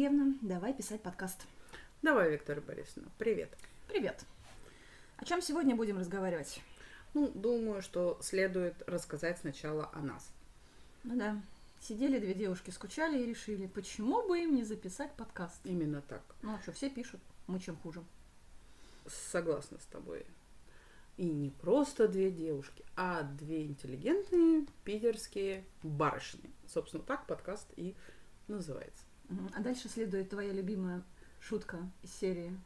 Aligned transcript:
Сергеевна, 0.00 0.34
давай 0.40 0.72
писать 0.72 1.02
подкаст. 1.02 1.42
Давай, 2.00 2.32
Виктория 2.32 2.62
Борисовна, 2.62 3.10
привет. 3.18 3.50
Привет. 3.86 4.24
О 5.18 5.26
чем 5.26 5.42
сегодня 5.42 5.76
будем 5.76 5.98
разговаривать? 5.98 6.62
Ну, 7.12 7.28
думаю, 7.28 7.82
что 7.82 8.18
следует 8.22 8.82
рассказать 8.88 9.40
сначала 9.40 9.90
о 9.92 10.00
нас. 10.00 10.32
Ну 11.04 11.18
да, 11.18 11.38
сидели 11.80 12.18
две 12.18 12.32
девушки, 12.32 12.70
скучали 12.70 13.22
и 13.22 13.26
решили, 13.26 13.66
почему 13.66 14.26
бы 14.26 14.40
им 14.42 14.54
не 14.54 14.64
записать 14.64 15.12
подкаст. 15.16 15.60
Именно 15.64 16.00
так. 16.00 16.22
Ну, 16.40 16.54
а 16.54 16.62
что, 16.62 16.72
все 16.72 16.88
пишут, 16.88 17.20
мы 17.46 17.60
чем 17.60 17.76
хуже. 17.76 18.02
Согласна 19.06 19.78
с 19.80 19.84
тобой. 19.84 20.24
И 21.18 21.26
не 21.26 21.50
просто 21.50 22.08
две 22.08 22.30
девушки, 22.30 22.86
а 22.96 23.22
две 23.22 23.66
интеллигентные 23.66 24.64
питерские 24.82 25.62
барышни. 25.82 26.50
Собственно, 26.66 27.02
так 27.02 27.26
подкаст 27.26 27.66
и 27.76 27.94
называется. 28.48 29.04
А 29.54 29.60
дальше 29.60 29.88
следует 29.88 30.30
твоя 30.30 30.52
любимая 30.52 31.02
шутка 31.40 31.78
из 32.02 32.12
серии, 32.12 32.58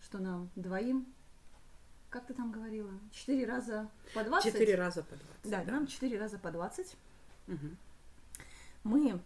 что 0.00 0.18
нам 0.18 0.50
двоим, 0.54 1.06
как 2.10 2.26
ты 2.26 2.34
там 2.34 2.52
говорила, 2.52 2.92
четыре 3.10 3.46
раза 3.46 3.90
по 4.14 4.22
двадцать? 4.22 4.52
Четыре 4.52 4.76
раза 4.76 5.02
по 5.02 5.16
двадцать. 5.16 5.50
Да, 5.50 5.64
нам 5.64 5.86
четыре 5.86 6.18
раза 6.18 6.38
по 6.38 6.52
двадцать. 6.52 6.96
Мгм. 7.46 7.76
Мы 8.84 9.20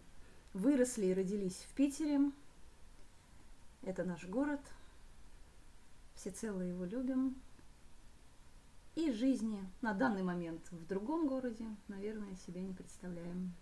выросли 0.53 1.07
и 1.07 1.13
родились 1.13 1.65
в 1.69 1.73
Питере. 1.75 2.31
Это 3.83 4.03
наш 4.03 4.25
город. 4.25 4.61
Всецело 6.15 6.61
его 6.61 6.85
любим. 6.85 7.35
И 8.95 9.11
жизни 9.11 9.63
на 9.81 9.93
данный 9.93 10.23
момент 10.23 10.71
в 10.71 10.87
другом 10.87 11.27
городе, 11.27 11.65
наверное, 11.87 12.35
себе 12.37 12.61
не 12.61 12.73
представляем. 12.73 13.53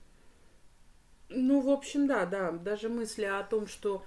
Ну, 1.30 1.62
в 1.62 1.70
общем, 1.70 2.08
да, 2.08 2.26
да. 2.26 2.52
Даже 2.52 2.90
мысли 2.90 3.24
о 3.26 3.44
том, 3.44 3.68
что 3.68 4.06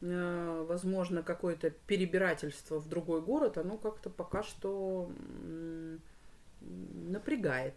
э, 0.00 0.64
возможно 0.68 1.22
какое-то 1.22 1.70
перебирательство 1.70 2.78
в 2.80 2.88
другой 2.88 3.20
город, 3.20 3.58
оно 3.58 3.78
как-то 3.78 4.10
пока 4.10 4.42
что 4.42 5.10
м, 5.44 6.00
напрягает. 6.60 7.74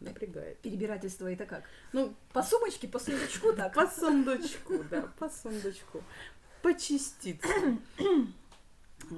Напрягает. 0.00 0.58
Перебирательство 0.58 1.32
это 1.32 1.46
как? 1.46 1.64
Ну, 1.92 2.14
По 2.32 2.42
сумочке, 2.42 2.86
по 2.88 2.98
сундучку 2.98 3.52
так? 3.54 3.72
По 3.74 3.86
сундучку, 3.86 4.84
да, 4.90 5.02
по 5.18 5.28
сундучку. 5.30 6.02
По 6.62 6.74
частицам. 6.74 7.82
А, 9.10 9.14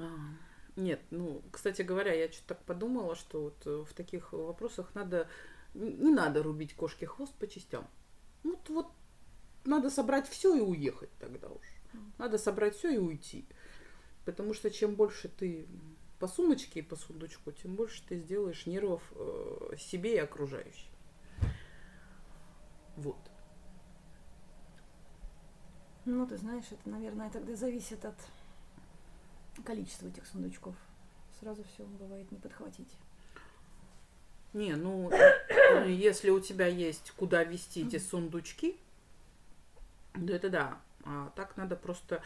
Нет, 0.76 1.00
ну, 1.10 1.42
кстати 1.50 1.82
говоря, 1.82 2.12
я 2.12 2.30
что-то 2.30 2.48
так 2.54 2.62
подумала, 2.64 3.16
что 3.16 3.42
вот 3.44 3.66
э, 3.66 3.84
в 3.88 3.92
таких 3.94 4.32
вопросах 4.32 4.94
надо, 4.94 5.28
не 5.74 6.10
надо 6.12 6.42
рубить 6.42 6.74
кошке 6.74 7.06
хвост 7.06 7.32
по 7.34 7.46
частям. 7.48 7.86
Ну, 8.44 8.52
вот, 8.52 8.68
вот 8.68 8.86
надо 9.68 9.90
собрать 9.90 10.28
все 10.28 10.56
и 10.56 10.60
уехать 10.60 11.10
тогда 11.18 11.48
уж. 11.48 11.66
Надо 12.16 12.38
собрать 12.38 12.74
все 12.74 12.90
и 12.90 12.98
уйти. 12.98 13.44
Потому 14.24 14.54
что 14.54 14.70
чем 14.70 14.94
больше 14.94 15.28
ты 15.28 15.66
по 16.18 16.26
сумочке 16.26 16.80
и 16.80 16.82
по 16.82 16.96
сундучку, 16.96 17.52
тем 17.52 17.76
больше 17.76 18.02
ты 18.08 18.18
сделаешь 18.18 18.66
нервов 18.66 19.02
э, 19.14 19.76
себе 19.78 20.16
и 20.16 20.18
окружающим. 20.18 20.90
Вот. 22.96 23.18
Ну, 26.04 26.26
ты 26.26 26.36
знаешь, 26.36 26.64
это, 26.70 26.88
наверное, 26.88 27.30
тогда 27.30 27.54
зависит 27.54 28.04
от 28.04 28.16
количества 29.64 30.08
этих 30.08 30.26
сундучков. 30.26 30.74
Сразу 31.38 31.62
все 31.62 31.84
бывает 31.84 32.30
не 32.32 32.38
подхватить. 32.38 32.92
Не, 34.54 34.74
ну, 34.74 35.10
э, 35.10 35.90
если 35.90 36.30
у 36.30 36.40
тебя 36.40 36.66
есть 36.66 37.12
куда 37.12 37.44
вести 37.44 37.86
эти 37.86 37.98
сундучки, 37.98 38.76
да 40.26 40.34
это 40.36 40.48
да. 40.50 40.78
А 41.04 41.30
так 41.36 41.56
надо 41.56 41.76
просто, 41.76 42.22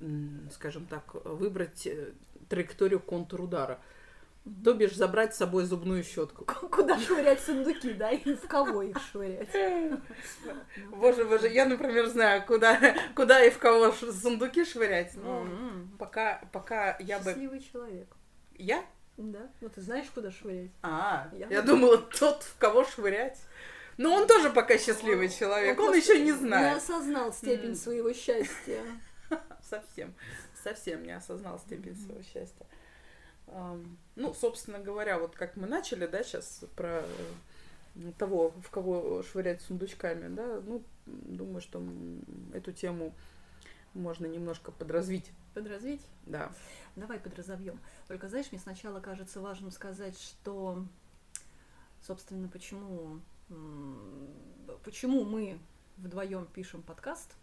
м, 0.00 0.48
скажем 0.52 0.86
так, 0.86 1.14
выбрать 1.24 1.86
э, 1.86 2.12
траекторию 2.48 3.00
контур 3.00 3.42
удара. 3.42 3.78
То 4.64 4.72
бишь 4.72 4.94
забрать 4.94 5.34
с 5.34 5.38
собой 5.38 5.64
зубную 5.64 6.02
щетку. 6.02 6.44
Куда 6.44 6.98
швырять 6.98 7.40
сундуки, 7.40 7.92
да, 7.92 8.10
и 8.12 8.34
в 8.34 8.46
кого 8.48 8.82
их 8.82 8.96
швырять? 9.10 9.48
Боже, 10.90 11.24
боже, 11.26 11.48
я, 11.48 11.66
например, 11.66 12.06
знаю, 12.06 12.46
куда, 12.46 12.78
куда 13.14 13.44
и 13.44 13.50
в 13.50 13.58
кого 13.58 13.92
сундуки 13.92 14.64
швырять. 14.64 15.14
Но 15.16 15.42
М, 15.42 15.90
пока, 15.98 16.40
пока 16.52 16.96
я 16.98 17.18
бы... 17.18 17.24
Счастливый 17.24 17.60
человек. 17.60 18.08
Я? 18.54 18.84
Да. 19.18 19.50
Ну 19.60 19.68
ты 19.68 19.82
знаешь, 19.82 20.06
куда 20.14 20.30
швырять? 20.30 20.70
А, 20.82 21.28
Я 21.32 21.48
я, 21.48 21.62
думала, 21.62 21.98
тот, 21.98 22.42
в 22.44 22.56
кого 22.56 22.84
швырять. 22.84 23.38
Но 23.98 24.14
он 24.14 24.26
тоже 24.26 24.48
пока 24.50 24.78
счастливый 24.78 25.28
человек, 25.28 25.78
он, 25.78 25.86
просто 25.92 26.12
еще 26.12 26.18
не 26.20 26.26
Не 26.30 26.32
знает. 26.32 26.78
осознал 26.78 27.32
степень 27.32 27.70
М. 27.70 27.74
своего 27.74 28.12
счастья. 28.14 28.82
Совсем, 29.68 30.14
совсем 30.64 31.02
не 31.02 31.12
осознал 31.12 31.58
степень 31.58 31.94
своего 31.96 32.22
счастья. 32.22 32.64
Ну, 34.16 34.34
собственно 34.34 34.78
говоря, 34.78 35.18
вот 35.18 35.34
как 35.34 35.56
мы 35.56 35.66
начали, 35.66 36.06
да, 36.06 36.22
сейчас 36.22 36.64
про 36.76 37.02
э, 37.96 38.12
того, 38.18 38.50
в 38.62 38.70
кого 38.70 39.22
швырять 39.22 39.60
сундучками, 39.62 40.34
да, 40.34 40.60
ну, 40.64 40.82
думаю, 41.06 41.60
что 41.60 41.82
эту 42.54 42.72
тему 42.72 43.14
можно 43.94 44.26
немножко 44.26 44.70
подразвить, 44.70 45.30
Подразвить? 45.54 46.02
да. 46.26 46.52
Давай 46.96 47.18
подразовьем. 47.18 47.78
Только, 48.06 48.28
знаешь, 48.28 48.46
мне 48.52 48.60
сначала 48.60 49.00
кажется 49.00 49.40
важным 49.40 49.70
сказать, 49.70 50.18
что, 50.18 50.84
собственно, 52.06 52.48
почему, 52.48 53.20
почему 54.84 55.24
мы 55.24 55.58
вдвоем 55.96 56.46
пишем 56.46 56.82
подкаст. 56.82 57.34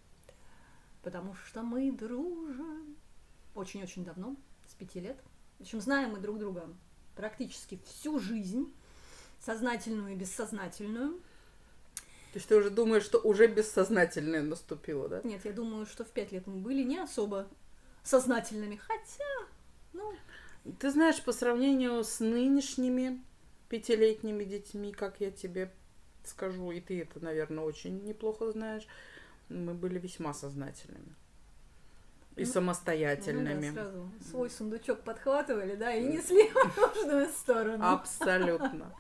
Потому 1.04 1.36
что 1.36 1.62
мы 1.62 1.92
дружим 1.92 2.96
очень-очень 3.54 4.04
давно, 4.04 4.36
с 4.68 4.74
пяти 4.74 5.00
лет. 5.00 5.18
Причем 5.58 5.80
знаем 5.80 6.12
мы 6.12 6.20
друг 6.20 6.40
друга 6.40 6.68
практически 7.16 7.80
всю 7.86 8.20
жизнь, 8.20 8.74
сознательную 9.40 10.14
и 10.14 10.16
бессознательную. 10.16 11.20
То 12.34 12.40
есть 12.40 12.48
ты 12.50 12.56
уже 12.56 12.70
думаешь, 12.70 13.04
что 13.04 13.20
уже 13.20 13.48
бессознательное 13.48 14.42
наступило, 14.42 15.08
да? 15.08 15.22
Нет, 15.24 15.46
я 15.46 15.54
думаю, 15.54 15.86
что 15.86 16.04
в 16.04 16.10
пять 16.10 16.32
лет 16.32 16.48
мы 16.48 16.58
были 16.58 16.84
не 16.84 16.98
особо 16.98 17.48
сознательными, 18.04 18.76
хотя, 18.76 19.48
ну, 19.94 20.14
Ты 20.80 20.90
знаешь, 20.90 21.24
по 21.24 21.32
сравнению 21.32 22.04
с 22.04 22.20
нынешними 22.20 23.24
пятилетними 23.70 24.44
детьми, 24.44 24.92
как 24.92 25.22
я 25.22 25.30
тебе 25.32 25.72
скажу, 26.28 26.72
и 26.72 26.80
ты 26.80 27.02
это, 27.02 27.24
наверное, 27.24 27.64
очень 27.64 28.04
неплохо 28.04 28.52
знаешь, 28.52 28.88
мы 29.50 29.74
были 29.74 30.00
весьма 30.00 30.34
сознательными. 30.34 31.16
И 32.36 32.44
Ну, 32.44 32.52
самостоятельными. 32.52 33.70
Ну 33.70 33.76
да, 33.76 33.84
сразу 33.84 34.12
свой 34.30 34.50
сундучок 34.50 35.02
подхватывали, 35.02 35.76
да, 35.76 35.94
и 35.94 36.04
несли 36.04 36.50
в 36.50 36.78
нужную 36.78 37.28
сторону. 37.30 37.86
Абсолютно. 37.86 38.92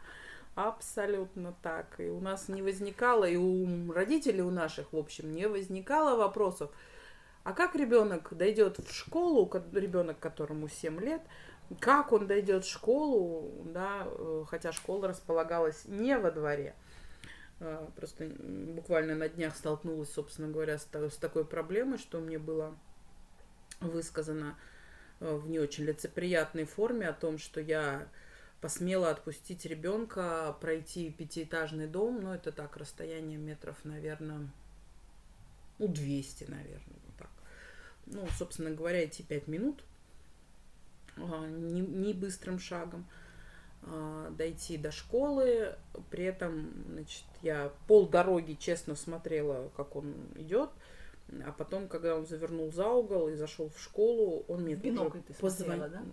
Абсолютно 0.56 1.53
так. 1.62 2.00
И 2.00 2.08
у 2.08 2.22
нас 2.22 2.47
не 2.47 2.62
возникало, 2.62 3.25
и 3.25 3.36
у 3.36 3.92
родителей 3.92 4.42
у 4.42 4.52
наших, 4.52 4.94
в 4.94 4.97
общем, 4.97 5.36
не 5.36 5.50
возникало 5.50 6.16
вопросов. 6.16 6.72
А 7.44 7.52
как 7.52 7.75
ребенок 7.75 8.30
дойдет 8.31 8.80
в 8.80 8.92
школу, 8.94 9.52
ребенок, 9.74 10.18
которому 10.18 10.69
7 10.69 11.00
лет, 11.02 11.22
как 11.80 12.13
он 12.13 12.25
дойдет 12.25 12.63
в 12.63 12.72
школу, 12.72 13.52
да, 13.66 14.03
э, 14.06 14.46
хотя 14.47 14.72
школа 14.72 15.09
располагалась 15.09 15.86
не 15.86 16.18
во 16.18 16.31
дворе. 16.31 16.74
Э, 17.59 17.88
Просто 17.95 18.29
буквально 18.75 19.16
на 19.16 19.29
днях 19.29 19.55
столкнулась, 19.55 20.11
собственно 20.11 20.49
говоря, 20.49 20.77
с, 20.77 20.85
та- 20.85 21.09
с 21.09 21.17
такой 21.17 21.45
проблемой, 21.45 21.97
что 21.97 22.19
мне 22.19 22.38
было 22.38 22.75
высказано 23.80 24.57
э, 25.19 25.35
в 25.35 25.50
не 25.50 25.59
очень 25.59 25.85
лицеприятной 25.85 26.65
форме 26.65 27.07
о 27.07 27.13
том, 27.13 27.38
что 27.38 27.62
я 27.62 28.07
посмела 28.62 29.12
отпустить 29.12 29.65
ребенка 29.65 30.56
пройти 30.59 31.12
пятиэтажный 31.12 31.88
дом, 31.88 32.21
ну 32.21 32.33
это 32.33 32.51
так, 32.51 32.77
расстояние 32.77 33.38
метров, 33.38 33.77
наверное, 33.83 34.50
ну 35.80 35.88
200, 35.88 36.45
наверное, 36.45 37.00
вот 37.06 37.15
так. 37.18 37.30
Ну, 38.07 38.27
собственно 38.38 38.71
говоря, 38.71 39.06
идти 39.06 39.24
пять 39.24 39.47
минут, 39.47 39.83
а, 41.18 41.47
не, 41.47 41.81
не 41.81 42.13
быстрым 42.13 42.59
шагом, 42.59 43.06
а, 43.09 43.25
дойти 44.31 44.77
до 44.77 44.91
школы, 44.91 45.75
при 46.09 46.25
этом, 46.25 46.71
значит, 46.89 47.23
я 47.41 47.71
пол 47.87 48.07
дороги 48.07 48.53
честно 48.53 48.95
смотрела, 48.95 49.69
как 49.77 49.95
он 49.95 50.13
идет, 50.35 50.69
а 51.45 51.51
потом, 51.51 51.87
когда 51.87 52.15
он 52.15 52.25
завернул 52.25 52.71
за 52.71 52.87
угол 52.87 53.29
и 53.29 53.35
зашел 53.35 53.69
в 53.69 53.81
школу, 53.81 54.45
он 54.47 54.63
мне 54.63 54.75
бинокль 54.75 55.19
ты 55.19 55.33
смотрела, 55.33 55.85
позвон- 55.85 55.89
да? 55.91 56.03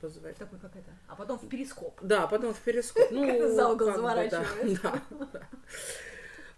позвонил. 0.00 0.36
Такой 0.38 0.58
как 0.58 0.76
это. 0.76 0.90
А 1.08 1.16
потом 1.16 1.38
в 1.38 1.48
перископ. 1.48 1.98
Да, 2.02 2.26
потом 2.26 2.54
в 2.54 2.60
перископ. 2.60 3.04
Ну, 3.10 3.48
за 3.48 3.68
угол 3.68 3.92
заворачиваешь. 3.92 4.78
да, 4.80 5.02
да. 5.32 5.48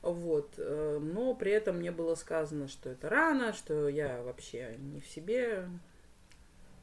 Вот. 0.02 0.54
э, 0.56 0.98
Но 1.00 1.34
при 1.34 1.52
этом 1.52 1.78
мне 1.78 1.90
было 1.90 2.14
сказано, 2.14 2.69
что 2.69 2.90
это 2.90 3.08
рано, 3.08 3.52
что 3.52 3.88
я 3.88 4.22
вообще 4.22 4.76
не 4.78 5.00
в 5.00 5.06
себе. 5.06 5.69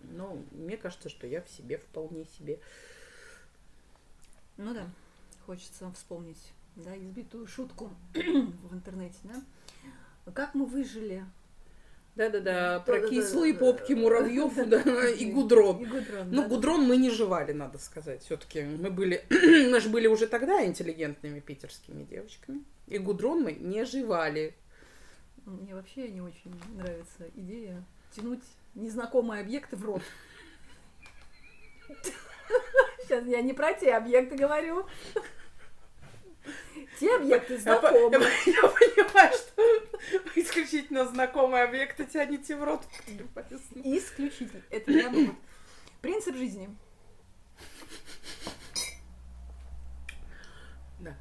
Но 0.04 0.38
мне 0.52 0.78
кажется, 0.78 1.10
что 1.10 1.28
я 1.28 1.42
в 1.42 1.50
себе 1.50 1.78
вполне 1.78 2.26
себе. 2.26 2.60
Ну 4.58 4.74
да, 4.74 4.88
хочется 5.46 5.92
вспомнить, 5.94 6.42
да, 6.76 6.98
избитую 6.98 7.48
шутку 7.48 7.90
в 8.14 8.74
интернете, 8.74 9.18
да. 9.24 10.32
как 10.32 10.56
мы 10.56 10.66
выжили. 10.66 11.24
Да-да-да, 12.16 12.80
Да, 12.80 12.80
про 12.80 13.00
да, 13.02 13.08
кислые 13.10 13.54
да. 13.54 13.60
попки 13.60 13.94
муравьев 13.94 14.56
да, 14.68 15.08
и 15.10 15.32
гудрон. 15.32 15.84
И 15.84 15.86
гудрон, 15.86 16.32
Ну, 16.32 16.42
да. 16.42 16.48
гудрон 16.48 16.82
мы 16.88 16.98
не 16.98 17.12
жевали, 17.12 17.52
надо 17.54 17.78
сказать. 17.78 18.24
Все-таки 18.24 18.64
мы 18.64 18.90
были, 18.90 19.24
мы 19.30 19.80
же 19.80 19.90
были 19.90 20.08
уже 20.08 20.26
тогда 20.26 20.66
интеллигентными 20.66 21.40
питерскими 21.40 22.04
девочками. 22.06 22.64
И 22.88 22.98
гудрон 22.98 23.44
мы 23.44 23.52
не 23.54 23.86
жевали. 23.86 24.56
Мне 25.46 25.76
вообще 25.76 26.10
не 26.10 26.22
очень 26.22 26.60
нравится 26.76 27.30
идея 27.36 27.84
тянуть 28.16 28.44
незнакомые 28.74 29.42
объекты 29.42 29.76
в 29.76 29.86
рот. 29.86 30.02
Сейчас 33.08 33.26
я 33.26 33.42
не 33.42 33.54
про 33.54 33.74
те 33.74 33.94
объекты 33.96 34.36
говорю. 34.36 34.86
Те 37.00 37.16
объекты 37.16 37.54
Я, 37.54 37.60
знакомые. 37.60 38.02
я- 38.12 38.52
я 38.54 38.68
понимаю, 38.70 39.34
что 39.34 39.62
исключительно 40.36 41.06
знакомые 41.06 41.64
объекты 41.64 42.06
тянете 42.06 42.56
в 42.58 42.64
рот. 42.64 42.82
Исключительно. 43.84 44.62
Это 44.70 44.86
прямо 44.92 45.20
вот 45.28 45.36
принцип 46.02 46.36
жизни. 46.36 46.70
Да. 51.00 51.16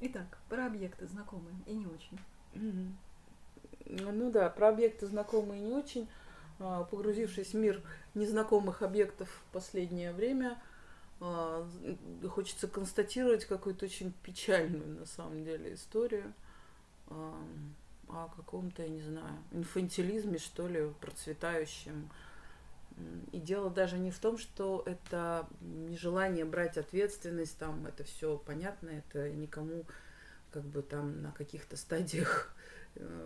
Итак, 0.00 0.38
про 0.48 0.66
объекты 0.66 1.06
знакомые 1.06 1.54
и 1.66 1.72
не 1.74 1.86
очень. 1.86 2.18
Ну 3.86 4.30
да, 4.30 4.48
про 4.50 4.68
объекты 4.68 5.06
знакомые 5.06 5.60
не 5.62 5.72
очень. 5.72 6.08
А, 6.60 6.84
Погрузившись 6.84 7.52
в 7.52 7.56
мир 7.56 7.80
незнакомых 8.14 8.82
объектов 8.82 9.28
в 9.28 9.52
последнее 9.52 10.12
время, 10.12 10.60
а, 11.20 11.66
хочется 12.28 12.68
констатировать 12.68 13.46
какую-то 13.46 13.86
очень 13.86 14.12
печальную 14.22 15.00
на 15.00 15.06
самом 15.06 15.42
деле 15.42 15.74
историю 15.74 16.34
а, 17.08 17.34
о 18.08 18.28
каком-то, 18.36 18.82
я 18.82 18.88
не 18.88 19.00
знаю, 19.00 19.38
инфантилизме, 19.52 20.38
что 20.38 20.68
ли, 20.68 20.92
процветающем. 21.00 22.10
И 23.32 23.38
дело 23.38 23.70
даже 23.70 23.98
не 23.98 24.10
в 24.10 24.18
том, 24.18 24.36
что 24.36 24.82
это 24.84 25.46
нежелание 25.60 26.44
брать 26.44 26.76
ответственность, 26.76 27.56
там 27.56 27.86
это 27.86 28.04
все 28.04 28.36
понятно, 28.36 28.90
это 28.90 29.30
никому 29.30 29.86
как 30.50 30.64
бы 30.64 30.82
там 30.82 31.22
на 31.22 31.32
каких-то 31.32 31.78
стадиях 31.78 32.54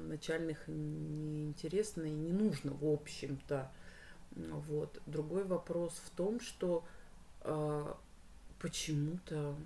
начальных 0.03 0.67
неинтересно 0.69 2.03
и 2.03 2.11
не 2.11 2.33
нужно, 2.33 2.73
в 2.73 2.87
общем-то. 2.87 3.71
Вот. 4.33 5.01
Другой 5.07 5.45
вопрос 5.45 6.01
в 6.05 6.11
том, 6.11 6.41
что 6.41 6.85
а, 7.41 7.97
почему-то 8.61 9.57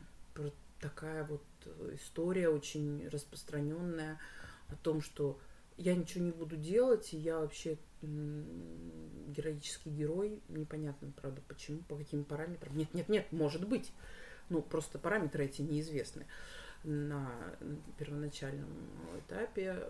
такая 0.81 1.25
вот 1.25 1.43
э, 1.65 1.97
история 1.97 2.49
очень 2.49 3.09
распространенная 3.09 4.19
о 4.69 4.77
том, 4.77 5.00
что 5.03 5.39
я 5.77 5.95
ничего 5.95 6.25
не 6.25 6.31
буду 6.31 6.56
делать, 6.56 7.12
и 7.15 7.17
я 7.17 7.39
вообще 7.39 7.79
героический 8.00 9.91
герой. 9.91 10.41
Непонятно, 10.49 11.12
правда, 11.21 11.41
почему, 11.49 11.79
по 11.89 11.97
каким 11.97 12.25
параметрам. 12.25 12.77
Нет, 12.77 12.95
нет, 12.95 13.09
нет, 13.09 13.33
может 13.33 13.67
быть. 13.67 13.93
Ну, 14.50 14.62
просто 14.62 14.99
параметры 14.99 15.45
эти 15.45 15.62
неизвестны 15.62 16.27
на 16.85 17.31
первоначальном 17.99 18.69
этапе. 19.19 19.87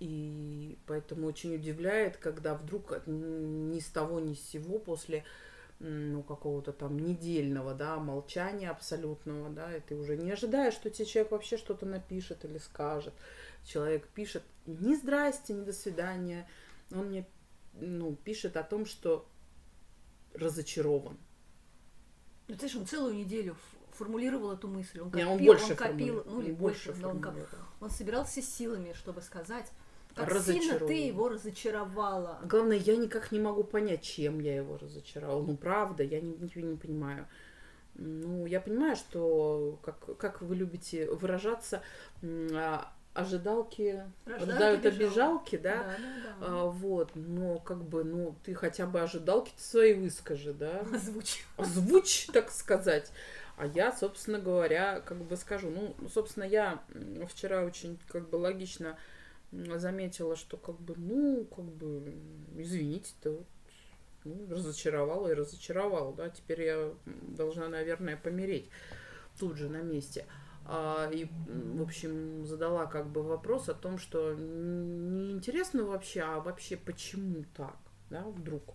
И 0.00 0.78
поэтому 0.86 1.26
очень 1.26 1.56
удивляет, 1.56 2.16
когда 2.18 2.54
вдруг 2.54 3.02
ни 3.06 3.80
с 3.80 3.86
того 3.86 4.20
ни 4.20 4.34
с 4.34 4.40
сего 4.48 4.78
после 4.78 5.24
ну, 5.80 6.22
какого-то 6.22 6.72
там 6.72 6.98
недельного, 6.98 7.74
да, 7.74 7.98
молчания 7.98 8.70
абсолютного, 8.70 9.50
да, 9.50 9.76
и 9.76 9.80
ты 9.80 9.94
уже 9.94 10.16
не 10.16 10.30
ожидаешь, 10.30 10.74
что 10.74 10.90
тебе 10.90 11.06
человек 11.06 11.32
вообще 11.32 11.56
что-то 11.56 11.86
напишет 11.86 12.44
или 12.44 12.58
скажет. 12.58 13.14
Человек 13.64 14.06
пишет 14.08 14.42
ни 14.66 14.94
здрасте, 14.94 15.52
ни 15.52 15.64
до 15.64 15.72
свидания. 15.72 16.48
Он 16.90 17.08
мне, 17.08 17.26
ну, 17.74 18.16
пишет 18.16 18.56
о 18.56 18.62
том, 18.62 18.86
что 18.86 19.28
разочарован. 20.34 21.16
Ну, 22.48 22.56
ты 22.56 22.68
же 22.68 22.78
он 22.78 22.86
целую 22.86 23.14
неделю 23.14 23.56
формулировал 23.98 24.52
эту 24.52 24.68
мысль. 24.68 25.00
Он 25.00 25.06
Не, 25.06 25.10
копил, 25.24 25.30
он 25.32 25.38
больше 25.44 25.70
он 25.72 25.76
копил, 25.76 26.22
ну 26.26 26.40
или 26.40 26.52
больше, 26.52 26.86
больше 26.88 27.02
да, 27.02 27.08
он, 27.08 27.20
коп- 27.20 27.34
формулировал. 27.34 27.64
он 27.80 27.90
собирался 27.90 28.42
силами, 28.42 28.92
чтобы 28.94 29.20
сказать, 29.22 29.66
как 30.14 30.32
сильно 30.42 30.78
ты 30.78 30.94
его 30.94 31.28
разочаровала. 31.28 32.40
Главное, 32.44 32.76
я 32.76 32.96
никак 32.96 33.30
не 33.32 33.40
могу 33.40 33.64
понять, 33.64 34.02
чем 34.02 34.40
я 34.40 34.56
его 34.56 34.78
разочаровала. 34.78 35.42
Ну, 35.42 35.56
правда, 35.56 36.02
я 36.02 36.20
не- 36.20 36.36
ничего 36.36 36.66
не 36.66 36.76
понимаю. 36.76 37.26
Ну, 37.94 38.46
я 38.46 38.60
понимаю, 38.60 38.94
что, 38.96 39.78
как, 39.82 40.16
как 40.18 40.40
вы 40.42 40.54
любите 40.54 41.10
выражаться, 41.10 41.82
а, 42.22 42.92
ожидалки 43.14 44.04
Рождают 44.24 44.50
рождают 44.50 44.86
обижалки. 44.86 45.56
обижалки, 45.56 45.56
да? 45.56 45.74
да, 45.74 45.96
да. 46.24 46.34
А, 46.40 46.64
вот, 46.66 47.10
но 47.16 47.58
как 47.58 47.82
бы, 47.82 48.04
ну, 48.04 48.36
ты 48.44 48.54
хотя 48.54 48.86
бы 48.86 49.00
ожидалки 49.00 49.52
свои 49.56 49.94
выскажи, 49.94 50.52
да? 50.52 50.80
Озвучь. 50.94 51.44
озвучь, 51.56 52.26
так 52.32 52.50
сказать. 52.52 53.10
А 53.58 53.66
я, 53.66 53.92
собственно 53.92 54.38
говоря, 54.38 55.00
как 55.00 55.18
бы 55.24 55.36
скажу, 55.36 55.70
ну, 55.70 55.96
собственно, 56.08 56.44
я 56.44 56.82
вчера 57.28 57.64
очень 57.64 57.98
как 58.08 58.28
бы 58.30 58.36
логично 58.36 58.96
заметила, 59.52 60.36
что 60.36 60.56
как 60.56 60.80
бы, 60.80 60.94
ну, 60.96 61.44
как 61.46 61.64
бы, 61.64 61.86
м, 62.08 62.46
извините-то, 62.62 63.32
вот, 63.32 63.46
ну, 64.24 64.46
разочаровала 64.50 65.28
и 65.30 65.34
разочаровала, 65.34 66.14
да, 66.14 66.30
теперь 66.30 66.62
я 66.62 66.92
должна, 67.06 67.68
наверное, 67.68 68.16
помереть 68.16 68.68
тут 69.38 69.56
же 69.56 69.68
на 69.68 69.82
месте. 69.82 70.26
А, 70.66 71.10
и, 71.12 71.26
в 71.46 71.82
общем, 71.82 72.46
задала 72.46 72.86
как 72.86 73.08
бы 73.08 73.22
вопрос 73.22 73.68
о 73.68 73.74
том, 73.74 73.98
что 73.98 74.32
н- 74.32 75.18
не 75.18 75.32
интересно 75.32 75.84
вообще, 75.84 76.20
а 76.22 76.40
вообще 76.40 76.76
почему 76.76 77.44
так, 77.56 77.76
да, 78.10 78.22
вдруг 78.24 78.74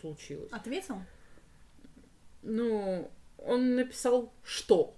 случилось. 0.00 0.52
Ответил? 0.52 0.96
Ну, 2.42 3.10
он 3.46 3.76
написал 3.76 4.32
что. 4.42 4.96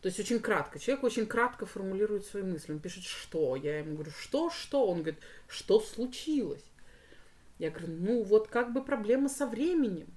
То 0.00 0.08
есть 0.08 0.20
очень 0.20 0.40
кратко. 0.40 0.78
Человек 0.78 1.04
очень 1.04 1.26
кратко 1.26 1.66
формулирует 1.66 2.26
свои 2.26 2.42
мысли. 2.42 2.72
Он 2.72 2.78
пишет 2.78 3.04
что. 3.04 3.56
Я 3.56 3.78
ему 3.78 3.94
говорю, 3.94 4.10
что, 4.10 4.50
что? 4.50 4.86
Он 4.86 4.98
говорит, 4.98 5.20
что 5.48 5.80
случилось? 5.80 6.64
Я 7.58 7.70
говорю, 7.70 7.88
ну 7.88 8.22
вот 8.22 8.48
как 8.48 8.72
бы 8.72 8.84
проблема 8.84 9.28
со 9.28 9.46
временем. 9.46 10.08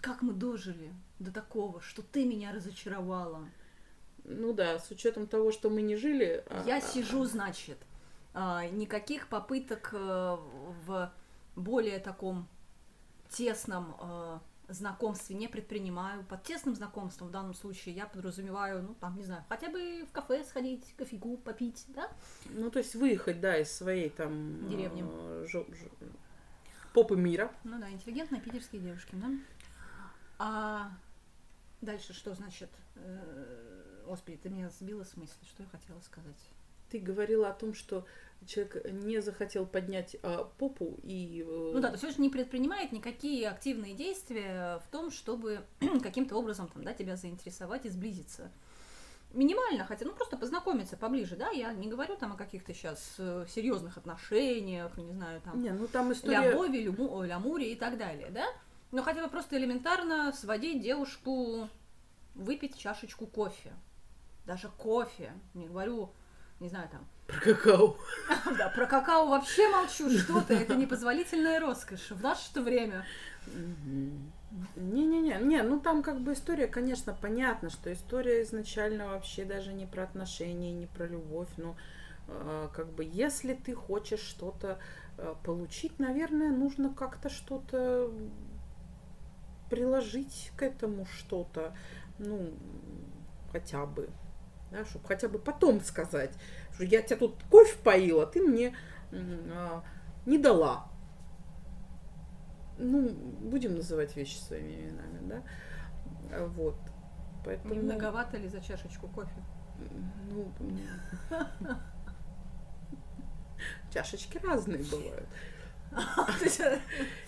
Как 0.00 0.22
мы 0.22 0.32
дожили 0.32 0.92
до 1.18 1.32
такого, 1.32 1.80
что 1.80 2.02
ты 2.02 2.24
меня 2.24 2.52
разочаровала? 2.52 3.48
Ну 4.24 4.52
да, 4.52 4.78
с 4.78 4.90
учетом 4.90 5.26
того, 5.26 5.50
что 5.50 5.70
мы 5.70 5.82
не 5.82 5.96
жили. 5.96 6.44
а- 6.48 6.64
Я 6.66 6.76
а- 6.76 6.80
сижу, 6.80 7.24
значит, 7.24 7.78
а, 8.32 8.66
никаких 8.66 9.28
попыток 9.28 9.90
э, 9.92 9.96
в 10.86 11.12
более 11.56 11.98
таком 11.98 12.48
тесном 13.28 13.96
э, 14.00 14.38
знакомстве 14.68 15.36
не 15.36 15.48
предпринимаю. 15.48 16.24
Под 16.24 16.42
тесным 16.42 16.74
знакомством 16.74 17.28
в 17.28 17.30
данном 17.30 17.54
случае 17.54 17.94
я 17.94 18.06
подразумеваю, 18.06 18.82
ну, 18.82 18.94
там, 18.94 19.16
не 19.16 19.24
знаю, 19.24 19.44
хотя 19.48 19.68
бы 19.68 20.04
в 20.08 20.12
кафе 20.12 20.44
сходить, 20.44 20.94
кофейку 20.96 21.36
попить, 21.36 21.84
да? 21.88 22.10
Ну, 22.50 22.70
то 22.70 22.78
есть 22.78 22.94
выехать, 22.94 23.40
да, 23.40 23.58
из 23.58 23.70
своей 23.70 24.10
там... 24.10 24.68
Деревни. 24.68 25.04
э, 25.06 25.46
жо- 25.52 25.66
жо- 25.68 25.90
попы 26.92 27.16
мира. 27.16 27.52
Ну 27.64 27.78
да, 27.78 27.90
интеллигентные 27.90 28.40
питерские 28.40 28.80
девушки, 28.80 29.14
да? 29.16 29.30
А 30.38 30.90
дальше 31.80 32.12
что 32.12 32.34
значит? 32.34 32.70
Э, 32.96 34.02
Господи, 34.06 34.36
ты 34.36 34.48
меня 34.48 34.70
сбила 34.70 35.04
с 35.04 35.16
мысли, 35.16 35.44
что 35.44 35.62
я 35.62 35.68
хотела 35.68 36.00
сказать. 36.00 36.50
Ты 36.90 36.98
говорила 36.98 37.48
о 37.48 37.52
том, 37.52 37.74
что 37.74 38.06
человек 38.46 38.84
не 38.90 39.20
захотел 39.20 39.66
поднять 39.66 40.16
а, 40.22 40.44
попу 40.58 40.98
и... 41.02 41.44
э, 41.46 41.70
Ну 41.74 41.80
да, 41.80 41.88
то 41.88 41.94
есть 41.94 42.04
он 42.04 42.10
же 42.10 42.20
не 42.20 42.28
предпринимает 42.28 42.92
никакие 42.92 43.48
активные 43.48 43.94
действия 43.94 44.80
в 44.86 44.90
том, 44.90 45.10
чтобы 45.10 45.64
каким-то 46.02 46.36
образом 46.36 46.68
там, 46.68 46.84
да, 46.84 46.92
тебя 46.92 47.16
заинтересовать 47.16 47.86
и 47.86 47.88
сблизиться. 47.88 48.50
Минимально, 49.32 49.84
хотя, 49.84 50.04
ну 50.04 50.12
просто 50.12 50.36
познакомиться 50.36 50.96
поближе, 50.96 51.34
да, 51.36 51.50
я 51.50 51.72
не 51.72 51.88
говорю 51.88 52.16
там 52.16 52.32
о 52.32 52.36
каких-то 52.36 52.72
сейчас 52.72 53.16
серьезных 53.16 53.96
отношениях, 53.96 54.96
не 54.96 55.12
знаю, 55.12 55.40
там, 55.40 55.60
Не, 55.60 55.70
ну 55.70 55.88
там 55.88 56.12
история... 56.12 56.50
любови, 56.50 56.78
любу, 56.78 57.22
лямуре 57.22 57.72
и 57.72 57.74
так 57.74 57.98
далее, 57.98 58.30
да? 58.30 58.46
Но 58.92 59.02
хотя 59.02 59.22
бы 59.24 59.28
просто 59.28 59.56
элементарно 59.58 60.32
сводить 60.32 60.82
девушку, 60.82 61.68
выпить 62.36 62.78
чашечку 62.78 63.26
кофе. 63.26 63.72
Даже 64.46 64.68
кофе, 64.68 65.32
не 65.54 65.66
говорю, 65.66 66.12
не 66.60 66.68
знаю, 66.68 66.88
там, 66.88 67.06
Про 67.26 67.40
какао. 67.40 67.96
да, 68.58 68.68
про 68.68 68.86
какао 68.86 69.26
вообще 69.26 69.68
молчу, 69.68 70.10
что 70.10 70.40
ты, 70.40 70.54
это 70.54 70.74
непозволительная 70.76 71.60
роскошь 71.60 72.10
в 72.10 72.22
наше 72.22 72.60
время. 72.60 73.04
Не-не-не, 74.76 75.38
не, 75.40 75.62
ну 75.62 75.80
там 75.80 76.02
как 76.02 76.20
бы 76.20 76.32
история, 76.32 76.68
конечно, 76.68 77.16
понятно, 77.20 77.70
что 77.70 77.92
история 77.92 78.42
изначально 78.42 79.08
вообще 79.08 79.44
даже 79.44 79.72
не 79.72 79.84
про 79.84 80.04
отношения, 80.04 80.72
не 80.72 80.86
про 80.86 81.06
любовь, 81.06 81.48
но 81.56 81.76
э, 82.28 82.68
как 82.72 82.88
бы 82.92 83.04
если 83.04 83.54
ты 83.54 83.74
хочешь 83.74 84.20
что-то 84.20 84.78
э, 85.18 85.34
получить, 85.44 85.98
наверное, 85.98 86.50
нужно 86.50 86.94
как-то 86.94 87.30
что-то 87.30 88.12
приложить 89.70 90.52
к 90.56 90.62
этому 90.62 91.04
что-то, 91.06 91.76
ну, 92.18 92.52
хотя 93.50 93.86
бы, 93.86 94.08
Да, 94.74 94.84
чтобы 94.84 95.06
хотя 95.06 95.28
бы 95.28 95.38
потом 95.38 95.80
сказать, 95.80 96.32
что 96.72 96.82
я 96.82 97.00
тебя 97.00 97.16
тут 97.16 97.36
кофе 97.48 97.76
поила, 97.84 98.26
ты 98.26 98.42
мне 98.42 98.74
а, 99.12 99.84
не 100.26 100.36
дала. 100.36 100.88
Ну, 102.76 103.08
будем 103.08 103.76
называть 103.76 104.16
вещи 104.16 104.36
своими 104.36 104.72
именами, 104.72 105.20
да? 105.28 105.42
Вот. 106.48 106.74
Поэтому... 107.44 107.74
Не 107.74 107.80
многовато 107.82 108.36
ли 108.36 108.48
за 108.48 108.60
чашечку 108.60 109.06
кофе? 109.06 109.44
Ну, 110.30 110.52
чашечки 113.92 114.38
разные 114.38 114.82
бывают. 114.82 115.28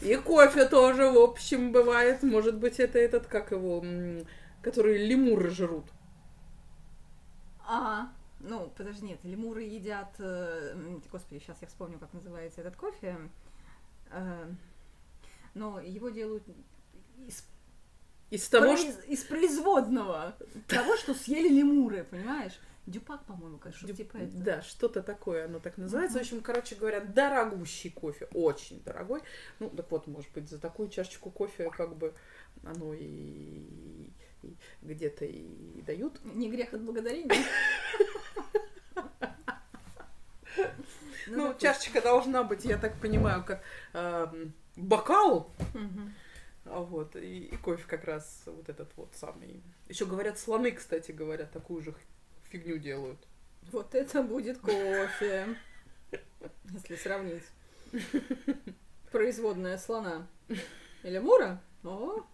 И 0.01 0.17
кофе 0.17 0.67
тоже, 0.67 1.11
в 1.11 1.19
общем, 1.19 1.71
бывает. 1.71 2.25
Может 2.25 2.59
быть, 2.59 2.81
это 2.81 2.99
этот, 2.99 3.29
как 3.29 3.53
его, 3.53 3.85
который 4.63 5.07
лемуры 5.07 5.51
жрут. 5.51 5.87
А, 7.69 8.13
ну, 8.41 8.73
подожди, 8.77 9.07
нет, 9.07 9.19
лемуры 9.25 9.63
едят... 9.65 10.15
э, 10.19 10.99
Господи, 11.11 11.41
сейчас 11.41 11.59
я 11.63 11.69
вспомню, 11.69 11.99
как 11.99 12.13
называется 12.13 12.61
этот 12.61 12.77
кофе. 12.77 13.17
Э, 14.11 14.51
Но 15.55 15.81
его 15.81 16.11
делают 16.11 16.45
из, 17.27 17.45
Из 18.31 18.49
того, 18.49 18.67
произ- 18.75 18.93
что... 18.93 19.03
из 19.11 19.25
производного 19.25 20.37
того, 20.69 20.97
что 20.97 21.15
съели 21.15 21.49
лемуры, 21.49 22.05
понимаешь? 22.05 22.59
Дюпак, 22.87 23.25
по-моему, 23.25 23.59
конечно, 23.59 23.89
Дю- 23.89 23.97
типа 23.97 24.17
это. 24.19 24.37
Да, 24.37 24.63
что-то 24.63 25.03
такое 25.03 25.47
оно 25.47 25.59
так 25.59 25.77
называется. 25.77 26.19
Мгм. 26.19 26.25
В 26.25 26.27
общем, 26.29 26.41
короче 26.43 26.77
говоря, 26.77 27.01
дорогущий 27.01 27.91
кофе, 27.91 28.29
очень 28.33 28.81
дорогой. 28.85 29.23
Ну, 29.59 29.71
так 29.71 29.91
вот, 29.91 30.07
может 30.07 30.31
быть, 30.33 30.49
за 30.49 30.61
такую 30.61 30.89
чашечку 30.89 31.31
кофе 31.31 31.69
как 31.71 31.97
бы 31.97 32.15
оно 32.63 32.95
и 32.95 34.11
где-то 34.83 35.25
и 35.25 35.83
дают. 35.83 36.21
Не 36.25 36.51
грех 36.51 36.75
отблагодарить. 36.75 37.31
Ну, 41.29 41.49
допустим. 41.49 41.59
чашечка 41.59 42.01
должна 42.01 42.45
быть, 42.45 42.65
я 42.65 42.79
так 42.79 43.01
понимаю, 43.01 43.43
как 43.45 43.61
эм, 43.95 44.55
бокал, 44.77 45.53
а 46.65 46.81
вот, 46.81 47.17
и, 47.17 47.47
и 47.47 47.57
кофе 47.57 47.85
как 47.87 48.05
раз 48.05 48.43
вот 48.47 48.69
этот 48.69 48.89
вот 48.97 49.13
самый. 49.15 49.63
Еще 49.89 50.07
говорят, 50.07 50.39
слоны, 50.39 50.73
кстати 50.73 51.13
говоря, 51.13 51.45
такую 51.47 51.83
же 51.83 51.95
фигню 52.51 52.79
делают. 52.79 53.19
Вот 53.73 53.95
это 53.95 54.23
будет 54.23 54.59
кофе. 54.59 55.57
Если 56.71 56.97
сравнить. 56.97 57.45
Производная 59.13 59.79
слона. 59.79 60.27
Или 61.03 61.19
мура? 61.19 61.61
О! 61.85 62.25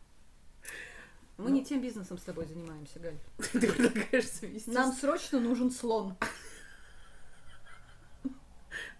Мы 1.39 1.49
Ну. 1.49 1.55
не 1.57 1.65
тем 1.65 1.81
бизнесом 1.81 2.19
с 2.19 2.23
тобой 2.23 2.47
занимаемся, 2.47 2.99
Галь. 3.01 3.17
Ты 3.53 3.61
предлагаешь 3.73 4.29
свести. 4.29 4.71
Нам 4.71 4.93
срочно 4.93 5.41
нужен 5.41 5.71
слон. 5.71 6.15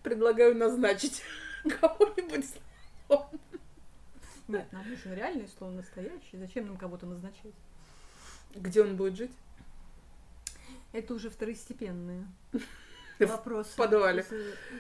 Предлагаю 0.03 0.57
назначить 0.57 1.23
кого-нибудь. 1.81 2.47
Нет, 4.49 4.73
нам 4.73 4.89
нужен 4.91 5.15
реальный 5.15 5.49
слон, 5.57 5.77
настоящий. 5.77 6.37
Зачем 6.39 6.67
нам 6.67 6.77
кого-то 6.77 7.07
назначать? 7.07 7.55
Где 8.55 8.83
он 8.83 8.97
будет 8.97 9.17
жить? 9.17 9.31
Это 10.93 11.15
уже 11.15 11.31
второстепенные 11.31 12.27
В 13.19 13.27
вопросы. 13.27 13.77
подвале. 13.77 14.27
Да, 14.29 14.37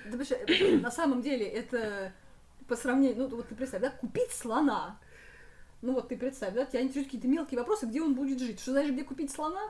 потому 0.06 0.25
что, 0.25 0.35
э, 0.35 0.76
на 0.78 0.90
самом 0.90 1.23
деле 1.23 1.47
это 1.47 2.12
по 2.66 2.76
сравнению, 2.76 3.28
ну 3.28 3.37
вот 3.37 3.49
ты 3.49 3.54
представь, 3.54 3.80
да, 3.80 3.90
купить 3.90 4.32
слона. 4.32 4.99
Ну 5.83 5.93
вот 5.95 6.09
ты 6.09 6.17
представь, 6.17 6.55
да, 6.55 6.65
тебя 6.65 6.81
интересуют 6.83 7.09
какие-то 7.09 7.29
мелкие 7.29 7.59
вопросы, 7.59 7.87
где 7.87 8.01
он 8.01 8.15
будет 8.15 8.39
жить. 8.39 8.61
Что 8.61 8.71
знаешь, 8.73 8.91
где 8.93 9.03
купить 9.05 9.33
слона? 9.33 9.61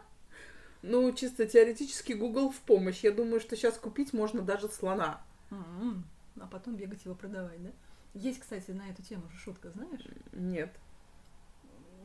Ну, 0.82 1.10
чисто 1.12 1.46
теоретически 1.46 2.12
Google 2.12 2.50
в 2.50 2.58
помощь. 2.60 3.00
Я 3.02 3.12
думаю, 3.12 3.40
что 3.40 3.56
сейчас 3.56 3.78
купить 3.78 4.12
можно 4.12 4.42
даже 4.42 4.68
слона. 4.68 5.22
М, 5.50 6.04
А 6.40 6.46
потом 6.46 6.76
бегать 6.76 7.04
его 7.04 7.14
продавать, 7.14 7.62
да? 7.62 7.70
Есть, 8.14 8.40
кстати, 8.40 8.70
на 8.72 8.88
эту 8.90 9.02
тему 9.02 9.28
же 9.30 9.38
шутка, 9.38 9.70
знаешь? 9.70 10.00
Нет. 10.32 10.74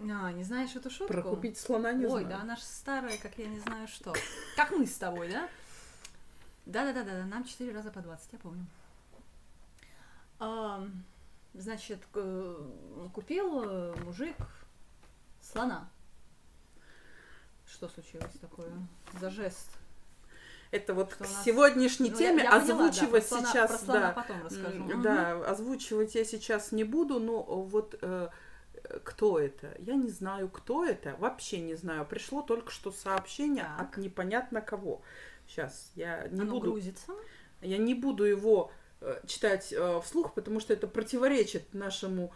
А, 0.02 0.32
не 0.32 0.44
знаешь 0.44 0.76
эту 0.76 0.90
шутку? 0.90 1.08
Про 1.08 1.24
купить 1.24 1.58
слона 1.58 1.92
не 1.92 2.06
Ой, 2.06 2.22
знаю. 2.24 2.28
да 2.28 2.42
она 2.42 2.56
ж 2.56 2.60
старая, 2.60 3.18
как 3.18 3.38
я 3.38 3.48
не 3.48 3.60
знаю 3.60 3.88
что. 3.88 4.14
Как 4.56 4.72
мы 4.72 4.86
с 4.86 4.96
тобой, 4.96 5.30
да? 5.30 5.50
Да-да-да-да, 6.66 7.26
нам 7.26 7.44
четыре 7.46 7.74
раза 7.74 7.90
по 7.92 8.02
20, 8.02 8.32
я 8.34 8.40
помню. 8.40 8.66
Значит, 11.58 12.00
к- 12.12 12.58
купил 13.14 13.64
э, 13.66 13.96
мужик 14.06 14.36
слона. 15.42 15.90
Что 17.66 17.90
случилось 17.90 18.34
такое 18.40 18.72
за 19.20 19.30
жест? 19.30 19.70
Это 20.72 20.94
вот 20.94 21.10
Что 21.12 21.24
к 21.24 21.28
нас- 21.30 21.44
сегодняшней 21.46 22.10
Ну, 22.12 22.18
я- 22.20 22.28
теме 22.30 22.44
я 22.44 22.52
поняла, 22.52 22.66
да, 22.68 22.74
озвучивать 22.90 23.30
про 23.30 23.36
слона- 23.38 23.52
сейчас, 23.52 23.70
про 23.70 23.78
слона 23.78 24.00
да. 24.00 24.12
потом 24.14 24.44
расскажу. 24.44 25.02
Да, 25.02 25.50
озвучивать 25.50 26.16
я 26.16 26.26
сейчас 26.26 26.72
не 26.72 26.84
буду, 26.84 27.20
но 27.20 27.42
вот 27.44 27.98
э, 28.02 28.30
э, 28.84 29.00
кто 29.04 29.40
это? 29.40 29.74
Я 29.80 29.96
не 29.96 30.10
знаю, 30.10 30.50
кто 30.50 30.84
это, 30.86 31.16
вообще 31.20 31.60
не 31.62 31.76
знаю. 31.76 32.06
Пришло 32.06 32.42
только 32.42 32.72
что 32.72 32.92
сообщение 32.92 33.64
Так. 33.78 33.92
от 33.92 33.98
непонятно 33.98 34.62
кого. 34.62 35.02
Сейчас 35.48 35.92
я 35.96 36.28
не 36.28 36.42
Оно 36.42 36.52
буду, 36.56 36.72
грузится. 36.72 37.14
я 37.62 37.78
не 37.78 37.94
буду 37.94 38.26
его 38.26 38.70
э, 38.70 38.77
читать 39.28 39.72
э, 39.72 40.02
вслух, 40.02 40.34
потому 40.34 40.60
что 40.60 40.74
это 40.74 40.88
противоречит 40.88 41.74
нашему 41.74 42.34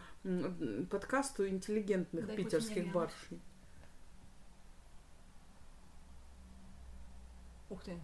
подкасту 0.90 1.48
интеллигентных 1.48 2.26
Дай 2.26 2.36
питерских 2.36 2.92
барышень. 2.92 3.40
Ух 7.68 7.82
ты. 7.82 7.98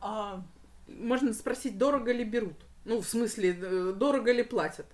А, 0.00 0.42
Можно 0.86 1.32
спросить, 1.34 1.78
дорого 1.78 2.12
ли 2.12 2.24
берут? 2.24 2.56
Ну, 2.84 3.00
в 3.00 3.06
смысле, 3.06 3.50
э, 3.50 3.92
дорого 3.92 4.32
ли 4.32 4.42
платят? 4.42 4.86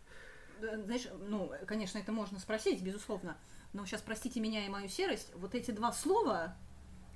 Знаешь, 0.60 1.08
ну, 1.28 1.52
конечно, 1.66 1.98
это 1.98 2.10
можно 2.10 2.38
спросить, 2.38 2.82
безусловно. 2.82 3.36
Но 3.72 3.86
сейчас 3.86 4.02
простите 4.02 4.40
меня 4.40 4.66
и 4.66 4.68
мою 4.68 4.88
серость. 4.88 5.32
Вот 5.34 5.54
эти 5.54 5.70
два 5.70 5.92
слова, 5.92 6.56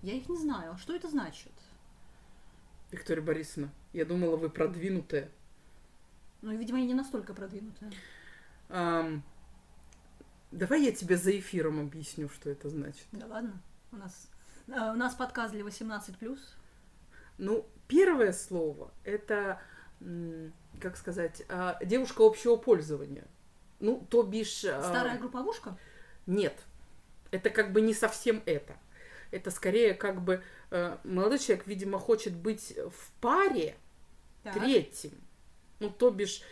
я 0.03 0.15
их 0.15 0.29
не 0.29 0.37
знаю. 0.37 0.77
Что 0.79 0.95
это 0.95 1.09
значит? 1.09 1.53
Виктория 2.91 3.23
Борисовна, 3.23 3.71
я 3.93 4.05
думала, 4.05 4.37
вы 4.37 4.49
продвинутая. 4.49 5.31
Ну, 6.41 6.57
видимо, 6.57 6.79
я 6.79 6.87
не 6.87 6.95
настолько 6.95 7.35
продвинутая. 7.35 7.93
Ам, 8.69 9.23
давай 10.51 10.83
я 10.85 10.93
тебе 10.93 11.17
за 11.17 11.37
эфиром 11.39 11.81
объясню, 11.81 12.29
что 12.29 12.49
это 12.51 12.69
значит. 12.69 13.07
Да 13.13 13.27
ладно. 13.27 13.61
У 13.93 13.97
нас, 13.97 14.31
а, 14.73 14.93
у 14.93 14.97
нас 14.97 15.15
подкаст 15.15 15.53
для 15.53 15.63
18+. 15.65 16.39
Ну, 17.39 17.67
первое 17.89 18.33
слово 18.33 18.91
это, 19.05 19.61
как 20.81 20.97
сказать, 20.97 21.43
а, 21.49 21.79
девушка 21.85 22.25
общего 22.25 22.57
пользования. 22.57 23.27
Ну, 23.81 24.07
то 24.09 24.23
бишь... 24.23 24.65
а, 24.65 24.83
Старая 24.83 25.19
групповушка? 25.19 25.77
Нет, 26.27 26.59
это 27.31 27.51
как 27.51 27.73
бы 27.73 27.81
не 27.81 27.95
совсем 27.95 28.43
это. 28.47 28.77
Это 29.31 29.51
скорее 29.51 29.93
как 29.95 30.23
бы 30.23 30.35
э, 30.35 30.41
молодой 31.05 31.39
человек, 31.39 31.67
видимо, 31.67 31.99
хочет 31.99 32.35
быть 32.35 32.77
в 32.77 33.11
паре 33.21 33.77
Так. 34.43 34.55
третьим. 34.55 35.13
Ну, 35.81 35.91
то 35.91 36.11
бишь, 36.11 36.43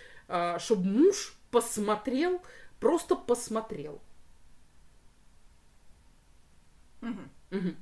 чтобы 0.58 0.84
муж 0.84 1.36
посмотрел, 1.50 2.40
просто 2.80 3.16
посмотрел. 3.16 4.00
Мгм. 7.00 7.30
Мгм. 7.50 7.76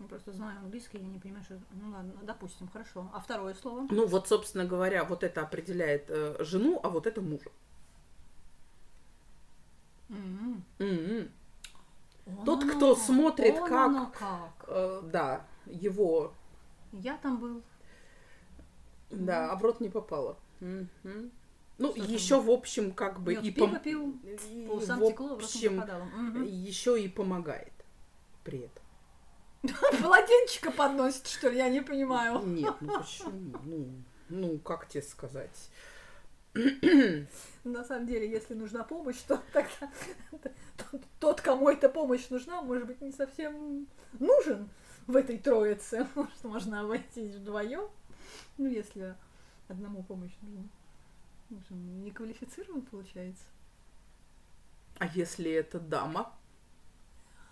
Я 0.00 0.06
просто 0.06 0.32
знаю 0.32 0.58
английский, 0.60 0.98
я 0.98 1.08
не 1.08 1.18
понимаю, 1.18 1.44
что... 1.44 1.58
Ну 1.72 1.90
ладно, 1.90 2.12
допустим, 2.22 2.68
хорошо. 2.68 3.10
А 3.12 3.20
второе 3.20 3.54
слово? 3.54 3.88
Ну, 3.90 4.06
вот, 4.06 4.28
собственно 4.28 4.64
говоря, 4.64 5.04
вот 5.04 5.24
это 5.24 5.42
определяет 5.42 6.04
э, 6.08 6.36
жену, 6.44 6.78
а 6.82 6.88
вот 6.88 7.06
это 7.08 7.20
мужа. 7.20 7.50
М. 10.08 10.62
М-м. 10.78 11.30
Вон 12.28 12.44
Тот, 12.44 12.62
оно 12.62 12.72
кто 12.74 12.94
как, 12.94 13.04
смотрит, 13.04 13.54
вон 13.58 13.68
как- 13.68 13.86
оно 13.86 14.12
как. 14.18 14.64
Э, 14.68 15.00
да, 15.04 15.46
его, 15.66 16.32
Я 16.92 17.16
там 17.18 17.38
был. 17.38 17.62
да, 19.10 19.50
а 19.50 19.56
в 19.56 19.62
рот 19.64 19.80
не 19.80 19.88
попало. 19.88 20.36
Мгм. 20.60 21.30
Ну, 21.78 21.92
Что 21.92 22.02
там? 22.02 22.12
еще, 22.12 22.40
в 22.40 22.50
общем, 22.50 22.92
как 22.92 23.20
бы 23.20 23.34
Мёд 23.34 23.44
и, 23.44 23.50
пиво 23.52 23.66
пом- 23.66 23.80
пил, 23.82 24.14
и 24.24 24.66
по 24.68 24.76
в 24.76 25.32
общем. 25.32 25.78
Мгм. 25.78 26.42
еще 26.44 27.00
и 27.00 27.08
помогает 27.08 27.72
при 28.44 28.58
этом. 28.60 28.84
Полотенчика 30.02 30.70
подносит, 30.70 31.26
что 31.28 31.48
ли, 31.48 31.56
я 31.58 31.68
не 31.68 31.80
понимаю. 31.80 32.40
Нет, 32.46 32.74
ну 32.80 32.98
почему? 32.98 33.58
Ну, 33.64 33.86
ну, 34.28 34.58
как 34.58 34.86
тебе 34.88 35.02
сказать? 35.02 35.70
На 37.72 37.84
самом 37.84 38.06
деле, 38.06 38.30
если 38.30 38.54
нужна 38.54 38.84
помощь, 38.84 39.18
то 39.26 39.42
тогда 39.52 39.92
тот- 41.20 41.40
кому 41.40 41.68
эта 41.68 41.88
помощь 41.88 42.28
нужна, 42.30 42.62
может 42.62 42.86
быть, 42.86 43.00
не 43.00 43.12
совсем 43.12 43.86
нужен 44.18 44.68
в 45.06 45.16
этой 45.16 45.38
троице. 45.38 46.06
Может, 46.14 46.44
можно 46.44 46.80
обойтись 46.80 47.34
вдвоем. 47.34 47.88
Ну, 48.58 48.66
если 48.66 49.14
одному 49.68 50.02
помощь 50.02 50.32
нужна. 50.42 50.64
В 51.50 51.56
общем, 51.56 52.04
не 52.04 52.10
квалифицирован, 52.10 52.82
получается. 52.82 53.44
А 54.98 55.06
если 55.06 55.50
это 55.50 55.80
дама? 55.80 56.34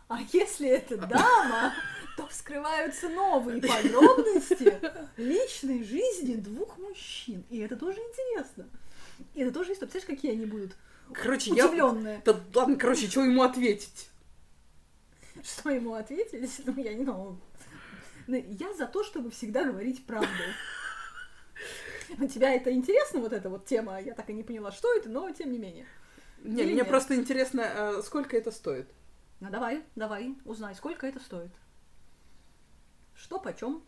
А 0.09 0.21
если 0.33 0.69
это 0.69 0.99
дама, 0.99 1.73
то 2.17 2.27
вскрываются 2.29 3.09
новые 3.09 3.61
подробности 3.61 4.79
личной 5.17 5.83
жизни 5.83 6.35
двух 6.35 6.79
мужчин. 6.79 7.45
И 7.51 7.59
это 7.59 7.77
тоже 7.77 7.99
интересно. 7.99 8.69
И 9.35 9.41
это 9.43 9.53
тоже 9.53 9.73
история. 9.73 9.91
Представляешь, 9.91 10.21
какие 10.21 10.33
они 10.33 10.47
будут 10.47 10.77
Короче, 11.13 11.55
я... 11.55 11.67
удивленные. 11.67 12.23
Да 12.25 12.41
ладно, 12.55 12.77
короче, 12.77 13.09
что 13.09 13.25
ему 13.25 13.43
ответить? 13.43 14.11
Что 15.43 15.71
ему 15.71 15.95
ответить? 15.95 16.63
Ну, 16.67 16.83
я 16.83 16.95
не 16.95 17.05
знаю. 17.05 17.41
Ну, 18.27 18.37
Я 18.37 18.73
за 18.75 18.87
то, 18.87 19.05
чтобы 19.05 19.31
всегда 19.31 19.65
говорить 19.65 20.05
правду. 20.07 20.29
У 22.19 22.27
тебя 22.27 22.55
это 22.55 22.73
интересно, 22.73 23.21
вот 23.21 23.33
эта 23.33 23.49
вот 23.49 23.67
тема? 23.67 24.01
Я 24.01 24.15
так 24.15 24.29
и 24.31 24.33
не 24.33 24.43
поняла, 24.43 24.73
что 24.73 24.93
это, 24.95 25.09
но 25.09 25.31
тем 25.31 25.53
не 25.53 25.59
менее. 25.59 25.87
Не, 26.43 26.63
Или 26.63 26.73
мне 26.73 26.75
нет? 26.77 26.89
просто 26.89 27.15
интересно, 27.17 27.63
а 27.99 28.03
сколько 28.03 28.37
это 28.37 28.51
стоит? 28.51 28.89
Ну 29.41 29.51
давай, 29.51 29.83
давай, 29.97 30.37
узнай, 30.45 30.75
сколько 30.75 31.07
это 31.07 31.21
стоит. 31.21 31.51
Что 33.15 33.39
почем? 33.39 33.83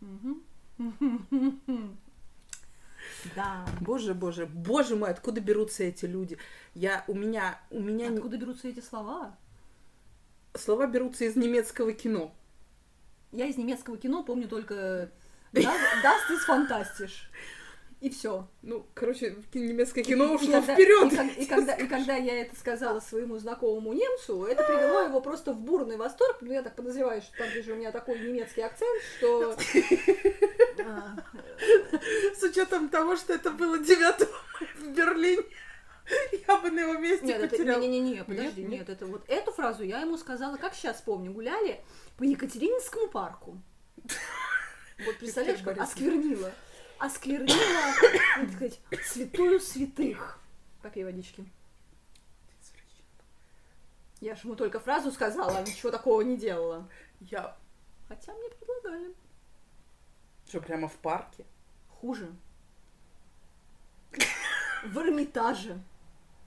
Мгм. 0.00 0.42
Да. 3.34 3.66
Боже, 3.80 4.14
боже, 4.14 4.46
боже 4.46 4.96
мой, 4.96 5.10
откуда 5.10 5.40
берутся 5.40 5.84
эти 5.84 6.06
люди? 6.06 6.38
Я, 6.74 7.04
у 7.08 7.14
меня, 7.14 7.60
у 7.70 7.80
меня 7.80 8.12
Откуда 8.12 8.36
берутся 8.36 8.68
эти 8.68 8.80
слова? 8.80 9.36
слова 10.54 10.86
берутся 10.86 11.24
из 11.24 11.36
немецкого 11.36 11.92
кино. 11.92 12.32
Я 13.32 13.46
из 13.46 13.56
немецкого 13.56 13.96
кино 13.96 14.22
помню 14.22 14.48
только 14.48 15.10
Das 15.52 16.30
ist 16.30 16.44
fantastisch. 16.46 17.28
И 18.00 18.10
все. 18.10 18.46
Ну, 18.62 18.86
короче, 18.94 19.36
немецкое 19.54 20.04
кино 20.04 20.32
ушло 20.32 20.60
вперед. 20.60 21.12
И, 21.12 21.16
ког- 21.16 21.36
и 21.36 21.46
когда, 21.46 21.72
и 21.74 21.86
когда 21.88 22.14
я 22.14 22.42
это 22.42 22.54
сказала 22.54 23.00
своему 23.00 23.38
знакомому 23.38 23.92
немцу, 23.92 24.44
это 24.44 24.62
привело 24.62 25.00
его 25.00 25.20
просто 25.20 25.52
в 25.52 25.58
бурный 25.60 25.96
восторг. 25.96 26.38
Ну, 26.40 26.52
я 26.52 26.62
так 26.62 26.76
подозреваю, 26.76 27.20
что 27.22 27.36
там 27.38 27.48
же 27.50 27.72
у 27.72 27.76
меня 27.76 27.90
такой 27.90 28.20
немецкий 28.20 28.60
акцент, 28.60 29.02
что... 29.16 29.56
а, 30.84 31.16
С 32.38 32.42
учетом 32.44 32.88
того, 32.88 33.16
что 33.16 33.32
это 33.32 33.50
было 33.50 33.78
9 33.78 33.98
мая 33.98 34.18
в 34.76 34.88
Берлине, 34.94 35.42
я 36.46 36.56
бы 36.56 36.70
на 36.70 36.80
его 36.80 36.94
месте 36.94 37.26
Нет, 37.26 37.50
потеряла. 37.50 37.80
не-не-не, 37.80 38.22
подожди, 38.24 38.62
Нет, 38.62 38.70
нет, 38.70 38.88
это 38.88 39.06
вот 39.06 39.24
эту 39.28 39.50
фразу 39.52 39.82
я 39.82 40.00
ему 40.02 40.16
сказала, 40.16 40.56
как 40.56 40.74
сейчас 40.74 41.00
помню, 41.00 41.32
гуляли 41.32 41.80
по 42.16 42.22
Екатерининскому 42.22 43.08
парку. 43.08 43.60
Вот 45.04 45.16
представляешь, 45.18 45.60
как 45.60 45.78
осквернила. 45.78 46.52
Осквернила, 46.98 47.94
так 48.36 48.50
сказать, 48.50 48.80
святую 49.04 49.60
святых. 49.60 50.40
Попей 50.82 51.04
водички. 51.04 51.44
Я 54.20 54.34
же 54.34 54.42
ему 54.48 54.56
только 54.56 54.80
фразу 54.80 55.12
сказала, 55.12 55.62
ничего 55.64 55.92
такого 55.92 56.22
не 56.22 56.36
делала. 56.36 56.88
Я... 57.20 57.56
Хотя 58.08 58.32
мне 58.34 58.48
предлагали. 58.50 59.14
Что, 60.46 60.60
прямо 60.60 60.88
в 60.88 60.96
парке? 60.96 61.44
Хуже. 62.00 62.32
В 64.84 64.98
Эрмитаже. 64.98 65.80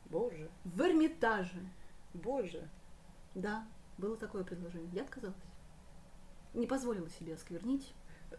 Боже, 0.05 0.49
В 0.65 0.81
Эрмитаже. 0.81 1.65
боже. 2.13 2.67
Да, 3.35 3.65
было 3.97 4.17
такое 4.17 4.43
предложение. 4.43 4.89
Я 4.91 5.03
отказалась. 5.03 5.37
Не 6.53 6.67
позволила 6.67 7.09
себе 7.09 7.35
осквернить. 7.35 7.93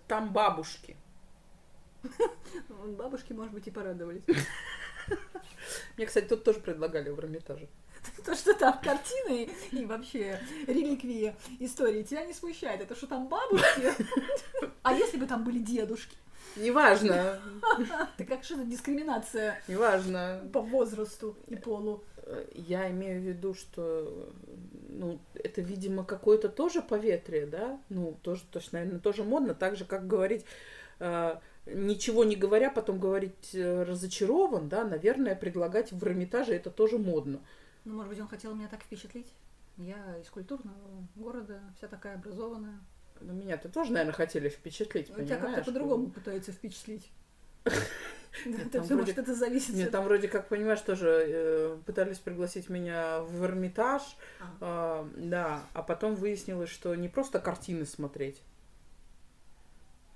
Там 0.09 0.31
бабушки. 0.33 0.97
Бабушки, 2.69 3.33
может 3.33 3.53
быть, 3.53 3.67
и 3.67 3.71
порадовались. 3.71 4.23
Мне, 5.97 6.07
кстати, 6.07 6.27
тут 6.27 6.45
тоже 6.45 6.61
предлагали 6.61 7.11
в 7.11 7.19
Эрмитаже. 7.19 7.69
То, 8.25 8.35
что 8.35 8.55
там 8.55 8.81
картины 8.81 9.49
и 9.71 9.85
вообще 9.85 10.41
реликвии 10.67 11.35
истории 11.61 12.03
тебя 12.03 12.25
не 12.25 12.33
смущает. 12.33 12.81
Это 12.81 12.97
что 12.97 13.07
там 13.07 13.29
бабушки? 13.29 13.93
А 14.83 14.95
если 14.95 15.19
бы 15.19 15.27
там 15.27 15.45
были 15.45 15.59
дедушки? 15.59 16.17
Неважно, 16.57 17.41
Это 18.19 18.25
как 18.29 18.45
что-то 18.45 18.65
дискриминация 18.65 19.63
неважно. 19.69 20.43
по 20.53 20.61
возрасту 20.61 21.37
и 21.47 21.57
полу. 21.57 22.05
Э, 22.25 22.45
Я 22.55 22.91
имею 22.91 23.21
в 23.23 23.25
виду, 23.25 23.55
что 23.55 24.31
ну, 24.91 25.19
это, 25.35 25.63
видимо, 25.63 26.05
какое-то 26.05 26.51
тоже 26.51 26.83
поветрие, 26.83 27.47
да? 27.47 27.81
Ну, 27.89 28.19
тоже, 28.23 28.43
точно, 28.51 28.81
наверное, 28.81 29.01
тоже 29.01 29.25
модно, 29.25 29.55
так 29.55 29.77
же, 29.77 29.87
как 29.87 30.07
говорить, 30.07 30.45
э, 30.99 31.37
ничего 31.67 32.25
не 32.25 32.37
говоря, 32.37 32.71
потом 32.71 32.99
говорить 32.99 33.55
э, 33.55 33.83
разочарован, 33.85 34.69
да, 34.69 34.85
наверное, 34.85 35.35
предлагать 35.37 35.93
в 35.93 36.05
Эрмитаже 36.05 36.55
это 36.55 36.71
тоже 36.71 36.99
модно. 36.99 37.41
Ну, 37.85 37.95
может 37.95 38.11
быть, 38.11 38.21
он 38.21 38.29
хотел 38.29 38.55
меня 38.55 38.69
так 38.69 38.83
впечатлить. 38.83 39.33
Я 39.77 40.19
из 40.21 40.29
культурного 40.29 40.77
города, 41.15 41.61
вся 41.79 41.89
такая 41.89 42.15
образованная. 42.17 42.79
Ну, 43.21 43.33
меня-то 43.33 43.69
тоже, 43.69 43.93
наверное, 43.93 44.13
хотели 44.15 44.49
впечатлить, 44.49 45.09
Ну, 45.11 45.25
Тебя 45.25 45.37
понимаешь? 45.37 45.55
как-то 45.57 45.71
по-другому 45.71 46.11
пытаются 46.11 46.53
впечатлить. 46.53 47.11
Потому 48.65 48.85
вроде- 48.87 49.13
что 49.13 49.21
это 49.21 49.35
зависит 49.35 49.75
Нет, 49.75 49.91
там 49.91 50.05
вроде 50.05 50.27
как, 50.27 50.49
понимаешь, 50.49 50.81
тоже 50.81 51.25
э, 51.29 51.79
пытались 51.87 52.19
пригласить 52.19 52.69
меня 52.71 53.21
в 53.21 53.45
Эрмитаж, 53.45 54.03
А. 54.61 55.07
э, 55.17 55.21
да, 55.29 55.63
а 55.75 55.83
потом 55.83 56.15
выяснилось, 56.17 56.71
что 56.71 56.95
не 56.95 57.09
просто 57.09 57.39
картины 57.41 57.85
смотреть, 57.87 58.41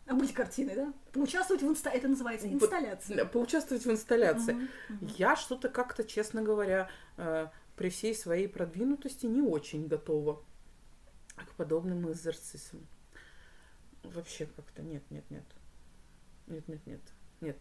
А 0.07 0.15
быть 0.15 0.33
картиной, 0.33 0.77
да? 0.77 0.93
Поучаствовать 1.13 1.63
в 1.63 1.67
инста... 1.67 1.91
Это 1.91 2.07
называется 2.07 2.49
инсталляция. 2.49 3.17
э, 3.19 3.25
поучаствовать 3.25 3.85
в 3.85 3.91
инсталляции. 3.91 4.53
Мгм, 4.53 4.69
мгм. 4.89 5.07
Я 5.17 5.35
что-то 5.35 5.69
как-то, 5.69 6.05
честно 6.05 6.43
говоря, 6.43 6.89
э, 7.17 7.49
при 7.75 7.91
всей 7.91 8.15
своей 8.15 8.47
продвинутости 8.49 9.27
не 9.27 9.43
очень 9.43 9.89
готова 9.89 10.45
к 11.35 11.55
подобным 11.57 12.11
экзорцисам. 12.11 12.87
Вообще 14.05 14.47
как-то 14.47 14.83
нет, 14.83 15.03
нет, 15.11 15.29
нет. 15.31 15.45
Нет, 16.47 16.69
нет, 16.69 16.87
нет. 16.87 17.01
Нет. 17.41 17.59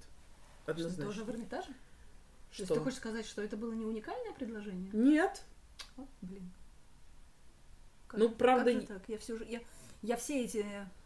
Что, 0.64 0.72
Однозначно. 0.72 1.06
тоже 1.06 1.24
в 1.24 1.30
Эрмитаже? 1.32 1.68
То 1.68 2.62
есть 2.62 2.66
Что? 2.66 2.76
ты 2.76 2.80
хочешь 2.82 3.00
сказать, 3.00 3.26
что 3.26 3.42
это 3.42 3.58
было 3.58 3.74
не 3.74 3.86
уникальное 3.86 4.34
предложение? 4.34 4.92
Нет. 4.94 5.44
О, 5.98 6.06
блин. 6.22 6.54
Ну, 8.14 8.30
правда, 8.30 8.72
Как 8.72 8.82
же 8.82 8.88
так? 8.88 9.02
Я 9.08 9.18
все. 9.18 9.44
Я, 9.44 9.62
я 10.04 10.16
все 10.16 10.44
эти... 10.44 10.66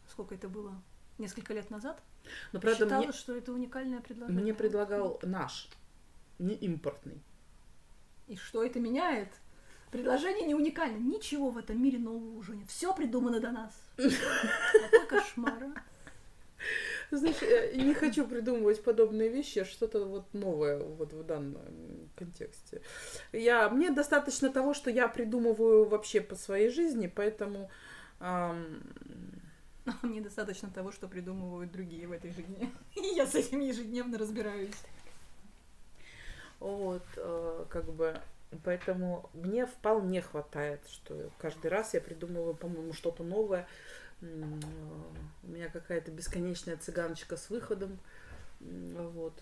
Сколько 0.09 0.35
это 0.35 0.49
было? 0.49 0.79
Несколько 1.19 1.53
лет 1.53 1.69
назад? 1.69 2.01
Но 2.53 2.59
правда, 2.59 2.85
считала, 2.85 3.03
мне, 3.03 3.11
что 3.11 3.35
это 3.35 3.51
уникальное 3.51 3.99
предложение. 3.99 4.41
мне 4.41 4.53
предлагал 4.53 5.19
наш, 5.21 5.69
не 6.39 6.55
импортный. 6.55 7.21
И 8.27 8.35
что 8.35 8.63
это 8.63 8.79
меняет? 8.79 9.29
Предложение 9.91 10.47
не 10.47 10.55
уникально. 10.55 10.97
Ничего 10.97 11.49
в 11.49 11.57
этом 11.57 11.81
мире 11.81 11.97
нового 11.97 12.37
уже 12.37 12.55
нет. 12.55 12.67
Все 12.69 12.93
придумано 12.93 13.39
до 13.39 13.51
нас. 13.51 13.73
Какой 13.97 15.07
кошмар. 15.07 15.63
а? 15.63 15.81
Знаешь, 17.11 17.41
э, 17.41 17.75
не 17.75 17.93
хочу 17.93 18.27
придумывать 18.27 18.83
подобные 18.83 19.29
вещи, 19.29 19.59
а 19.59 19.65
что-то 19.65 20.05
вот 20.05 20.33
новое 20.33 20.77
вот 20.77 21.11
в 21.11 21.23
данном 21.23 22.09
контексте. 22.15 22.81
Я, 23.33 23.67
мне 23.69 23.89
достаточно 23.89 24.49
того, 24.49 24.73
что 24.73 24.91
я 24.91 25.07
придумываю 25.07 25.85
вообще 25.85 26.21
по 26.21 26.35
своей 26.35 26.69
жизни, 26.69 27.11
поэтому 27.13 27.71
ам, 28.19 28.83
А 30.01 30.05
Мне 30.05 30.21
достаточно 30.21 30.69
того, 30.69 30.91
что 30.91 31.07
придумывают 31.07 31.71
другие 31.71 32.07
в 32.07 32.11
этой 32.11 32.31
жизни. 32.31 32.71
И 32.95 33.15
я 33.15 33.25
с 33.25 33.35
этим 33.35 33.59
ежедневно 33.59 34.17
разбираюсь. 34.17 34.75
вот, 36.59 37.03
э, 37.15 37.65
как 37.69 37.85
бы, 37.85 38.19
поэтому 38.63 39.29
мне 39.33 39.65
вполне 39.65 40.21
хватает, 40.21 40.81
что 40.87 41.31
каждый 41.37 41.67
раз 41.67 41.93
я 41.93 42.01
придумываю, 42.01 42.55
по-моему, 42.55 42.93
что-то 42.93 43.23
новое. 43.23 43.67
Э, 44.21 44.43
У 45.43 45.47
меня 45.47 45.69
какая-то 45.69 46.11
бесконечная 46.11 46.77
цыганочка 46.77 47.37
с 47.37 47.49
выходом, 47.49 47.97
вот. 48.59 49.33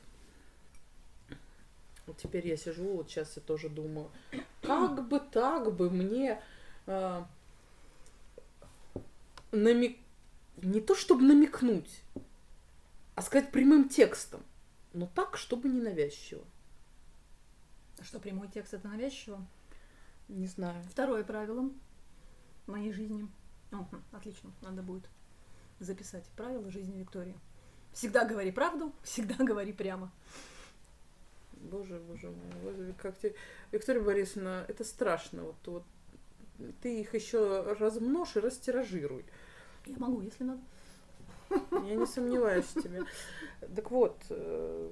Вот 2.05 2.17
теперь 2.17 2.47
я 2.47 2.55
сижу, 2.55 2.95
вот 2.95 3.09
сейчас 3.09 3.35
я 3.35 3.41
тоже 3.41 3.67
думаю, 3.67 4.09
как 4.61 5.05
бы 5.09 5.19
так 5.19 5.75
бы 5.75 5.89
мне 5.89 6.41
э, 6.85 7.23
намек... 9.51 9.97
не 10.57 10.81
то 10.81 10.95
чтобы 10.95 11.23
намекнуть, 11.23 12.01
а 13.15 13.21
сказать 13.21 13.51
прямым 13.51 13.89
текстом, 13.89 14.43
но 14.93 15.07
так, 15.07 15.37
чтобы 15.37 15.69
не 15.69 15.81
навязчиво. 15.81 16.43
А 17.99 18.03
Что 18.03 18.19
прямой 18.19 18.47
текст 18.47 18.73
это 18.73 18.87
навязчиво? 18.87 19.45
Не 20.27 20.47
знаю. 20.47 20.83
Второе 20.91 21.23
правило 21.23 21.69
моей 22.67 22.91
жизни. 22.91 23.27
О, 23.71 23.77
хм, 23.77 24.03
отлично, 24.11 24.51
надо 24.61 24.81
будет 24.81 25.09
записать 25.79 26.25
правила 26.35 26.69
жизни 26.71 26.99
Виктории. 26.99 27.35
Всегда 27.93 28.25
говори 28.25 28.51
правду, 28.51 28.93
всегда 29.03 29.35
говори 29.39 29.73
прямо. 29.73 30.11
Боже, 31.53 31.99
боже 31.99 32.29
мой, 32.29 32.93
как 33.01 33.17
тебе... 33.17 33.33
Виктория 33.71 34.01
Борисовна, 34.01 34.65
это 34.67 34.83
страшно. 34.83 35.43
Вот, 35.43 35.55
вот 35.65 35.83
ты 36.81 37.01
их 37.01 37.15
еще 37.15 37.63
размножь 37.79 38.35
и 38.35 38.39
растиражируй. 38.39 39.25
Я 39.87 39.95
могу, 39.99 40.21
если 40.21 40.43
надо. 40.43 40.61
Я 41.87 41.95
не 41.95 42.05
сомневаюсь 42.05 42.65
в 42.65 42.81
тебе. 42.81 43.03
Так 43.75 43.89
вот, 43.91 44.17
э, 44.29 44.89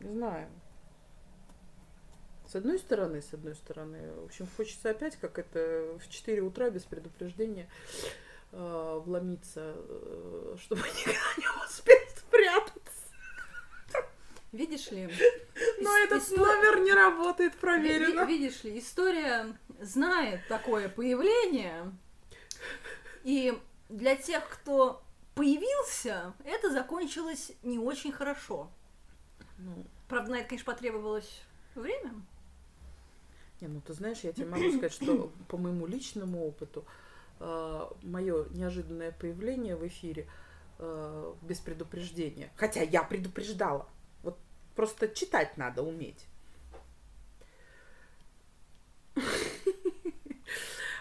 не 0.00 0.12
знаю. 0.12 0.48
С 2.48 2.56
одной 2.56 2.78
стороны, 2.80 3.22
с 3.22 3.32
одной 3.32 3.54
стороны, 3.54 4.12
в 4.22 4.24
общем, 4.24 4.48
хочется 4.56 4.90
опять, 4.90 5.16
как 5.16 5.38
это 5.38 5.96
в 6.00 6.08
4 6.08 6.42
утра 6.42 6.70
без 6.70 6.82
предупреждения 6.82 7.68
э, 8.50 9.00
вломиться, 9.04 9.74
э, 9.76 10.56
чтобы 10.60 10.82
никогда 10.98 11.20
не 11.38 11.64
успеть 11.64 12.10
спрятаться. 12.18 12.80
Видишь 14.50 14.90
ли? 14.90 15.06
Но 15.80 15.96
ис- 15.96 16.04
этот 16.06 16.22
исто- 16.24 16.38
номер 16.38 16.80
не 16.80 16.92
работает, 16.92 17.54
проверено. 17.56 18.24
ви- 18.24 18.36
Видишь 18.38 18.64
ли, 18.64 18.80
история 18.80 19.56
знает 19.80 20.40
такое 20.48 20.88
появление, 20.88 21.92
и 23.22 23.56
для 23.90 24.16
тех, 24.16 24.48
кто 24.48 25.02
появился, 25.34 26.32
это 26.44 26.70
закончилось 26.70 27.52
не 27.62 27.78
очень 27.78 28.12
хорошо. 28.12 28.70
Ну, 29.58 29.84
Правда, 30.08 30.32
на 30.32 30.36
это, 30.36 30.48
конечно, 30.48 30.72
потребовалось 30.72 31.42
время. 31.76 32.12
Не, 33.60 33.68
ну 33.68 33.80
ты 33.80 33.92
знаешь, 33.92 34.18
я 34.20 34.32
тебе 34.32 34.46
могу 34.46 34.70
сказать, 34.70 34.92
что 34.92 35.30
по 35.46 35.56
моему 35.56 35.86
личному 35.86 36.46
опыту 36.46 36.84
мое 37.38 38.46
неожиданное 38.50 39.12
появление 39.12 39.76
в 39.76 39.86
эфире 39.86 40.28
э, 40.78 41.34
без 41.40 41.58
предупреждения, 41.58 42.50
хотя 42.56 42.82
я 42.82 43.02
предупреждала, 43.02 43.88
вот 44.22 44.36
просто 44.76 45.08
читать 45.08 45.56
надо 45.56 45.82
уметь. 45.82 46.26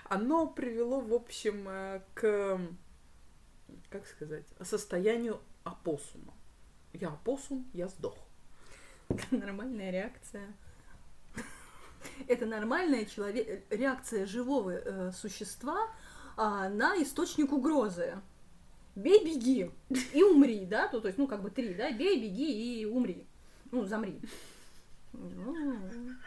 Оно 0.10 0.48
привело, 0.48 1.00
в 1.02 1.13
общем, 1.13 1.67
э, 1.69 2.02
к, 2.15 2.60
как 3.89 4.08
сказать, 4.08 4.45
состоянию 4.63 5.39
опоссума. 5.63 6.34
Я 6.93 7.10
опоссум, 7.10 7.69
я 7.74 7.88
сдох. 7.88 8.17
Нормальная 9.32 9.91
реакция. 9.91 10.52
Это 12.28 12.45
нормальная 12.48 13.06
челове- 13.06 13.63
реакция 13.69 14.26
живого 14.26 14.72
э, 14.72 15.12
существа 15.12 15.89
а, 16.38 16.69
на 16.69 17.02
источник 17.02 17.52
угрозы. 17.52 18.17
Бей, 18.95 19.24
беги 19.24 19.72
и 20.13 20.24
умри, 20.24 20.65
да? 20.65 20.88
То, 20.88 21.02
то 21.02 21.08
есть, 21.08 21.19
ну, 21.19 21.28
как 21.28 21.43
бы 21.43 21.52
три, 21.52 21.74
да? 21.76 21.91
Бей, 21.91 22.19
беги 22.19 22.82
и 22.82 22.86
умри. 22.86 23.28
Ну, 23.72 23.86
замри. 23.86 24.19
Ну, 25.13 25.78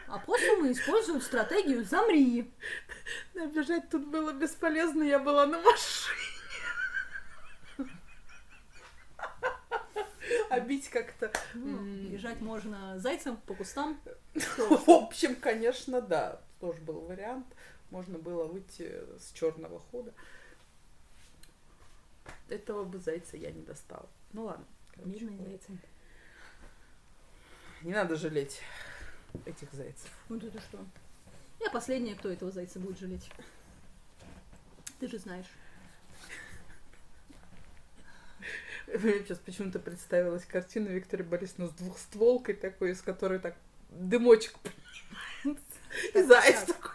опоссумы 0.07 0.71
используют 0.71 1.23
стратегию 1.23 1.83
«замри». 1.83 2.51
Бежать 3.33 3.89
тут 3.89 4.07
было 4.07 4.31
бесполезно, 4.33 5.03
я 5.03 5.19
была 5.19 5.45
на 5.45 5.59
машине. 5.61 6.33
А 10.49 10.59
бить 10.59 10.89
как-то... 10.89 11.31
Ну, 11.53 11.83
бежать 12.09 12.39
можно 12.41 12.99
зайцем 12.99 13.37
по 13.37 13.55
кустам. 13.55 13.99
В 14.33 14.89
общем, 14.89 15.35
конечно, 15.35 16.01
да. 16.01 16.41
Тоже 16.59 16.79
был 16.81 17.01
вариант. 17.01 17.47
Можно 17.89 18.19
было 18.19 18.45
выйти 18.45 19.01
с 19.19 19.31
черного 19.33 19.79
хода. 19.79 20.13
Этого 22.49 22.83
бы 22.83 22.99
зайца 22.99 23.35
я 23.35 23.51
не 23.51 23.63
достала. 23.63 24.07
Ну 24.31 24.45
ладно. 24.45 24.65
Мирные 24.97 25.39
зайцы. 25.39 25.77
Не 27.81 27.93
надо 27.93 28.15
жалеть 28.15 28.61
этих 29.45 29.71
зайцев. 29.73 30.09
Вот 30.29 30.43
это 30.43 30.59
что? 30.61 30.85
Я 31.59 31.69
последняя, 31.69 32.15
кто 32.15 32.29
этого 32.29 32.51
зайца 32.51 32.79
будет 32.79 32.99
жалеть. 32.99 33.29
Ты 34.99 35.07
же 35.07 35.17
знаешь. 35.17 35.47
Мне 38.87 39.19
сейчас 39.19 39.39
почему-то 39.39 39.79
представилась 39.79 40.45
картина 40.45 40.87
Виктории 40.89 41.23
Борисовны 41.23 41.67
с 41.67 41.71
двухстволкой 41.71 42.55
такой, 42.55 42.91
из 42.91 43.01
которой 43.01 43.39
так 43.39 43.55
дымочек. 43.89 44.55
И 45.43 46.21
заяц 46.21 46.63
так. 46.65 46.67
такой. 46.67 46.91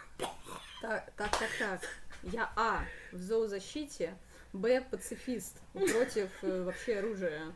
Так, 0.81 1.11
так, 1.17 1.37
так, 1.37 1.49
так. 1.57 1.81
Я 2.23 2.51
А 2.55 2.85
в 3.11 3.21
зоозащите, 3.21 4.15
Б 4.53 4.81
пацифист 4.81 5.57
против 5.73 6.29
э, 6.43 6.63
вообще 6.63 6.99
оружия. 6.99 7.53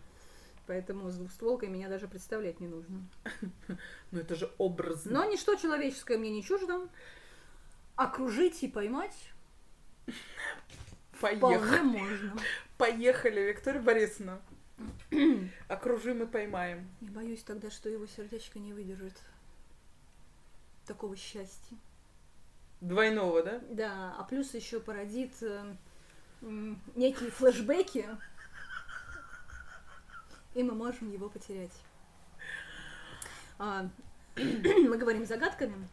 Поэтому 0.66 1.10
с 1.10 1.16
двухстволкой 1.16 1.70
меня 1.70 1.90
даже 1.90 2.08
представлять 2.08 2.60
не 2.60 2.68
нужно. 2.68 3.06
Ну 4.12 4.20
это 4.20 4.36
же 4.36 4.52
образно. 4.58 5.12
Но 5.12 5.26
ничто 5.26 5.56
человеческое 5.56 6.18
мне 6.18 6.30
не 6.30 6.44
чуждо. 6.44 6.88
Окружить 7.96 8.64
и 8.64 8.68
поймать 8.68 9.16
Поехали. 11.20 11.82
можно. 11.82 12.38
Поехали, 12.78 13.42
Виктория 13.42 13.82
Борисовна. 13.82 14.42
Окружим 15.68 16.24
и 16.24 16.26
поймаем. 16.26 16.88
Я 17.02 17.12
боюсь 17.12 17.44
тогда, 17.44 17.70
что 17.70 17.90
его 17.90 18.06
сердечко 18.08 18.60
не 18.60 18.74
выдержит 18.74 19.14
такого 20.86 21.16
счастья. 21.16 21.78
Двойного, 22.82 23.44
да? 23.44 23.62
Да, 23.70 24.16
а 24.18 24.24
плюс 24.26 24.54
еще 24.54 24.82
породит 24.82 25.32
э, 25.42 25.76
некие 26.96 27.32
флешбеки, 27.32 28.06
и 30.54 30.64
мы 30.64 30.74
можем 30.74 31.12
его 31.12 31.30
потерять. 31.30 31.74
А, 33.60 33.90
мы 34.36 34.98
говорим 34.98 35.26
загадками, 35.26 35.88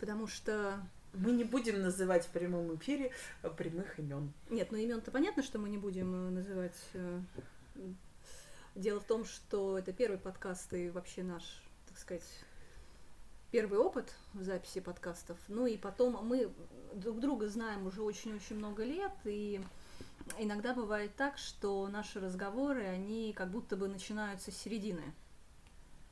потому 0.00 0.26
что 0.26 0.80
Мы 1.14 1.32
не 1.32 1.44
будем 1.44 1.80
называть 1.80 2.26
в 2.26 2.30
прямом 2.30 2.74
эфире 2.76 3.12
э, 3.42 3.50
прямых 3.50 3.98
имен. 3.98 4.32
нет, 4.50 4.70
ну 4.70 4.78
имен-то 4.78 5.10
понятно, 5.10 5.42
что 5.42 5.58
мы 5.58 5.68
не 5.68 5.78
будем 5.78 6.14
э, 6.14 6.30
называть. 6.30 6.76
э. 6.94 7.20
Дело 8.74 9.00
в 9.00 9.04
том, 9.04 9.24
что 9.24 9.78
это 9.78 9.92
первый 9.92 10.18
подкаст 10.18 10.72
и 10.74 10.90
вообще 10.90 11.22
наш, 11.24 11.42
так 11.88 11.98
сказать, 11.98 12.22
первый 13.50 13.78
опыт 13.78 14.14
в 14.34 14.42
записи 14.42 14.80
подкастов. 14.80 15.38
Ну 15.48 15.66
и 15.66 15.76
потом 15.76 16.24
мы 16.24 16.52
друг 16.94 17.18
друга 17.18 17.48
знаем 17.48 17.86
уже 17.86 18.02
очень-очень 18.02 18.56
много 18.56 18.84
лет, 18.84 19.12
и 19.24 19.60
иногда 20.38 20.74
бывает 20.74 21.14
так, 21.16 21.38
что 21.38 21.86
наши 21.88 22.20
разговоры, 22.20 22.84
они 22.84 23.32
как 23.32 23.50
будто 23.50 23.76
бы 23.76 23.88
начинаются 23.88 24.50
с 24.50 24.56
середины. 24.56 25.14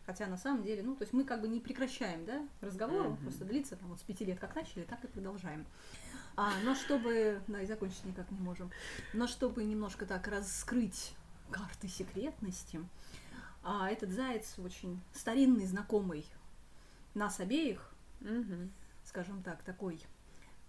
Хотя 0.07 0.27
на 0.27 0.37
самом 0.37 0.63
деле, 0.63 0.83
ну, 0.83 0.95
то 0.95 1.03
есть 1.03 1.13
мы 1.13 1.25
как 1.25 1.41
бы 1.41 1.49
не 1.49 1.59
прекращаем, 1.59 2.25
да, 2.25 2.47
разговор, 2.61 3.09
Мгм. 3.09 3.17
просто 3.17 3.45
длится 3.45 3.75
там 3.77 3.89
вот 3.89 3.99
с 3.99 4.03
пяти 4.03 4.25
лет 4.25 4.39
как 4.39 4.55
начали, 4.55 4.85
так 4.85 5.03
и 5.05 5.09
продолжаем. 5.09 5.67
А, 6.37 6.53
но 6.63 6.75
чтобы, 6.75 7.41
да, 7.49 7.61
и 7.63 7.67
закончить 7.67 8.05
никак 8.05 8.31
не 8.31 8.39
можем, 8.39 8.71
но 9.15 9.27
чтобы 9.27 9.65
немножко 9.65 10.07
так 10.07 10.29
раскрыть 10.29 11.15
карты 11.51 11.89
секретности, 11.89 12.81
а 13.63 13.91
этот 13.91 14.11
заяц 14.11 14.55
очень 14.59 15.01
старинный, 15.13 15.67
знакомый 15.67 16.25
нас 17.15 17.41
обеих, 17.41 17.91
скажем 19.05 19.43
так, 19.43 19.63
такой 19.63 20.01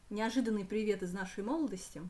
неожиданный 0.10 0.66
привет 0.66 1.04
из 1.04 1.14
нашей 1.14 1.44
молодости, 1.44 2.02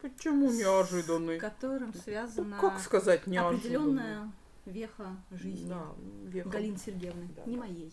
Почему 0.00 0.48
с 0.50 0.56
неожиданный? 0.56 1.38
которым 1.38 1.92
Ну, 1.94 2.00
связана 2.00 2.58
как 2.58 2.78
сказать 2.78 3.26
неожиданный? 3.26 3.58
определенная 3.58 4.32
веха 4.64 5.16
жизни 5.30 5.68
Да, 5.68 5.86
веха. 6.24 6.48
Галины 6.50 6.76
Сергеевны, 6.78 7.28
Да, 7.34 7.42
не 7.46 7.56
да. 7.56 7.62
моей. 7.62 7.92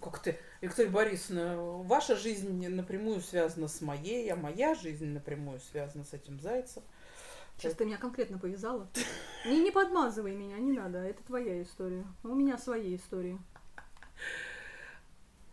Как 0.00 0.18
ты, 0.20 0.38
Виктория 0.60 0.90
Борисовна, 0.90 1.56
ваша 1.56 2.16
жизнь 2.16 2.66
напрямую 2.68 3.20
связана 3.20 3.68
с 3.68 3.80
моей, 3.82 4.30
а 4.32 4.36
моя 4.36 4.74
жизнь 4.74 5.06
напрямую 5.06 5.60
связана 5.60 6.04
с 6.04 6.12
этим 6.12 6.40
зайцем. 6.40 6.82
Сейчас 7.58 7.74
ты 7.74 7.84
меня 7.84 7.98
конкретно 7.98 8.38
повязала. 8.38 8.88
Не, 9.46 9.60
не 9.60 9.70
подмазывай 9.70 10.34
меня, 10.34 10.56
не 10.58 10.72
надо, 10.72 10.98
это 10.98 11.22
твоя 11.24 11.62
история. 11.62 12.04
У 12.24 12.34
меня 12.34 12.56
свои 12.58 12.96
истории. 12.96 13.38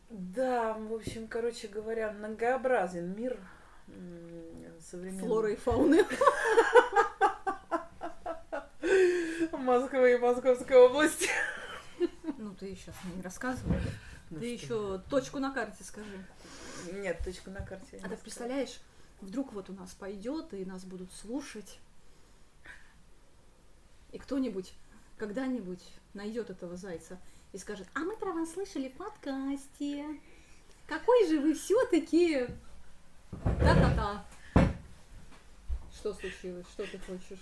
Да, 0.09 0.73
в 0.73 0.93
общем, 0.93 1.27
короче 1.27 1.67
говоря, 1.67 2.11
многообразен 2.11 3.15
мир 3.15 3.39
м, 3.95 4.81
современный. 4.81 5.19
Флоры 5.19 5.53
и 5.53 5.55
фауны. 5.55 6.05
Москвы 9.51 10.13
и 10.13 10.17
Московской 10.17 10.77
области. 10.77 11.29
Ну, 12.37 12.53
ты 12.55 12.75
сейчас 12.75 12.95
не 13.15 13.21
рассказывай. 13.21 13.79
Ну 14.29 14.39
Ты 14.39 14.45
еще 14.45 14.99
точку 15.09 15.39
на 15.39 15.51
карте 15.51 15.83
скажи. 15.83 16.25
Нет, 16.93 17.19
точку 17.23 17.49
на 17.49 17.65
карте. 17.65 17.85
А 17.85 17.89
ты 17.91 17.97
сказала. 17.99 18.19
представляешь, 18.21 18.79
вдруг 19.21 19.53
вот 19.53 19.69
у 19.69 19.73
нас 19.73 19.93
пойдет, 19.93 20.53
и 20.53 20.65
нас 20.65 20.85
будут 20.85 21.11
слушать. 21.11 21.79
И 24.11 24.17
кто-нибудь 24.17 24.73
когда-нибудь 25.17 25.83
найдет 26.13 26.49
этого 26.49 26.77
зайца 26.77 27.19
и 27.51 27.57
скажет, 27.57 27.87
а 27.93 27.99
мы 27.99 28.15
про 28.15 28.31
вас 28.31 28.53
слышали 28.53 28.89
в 28.89 28.93
подкасте. 28.93 30.05
Какой 30.87 31.27
же 31.27 31.39
вы 31.39 31.53
все-таки... 31.53 32.47
Та-та-та. 33.31 34.25
Что 35.93 36.13
случилось? 36.13 36.65
Что 36.73 36.83
ты 36.83 36.99
хочешь? 36.99 37.39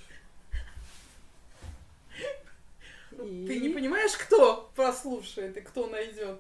И- 3.12 3.46
Ты 3.48 3.60
не 3.60 3.70
понимаешь, 3.70 4.16
кто 4.18 4.72
прослушает 4.76 5.58
и 5.58 5.62
кто 5.62 5.88
найдет? 5.88 6.40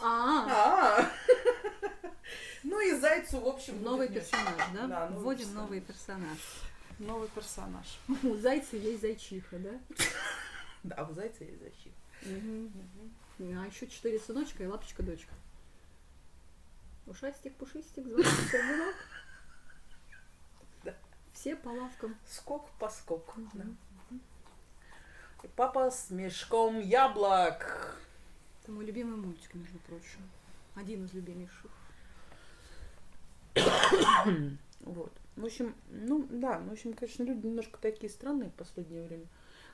А, 0.00 0.46
А. 0.48 1.10
Ну 2.62 2.80
и 2.80 2.94
зайцу, 2.98 3.40
в 3.40 3.48
общем, 3.48 3.82
новый 3.82 4.08
персонаж, 4.08 4.56
да? 4.72 5.08
Вводим 5.12 5.52
новый 5.54 5.80
персонаж. 5.80 6.38
Новый 6.98 7.28
персонаж. 7.28 7.86
У 8.22 8.36
зайца 8.36 8.76
есть 8.76 9.00
зайчиха, 9.00 9.58
да? 9.58 9.80
Да, 10.84 11.06
у 11.08 11.12
зайца 11.14 11.44
есть 11.44 11.60
защита. 11.60 11.94
А 13.38 13.66
еще 13.66 13.86
четыре 13.88 14.18
сыночка 14.18 14.62
и 14.62 14.66
лапочка-дочка. 14.66 15.32
Ушастик, 17.06 17.54
пушистик, 17.56 18.06
звонок, 18.06 18.26
стрелок. 18.26 18.94
Да. 20.84 20.94
Все 21.32 21.56
по 21.56 21.68
лавкам. 21.68 22.16
Скок 22.26 22.70
по 22.78 22.88
скоку. 22.88 23.40
да. 23.54 23.64
И 25.42 25.48
папа 25.56 25.90
с 25.90 26.10
мешком 26.10 26.78
яблок. 26.78 27.96
Это 28.62 28.70
мой 28.70 28.84
любимый 28.84 29.16
мультик, 29.16 29.52
между 29.54 29.78
прочим. 29.80 30.20
Один 30.76 31.04
из 31.04 31.12
любимейших. 31.12 31.70
Вот. 34.80 35.12
В 35.36 35.44
общем, 35.44 35.76
ну 35.88 36.26
да, 36.28 36.58
в 36.58 36.72
общем, 36.72 36.92
конечно, 36.92 37.22
люди 37.22 37.46
немножко 37.46 37.78
такие 37.80 38.10
странные 38.10 38.50
в 38.50 38.54
последнее 38.54 39.06
время. 39.06 39.26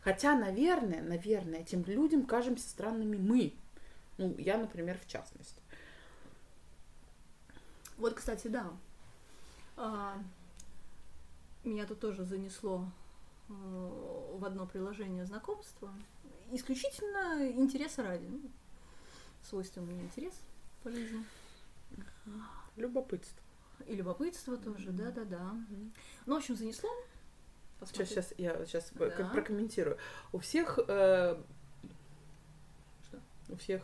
Хотя, 0.03 0.37
наверное, 0.37 1.03
наверное, 1.03 1.61
этим 1.61 1.83
людям 1.85 2.27
кажемся 2.27 2.69
странными 2.69 3.17
мы. 3.17 3.55
Ну, 4.19 4.35
я, 4.37 4.59
например, 4.59 4.99
в 4.99 5.07
частности. 5.09 5.62
Вот, 7.99 8.15
кстати, 8.15 8.49
да. 8.49 8.71
А, 9.77 10.19
меня 11.65 11.87
тут 11.87 12.01
тоже 12.01 12.25
занесло 12.25 12.89
э, 13.49 13.53
в 13.53 14.45
одно 14.45 14.67
приложение 14.67 15.27
знакомства. 15.27 15.93
Исключительно 16.53 17.49
интереса 17.51 18.03
ради. 18.03 18.27
Ну, 18.27 18.41
свойственный 19.43 19.93
мне 19.93 20.03
интерес 20.05 20.35
по 20.83 20.91
жизни. 20.91 21.25
Любопытство. 22.77 23.43
И 23.87 23.95
любопытство 23.95 24.57
тоже, 24.57 24.91
да-да-да. 24.91 25.53
Ну, 26.27 26.35
в 26.35 26.39
общем, 26.39 26.57
занесло. 26.57 26.91
Сейчас, 27.81 27.91
Посмотри. 27.91 28.07
сейчас 28.07 28.35
я 28.39 28.67
сейчас 28.67 28.91
Да. 28.93 29.31
прокомментирую. 29.33 29.99
У 30.33 30.39
всех 30.39 30.79
э, 30.89 31.41
Что? 33.07 33.21
у 33.51 33.57
всех 33.57 33.83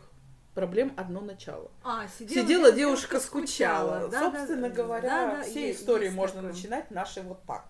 проблем 0.55 0.93
одно 0.97 1.21
начало. 1.21 1.69
А, 1.83 2.07
Сидела 2.07 2.71
девушка, 2.71 3.19
скучала. 3.19 4.07
Да, 4.07 4.31
да, 4.31 4.31
Собственно 4.31 4.69
да, 4.69 4.75
говоря, 4.75 5.09
да, 5.09 5.35
да, 5.37 5.43
все 5.43 5.67
есть- 5.67 5.81
истории 5.81 6.05
есть 6.05 6.15
можно 6.15 6.41
такое. 6.41 6.53
начинать 6.53 6.89
наши 6.89 7.21
вот 7.21 7.43
так. 7.45 7.65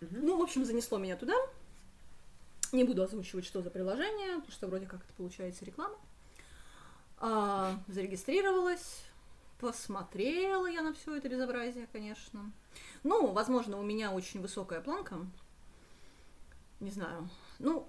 Ну, 0.00 0.36
в 0.38 0.42
общем, 0.42 0.64
занесло 0.64 0.98
меня 0.98 1.16
туда. 1.16 1.34
Не 2.72 2.82
буду 2.84 3.02
озвучивать, 3.02 3.44
что 3.46 3.62
за 3.62 3.70
приложение, 3.70 4.34
потому 4.36 4.50
что 4.52 4.66
вроде 4.66 4.86
как 4.86 5.00
это 5.04 5.12
получается 5.16 5.64
реклама. 5.64 5.94
А, 7.18 7.78
зарегистрировалась, 7.86 9.04
посмотрела 9.60 10.66
я 10.66 10.82
на 10.82 10.92
все 10.92 11.16
это 11.16 11.28
безобразие, 11.28 11.86
конечно. 11.92 12.50
Ну, 13.04 13.28
возможно, 13.32 13.78
у 13.78 13.82
меня 13.84 14.10
очень 14.12 14.42
высокая 14.42 14.80
планка. 14.80 15.16
Не 16.80 16.90
знаю. 16.90 17.28
Ну, 17.58 17.88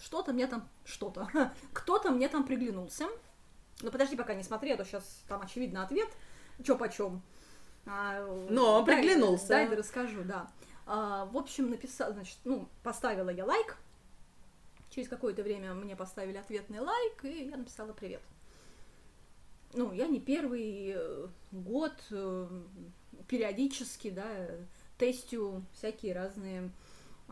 что-то 0.00 0.32
мне 0.32 0.46
там... 0.46 0.68
Что-то. 0.84 1.28
Кто-то 1.72 2.10
мне 2.10 2.28
там 2.28 2.44
приглянулся. 2.44 3.06
Ну, 3.82 3.90
подожди, 3.90 4.16
пока 4.16 4.34
не 4.34 4.42
смотри, 4.42 4.72
а 4.72 4.76
то 4.76 4.84
сейчас 4.84 5.22
там 5.28 5.42
очевидно 5.42 5.82
ответ. 5.82 6.08
Чё 6.64 6.76
почем. 6.76 7.22
А, 7.86 8.26
Но 8.50 8.82
дай- 8.82 8.96
приглянулся. 8.96 9.48
Дай, 9.48 9.68
да 9.68 9.76
расскажу, 9.76 10.22
да. 10.24 10.50
А, 10.86 11.26
в 11.26 11.36
общем, 11.36 11.70
написала, 11.70 12.12
значит, 12.12 12.38
ну, 12.44 12.68
поставила 12.82 13.30
я 13.30 13.44
лайк. 13.44 13.76
Через 14.90 15.08
какое-то 15.08 15.42
время 15.42 15.72
мне 15.74 15.94
поставили 15.94 16.36
ответный 16.36 16.80
лайк, 16.80 17.24
и 17.24 17.48
я 17.48 17.56
написала 17.56 17.92
привет. 17.92 18.22
Ну, 19.72 19.92
я 19.92 20.08
не 20.08 20.18
первый 20.18 20.94
э, 20.96 21.26
год 21.52 21.94
э, 22.10 22.48
периодически, 23.28 24.10
да, 24.10 24.26
тестю 24.98 25.64
всякие 25.74 26.12
разные 26.12 26.70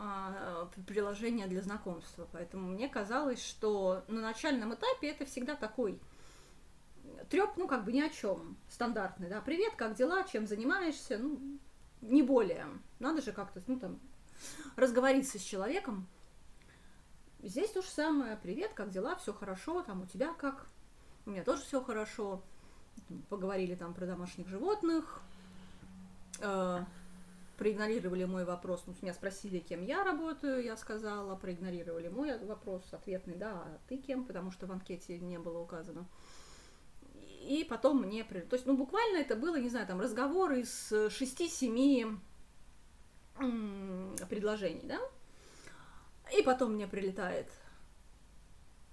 а, 0.01 0.69
приложения 0.87 1.47
для 1.47 1.61
знакомства. 1.61 2.25
Поэтому 2.31 2.69
мне 2.69 2.87
казалось, 2.87 3.43
что 3.43 4.05
на 4.07 4.21
начальном 4.21 4.73
этапе 4.73 5.09
это 5.09 5.25
всегда 5.25 5.55
такой 5.55 5.99
треп, 7.29 7.57
ну, 7.57 7.67
как 7.67 7.83
бы 7.83 7.91
ни 7.91 7.99
о 7.99 8.09
чем, 8.09 8.57
стандартный, 8.69 9.29
да, 9.29 9.41
привет, 9.41 9.73
как 9.75 9.95
дела, 9.95 10.23
чем 10.23 10.47
занимаешься, 10.47 11.17
ну, 11.17 11.59
не 12.01 12.23
более. 12.23 12.65
Надо 12.99 13.21
же 13.21 13.33
как-то, 13.33 13.61
ну, 13.67 13.77
там, 13.77 13.99
разговориться 14.77 15.37
с 15.37 15.41
человеком. 15.41 16.07
Здесь 17.41 17.71
то 17.71 17.81
же 17.81 17.89
самое, 17.89 18.37
привет, 18.37 18.73
как 18.73 18.91
дела, 18.91 19.17
все 19.17 19.33
хорошо, 19.33 19.81
там, 19.83 20.03
у 20.03 20.05
тебя 20.05 20.33
как, 20.33 20.65
у 21.25 21.31
меня 21.31 21.43
тоже 21.43 21.61
все 21.63 21.81
хорошо. 21.81 22.41
Поговорили 23.27 23.75
там 23.75 23.93
про 23.93 24.05
домашних 24.05 24.47
животных, 24.47 25.21
э, 26.39 26.85
проигнорировали 27.59 28.23
мой 28.23 28.45
вопрос, 28.45 28.83
ну, 28.87 28.95
меня 29.01 29.13
спросили, 29.13 29.59
кем 29.59 29.83
я 29.83 30.05
работаю, 30.05 30.63
я 30.63 30.77
сказала, 30.77 31.35
проигнорировали 31.35 32.07
мой 32.07 32.39
вопрос, 32.45 32.81
ответный, 32.93 33.35
да, 33.35 33.51
а 33.51 33.79
ты 33.89 33.97
кем, 33.97 34.23
потому 34.23 34.49
что 34.49 34.65
в 34.65 34.71
анкете 34.71 35.19
не 35.19 35.37
было 35.37 35.59
указано. 35.59 36.07
И 37.41 37.65
потом 37.69 38.01
мне... 38.01 38.23
То 38.23 38.55
есть, 38.55 38.65
ну, 38.65 38.77
буквально 38.77 39.17
это 39.17 39.35
было, 39.35 39.57
не 39.57 39.67
знаю, 39.67 39.85
там, 39.87 39.99
разговор 39.99 40.53
из 40.53 40.91
6-7 40.91 42.17
предложений, 44.29 44.85
да? 44.85 44.99
И 46.37 46.41
потом 46.41 46.75
мне 46.75 46.87
прилетает, 46.87 47.51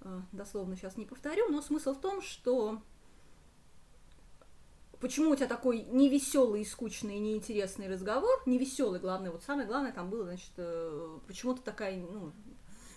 э, 0.01 0.19
дословно 0.33 0.75
сейчас 0.75 0.97
не 0.97 1.05
повторю, 1.05 1.47
но 1.47 1.61
смысл 1.61 1.93
в 1.93 2.01
том, 2.01 2.21
что 2.21 2.81
почему 4.99 5.31
у 5.31 5.35
тебя 5.35 5.47
такой 5.47 5.81
невеселый, 5.83 6.65
скучный, 6.65 7.19
неинтересный 7.19 7.87
разговор, 7.87 8.41
невеселый, 8.45 8.99
главное, 8.99 9.31
вот 9.31 9.43
самое 9.43 9.67
главное 9.67 9.91
там 9.91 10.09
было, 10.09 10.23
значит, 10.23 10.51
э, 10.57 11.19
почему 11.27 11.55
ты 11.55 11.61
такая, 11.61 11.97
ну, 11.97 12.31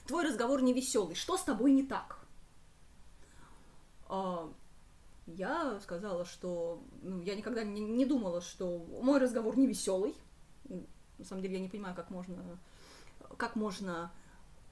твой 0.07 0.27
разговор 0.27 0.63
невеселый, 0.63 1.15
что 1.15 1.37
с 1.37 1.43
тобой 1.43 1.73
не 1.73 1.83
так? 1.83 2.19
А, 4.09 4.53
я 5.27 5.79
сказала, 5.81 6.25
что 6.25 6.83
ну, 7.03 7.23
я 7.23 7.35
никогда 7.37 7.63
не, 7.63 7.81
не 7.81 8.05
думала, 8.05 8.41
что 8.41 8.79
мой 9.03 9.21
разговор 9.21 9.57
не 9.57 9.67
веселый. 9.67 10.15
На 11.19 11.25
самом 11.25 11.43
деле 11.43 11.55
я 11.55 11.61
не 11.61 11.69
понимаю, 11.69 11.95
как 11.95 12.11
можно, 12.11 12.59
как 13.37 13.57
можно 13.57 14.11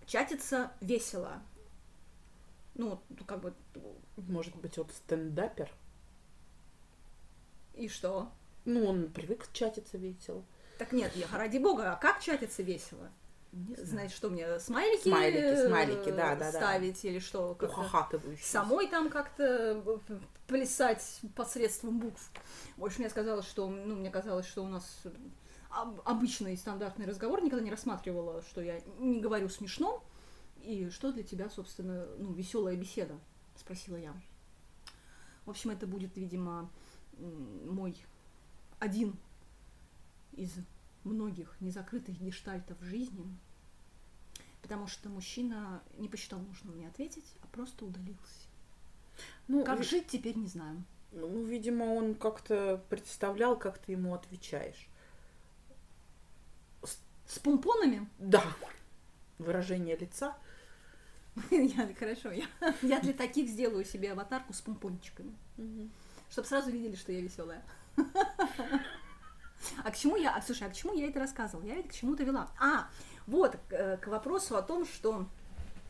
чатиться 0.07 0.73
весело. 0.81 1.41
Ну, 2.75 3.01
как 3.27 3.41
бы, 3.41 3.55
Может 4.17 4.57
быть, 4.57 4.79
он 4.79 4.89
стендапер? 4.91 5.71
И 7.79 7.89
что? 7.89 8.31
Ну, 8.65 8.85
он 8.87 9.09
привык 9.11 9.47
чатиться 9.53 9.97
весело. 9.99 10.45
Так 10.79 10.93
нет, 10.93 11.11
я, 11.17 11.27
ради 11.33 11.59
бога, 11.59 11.93
а 11.93 11.97
как 11.97 12.21
чатиться 12.21 12.63
весело? 12.63 13.09
Знаете, 13.79 14.15
что 14.15 14.29
мне, 14.29 14.61
смайлики, 14.61 15.09
Смайлики, 15.09 15.39
э, 15.39 15.69
смайлики, 15.69 16.11
да, 16.11 16.35
да, 16.37 16.53
да. 16.53 16.53
ставить 16.53 17.03
или 17.05 17.19
что? 17.19 17.55
как-то 17.55 17.81
Ухахатывающий. 17.81 18.45
самой 18.45 18.89
там 18.89 19.09
как-то 19.09 19.81
п- 20.07 20.21
плясать 20.47 21.21
посредством 21.35 21.99
букв. 21.99 22.31
Больше 22.77 22.99
мне 23.01 23.09
сказалось, 23.09 23.47
что, 23.47 23.69
ну, 23.69 23.97
мне 23.97 24.11
казалось, 24.11 24.47
что 24.47 24.63
у 24.63 24.69
нас 24.69 25.01
об- 25.71 26.03
обычный 26.05 26.59
стандартный 26.59 27.07
разговор, 27.07 27.43
никогда 27.43 27.65
не 27.65 27.71
рассматривала, 27.71 28.43
что 28.43 28.61
я 28.61 28.81
не 28.99 29.19
говорю 29.21 29.49
смешно. 29.49 30.05
И 30.63 30.91
что 30.91 31.11
для 31.13 31.23
тебя, 31.23 31.49
собственно, 31.49 32.07
ну, 32.19 32.33
веселая 32.35 32.77
беседа? 32.77 33.15
Спросила 33.57 33.97
я. 33.97 34.15
В 35.47 35.51
общем, 35.51 35.71
это 35.71 35.87
будет, 35.87 36.17
видимо, 36.17 36.71
мой 37.19 37.97
один 38.79 39.17
из 40.33 40.53
многих 41.05 41.57
незакрытых 41.61 42.21
гештальтов 42.21 42.77
жизни, 42.83 43.27
потому 44.63 44.87
что 44.87 45.09
мужчина 45.09 45.83
не 45.99 46.09
посчитал 46.09 46.39
нужным 46.41 46.77
мне 46.77 46.89
ответить, 46.89 47.25
а 47.43 47.47
просто 47.49 47.85
удалился. 47.85 48.47
Ну, 49.49 49.65
Как 49.65 49.79
ви- 49.79 49.85
жить 49.85 50.07
теперь 50.09 50.37
не 50.37 50.47
знаю. 50.47 50.83
ну, 51.13 51.45
видимо, 51.45 51.85
он 51.85 52.15
как-то 52.15 52.83
представлял, 52.89 53.59
как 53.59 53.79
ты 53.79 53.93
ему 53.93 54.15
отвечаешь. 54.15 54.89
С 57.27 57.39
помпонами? 57.41 58.09
Да. 58.19 58.43
Выражение 59.39 59.97
лица. 59.97 60.37
Я, 61.51 61.95
хорошо, 61.95 62.33
я, 62.33 62.47
я 62.83 62.99
для 63.01 63.13
таких 63.13 63.49
сделаю 63.49 63.85
себе 63.85 64.11
аватарку 64.13 64.53
с 64.53 64.61
помпончиками, 64.61 65.37
чтобы 66.31 66.49
сразу 66.49 66.71
видели, 66.71 66.97
что 66.97 67.13
я 67.13 67.21
веселая. 67.21 67.63
А 69.83 69.91
к 69.91 69.97
чему 69.97 70.15
я, 70.15 70.37
а, 70.37 70.41
слушай, 70.41 70.69
а 70.69 70.71
к 70.71 70.75
чему 70.75 70.95
я 70.95 71.09
это 71.09 71.19
рассказывала? 71.19 71.67
Я 71.67 71.77
это 71.77 71.89
к 71.89 71.93
чему-то 71.93 72.23
вела. 72.23 72.49
А, 72.61 72.89
вот, 73.27 73.57
к, 73.69 73.97
к 73.97 74.07
вопросу 74.07 74.57
о 74.57 74.63
том, 74.63 74.87
что, 74.87 75.27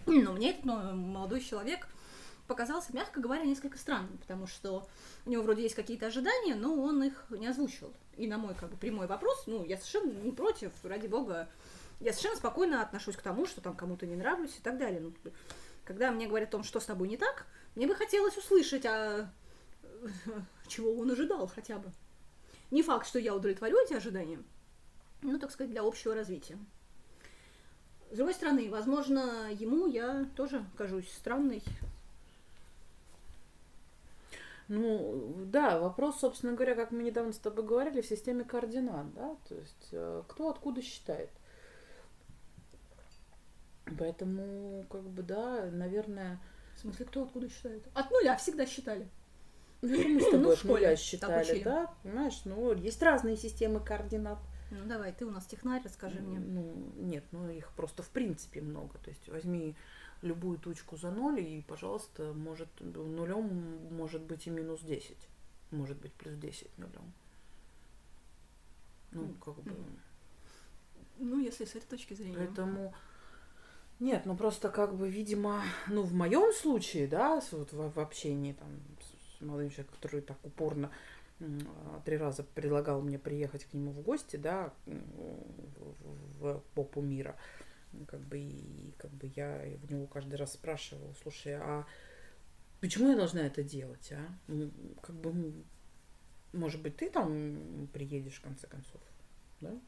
ну, 0.07 0.33
мне 0.33 0.53
этот 0.53 0.65
молодой 0.65 1.41
человек 1.41 1.87
показался, 2.47 2.95
мягко 2.95 3.21
говоря, 3.21 3.45
несколько 3.45 3.79
странным, 3.79 4.17
потому 4.19 4.47
что 4.47 4.89
у 5.27 5.31
него 5.31 5.43
вроде 5.43 5.63
есть 5.63 5.75
какие-то 5.75 6.07
ожидания, 6.07 6.55
но 6.55 6.75
он 6.75 7.03
их 7.03 7.27
не 7.31 7.47
озвучил. 7.47 7.93
И 8.17 8.27
на 8.27 8.39
мой 8.39 8.55
как 8.55 8.71
бы 8.71 8.77
прямой 8.77 9.07
вопрос, 9.07 9.45
ну, 9.47 9.65
я 9.65 9.77
совершенно 9.77 10.13
не 10.13 10.33
против, 10.33 10.73
ради 10.83 11.07
бога, 11.07 11.49
я 12.01 12.13
совершенно 12.13 12.37
спокойно 12.37 12.83
отношусь 12.83 13.17
к 13.17 13.23
тому, 13.23 13.47
что 13.47 13.61
там 13.61 13.77
кому-то 13.77 14.07
не 14.07 14.17
нравлюсь 14.17 14.57
и 14.57 14.63
так 14.63 14.79
далее. 14.79 15.01
Ну, 15.01 15.13
когда 15.85 16.11
мне 16.11 16.27
говорят 16.27 16.49
о 16.49 16.53
том, 16.53 16.65
что 16.65 16.81
с 16.81 16.87
тобой 16.87 17.09
не 17.09 17.17
так, 17.17 17.47
мне 17.75 17.87
бы 17.87 17.95
хотелось 17.95 18.37
услышать, 18.37 18.87
а 18.87 19.31
чего 20.69 20.93
он 20.95 21.11
ожидал 21.11 21.47
хотя 21.47 21.79
бы. 21.79 21.91
Не 22.71 22.83
факт, 22.83 23.07
что 23.07 23.19
я 23.19 23.35
удовлетворю 23.35 23.79
эти 23.85 23.95
ожидания, 23.95 24.43
ну, 25.23 25.39
так 25.39 25.51
сказать, 25.51 25.71
для 25.71 25.83
общего 25.83 26.15
развития. 26.15 26.59
С 28.11 28.17
другой 28.17 28.35
стороны, 28.35 28.71
возможно, 28.71 29.51
ему 29.53 29.87
я 29.87 30.27
тоже 30.35 30.65
кажусь 30.77 31.11
странной. 31.13 31.63
Ну, 34.69 35.35
да, 35.47 35.79
вопрос, 35.79 36.21
собственно 36.21 36.53
говоря, 36.53 36.75
как 36.75 36.91
мы 36.91 37.03
недавно 37.03 37.33
с 37.33 37.39
тобой 37.39 37.65
говорили, 37.65 38.03
в 38.03 38.07
системе 38.07 38.45
координат, 38.45 39.13
да, 39.15 39.35
то 39.49 39.55
есть 39.55 39.89
э, 39.93 40.23
кто 40.29 40.51
откуда 40.51 40.83
считает. 40.83 41.31
Поэтому, 43.99 44.85
как 44.91 45.03
бы, 45.03 45.23
да, 45.23 45.71
наверное... 45.73 46.39
В 46.77 46.81
смысле, 46.81 47.07
кто 47.07 47.23
откуда 47.23 47.49
считает? 47.49 47.83
От 47.95 48.11
нуля 48.11 48.37
всегда 48.37 48.67
считали. 48.67 49.09
Ну, 49.81 50.09
мы 50.09 50.21
с 50.21 50.25
тобой 50.25 50.41
Ну, 50.41 50.57
в 50.57 50.59
школе 50.59 50.89
так 50.89 50.99
считали, 50.99 51.45
учили. 51.45 51.63
да, 51.63 51.95
понимаешь, 52.03 52.41
ну, 52.45 52.75
есть 52.75 53.01
разные 53.03 53.37
системы 53.37 53.81
координат. 53.81 54.39
Ну 54.71 54.85
давай, 54.87 55.13
ты 55.13 55.25
у 55.25 55.31
нас 55.31 55.47
технарь, 55.47 55.83
расскажи 55.85 56.21
мне. 56.21 56.39
Ну, 56.39 56.93
нет, 56.97 57.25
ну, 57.31 57.49
их 57.49 57.71
просто 57.73 58.03
в 58.03 58.11
принципе 58.11 58.61
много, 58.61 58.99
то 58.99 59.11
есть 59.11 59.29
возьми 59.29 59.77
любую 60.21 60.59
точку 60.59 60.97
за 60.97 61.11
ноль, 61.11 61.41
и, 61.41 61.63
пожалуйста, 61.63 62.33
может, 62.35 62.69
нулем 62.81 63.79
может 63.93 64.23
быть 64.23 64.47
и 64.47 64.51
минус 64.51 64.81
10, 64.81 65.17
может 65.71 65.97
быть 65.99 66.13
плюс 66.13 66.35
10 66.35 66.77
нулем. 66.77 67.13
Ну, 69.13 69.35
как 69.43 69.55
бы... 69.63 69.75
Ну, 71.19 71.41
если 71.41 71.65
с 71.65 71.75
этой 71.75 71.87
точки 71.87 72.15
зрения. 72.15 72.37
Поэтому 72.37 72.95
нет, 74.01 74.27
ну 74.27 74.37
просто 74.37 74.69
как 74.69 74.95
бы, 74.95 75.11
видимо, 75.11 75.63
ну 75.89 76.03
в 76.03 76.15
моем 76.15 76.53
случае, 76.53 77.09
да, 77.09 77.43
вот 77.51 77.73
в, 77.73 77.91
в 77.91 77.99
общении 77.99 78.53
там 78.53 78.69
молодым 79.41 79.71
человеком, 79.71 79.97
который 79.97 80.21
так 80.21 80.39
упорно 80.45 80.91
а, 81.41 82.01
три 82.05 82.17
раза 82.17 82.43
предлагал 82.43 83.01
мне 83.01 83.19
приехать 83.19 83.65
к 83.65 83.73
нему 83.73 83.93
в 83.93 84.03
гости, 84.03 84.37
да, 84.37 84.73
в, 84.87 86.63
попу 86.75 87.01
мира, 87.01 87.37
как 88.07 88.21
бы 88.21 88.39
и 88.39 88.93
как 88.99 89.11
бы 89.13 89.31
я 89.35 89.65
в 89.83 89.93
него 89.93 90.07
каждый 90.07 90.35
раз 90.35 90.55
спрашивала, 90.55 91.15
слушай, 91.23 91.55
а 91.55 91.87
почему 92.81 93.11
я 93.11 93.17
должна 93.17 93.47
это 93.47 93.63
делать, 93.63 94.13
а? 94.13 94.27
Как 95.01 95.15
бы, 95.17 95.65
может 96.53 96.83
быть, 96.83 96.97
ты 96.97 97.11
там 97.11 97.89
приедешь 97.93 98.37
в 98.37 98.43
конце 98.43 98.67
концов, 98.67 99.01
да? 99.61 99.79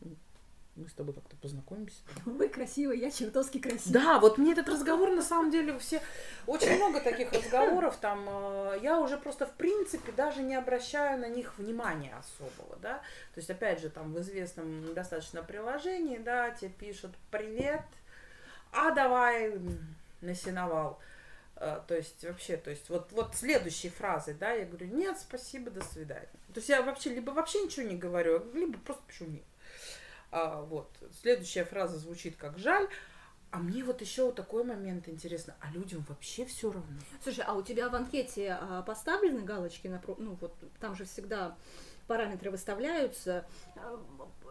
Мы 0.81 0.89
с 0.89 0.93
тобой 0.95 1.15
как-то 1.15 1.37
познакомимся. 1.37 1.99
Вы 2.25 2.49
красивый, 2.49 2.99
я 2.99 3.11
чертовски 3.11 3.59
красивый. 3.59 3.93
Да, 3.93 4.19
вот 4.19 4.39
мне 4.39 4.53
этот 4.53 4.69
разговор 4.69 5.11
на 5.11 5.21
самом 5.23 5.51
деле 5.51 5.79
все 5.79 6.01
очень 6.47 6.75
много 6.77 7.01
таких 7.01 7.31
разговоров 7.33 7.97
там. 7.99 8.25
э, 8.27 8.79
Я 8.83 8.99
уже 8.99 9.19
просто 9.19 9.47
в 9.47 9.53
принципе 9.53 10.11
даже 10.13 10.41
не 10.43 10.55
обращаю 10.55 11.19
на 11.21 11.29
них 11.29 11.59
внимания 11.59 12.15
особого, 12.17 12.77
да. 12.81 12.95
То 13.35 13.39
есть 13.41 13.51
опять 13.51 13.81
же 13.81 13.91
там 13.91 14.13
в 14.15 14.21
известном 14.21 14.95
достаточно 14.95 15.43
приложении, 15.43 16.17
да, 16.17 16.51
тебе 16.51 16.71
пишут 16.71 17.11
привет, 17.31 17.83
а 18.73 18.91
давай 18.93 19.51
м, 19.53 19.79
на 20.23 20.35
сеновал. 20.35 20.99
Э, 21.57 21.81
То 21.87 21.95
есть 21.95 22.25
вообще, 22.25 22.57
то 22.57 22.71
есть 22.71 22.89
вот, 22.89 23.13
вот 23.13 23.35
следующей 23.37 23.91
фразы, 23.91 24.33
да, 24.33 24.53
я 24.53 24.65
говорю, 24.65 24.87
нет, 24.87 25.19
спасибо, 25.19 25.71
до 25.71 25.85
свидания. 25.85 26.29
То 26.55 26.61
есть 26.61 26.71
я 26.71 26.81
вообще 26.83 27.11
либо 27.11 27.33
вообще 27.33 27.61
ничего 27.63 27.87
не 27.87 27.97
говорю, 27.97 28.43
либо 28.55 28.79
просто 28.79 29.03
пишу 29.07 29.27
нет. 29.27 29.43
А, 30.33 30.63
вот. 30.63 30.91
Следующая 31.21 31.65
фраза 31.65 31.99
звучит 31.99 32.37
как 32.37 32.59
жаль. 32.59 32.89
А 33.53 33.59
мне 33.59 33.83
вот 33.83 34.01
еще 34.01 34.27
вот 34.27 34.37
такой 34.37 34.63
момент 34.63 35.09
интересно. 35.09 35.57
А 35.61 35.73
людям 35.73 36.05
вообще 36.09 36.45
все 36.45 36.71
равно? 36.71 37.01
Слушай, 37.23 37.45
а 37.47 37.55
у 37.55 37.63
тебя 37.63 37.89
в 37.89 37.95
анкете 37.97 38.57
а, 38.61 38.83
поставлены 38.83 39.41
галочки 39.41 39.89
на 39.89 40.01
ну 40.19 40.39
вот 40.41 40.55
там 40.79 40.95
же 40.95 41.05
всегда 41.05 41.57
параметры 42.07 42.53
выставляются 42.53 43.45
а, 43.75 44.01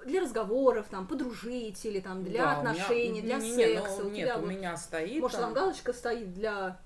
для 0.05 0.19
разговоров, 0.21 0.87
там, 0.89 1.07
подружить 1.07 1.85
или 1.85 2.01
там 2.01 2.23
для 2.25 2.43
Да, 2.43 2.59
у 2.59 2.61
меня- 2.61 2.71
отношений, 2.71 3.21
для 3.21 3.37
не-не-не, 3.37 3.75
секса. 3.79 4.01
ну, 4.01 4.07
у 4.07 4.11
нет, 4.11 4.27
тебя 4.27 4.37
у 4.37 4.41
вот, 4.41 4.49
меня 4.49 4.75
стоит. 4.77 5.21
может, 5.21 5.39
там 5.39 5.53
галочка 5.53 5.93
стоит 5.93 6.33
для 6.33 6.77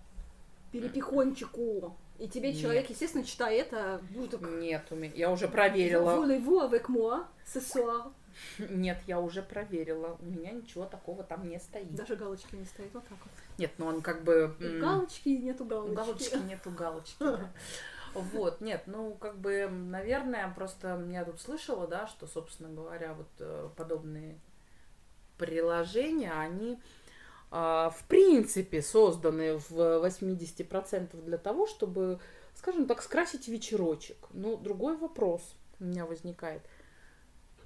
перепихончику, 0.71 1.95
и 2.19 2.27
тебе 2.27 2.51
Нет. 2.51 2.61
человек, 2.61 2.89
естественно, 2.89 3.23
читая 3.23 3.55
это, 3.59 4.01
ну 4.11 4.27
так... 4.27 4.41
Нет, 4.41 4.85
у 4.91 4.95
меня. 4.95 5.13
Я 5.15 5.31
уже 5.31 5.47
проверила. 5.47 6.15
Voulez-vous 6.15 6.59
avec 6.61 6.89
moi 6.89 7.25
ce 7.45 7.59
soir? 7.59 8.11
Нет, 8.57 8.99
я 9.07 9.19
уже 9.19 9.41
проверила. 9.41 10.17
У 10.19 10.25
меня 10.25 10.51
ничего 10.51 10.85
такого 10.85 11.23
там 11.23 11.47
не 11.47 11.59
стоит. 11.59 11.93
Даже 11.93 12.15
галочки 12.15 12.55
не 12.55 12.65
стоит, 12.65 12.93
вот 12.93 13.03
так 13.03 13.17
вот. 13.23 13.33
Нет, 13.57 13.71
ну 13.77 13.85
он 13.87 14.01
как 14.01 14.23
бы. 14.23 14.55
Галочки 14.59 15.29
нету 15.29 15.63
У 15.63 15.67
галочки. 15.67 15.95
галочки 15.95 16.35
нету 16.47 16.71
галочки. 16.71 17.15
да. 17.19 17.51
Вот, 18.13 18.61
нет, 18.61 18.83
ну, 18.85 19.15
как 19.15 19.39
бы, 19.39 19.67
наверное, 19.67 20.47
просто 20.53 21.03
я 21.09 21.25
тут 21.25 21.41
слышала, 21.41 21.87
да, 21.87 22.05
что, 22.05 22.27
собственно 22.27 22.69
говоря, 22.69 23.15
вот 23.15 23.27
э, 23.39 23.69
подобные 23.75 24.37
приложения, 25.37 26.31
они, 26.31 26.79
а, 27.49 27.89
в 27.89 28.03
принципе, 28.07 28.81
созданы 28.81 29.57
в 29.57 29.71
80% 29.71 31.23
для 31.23 31.37
того, 31.37 31.65
чтобы, 31.65 32.19
скажем 32.55 32.85
так, 32.85 33.01
скрасить 33.01 33.47
вечерочек. 33.47 34.17
Но 34.31 34.57
другой 34.57 34.95
вопрос 34.95 35.41
у 35.79 35.85
меня 35.85 36.05
возникает. 36.05 36.61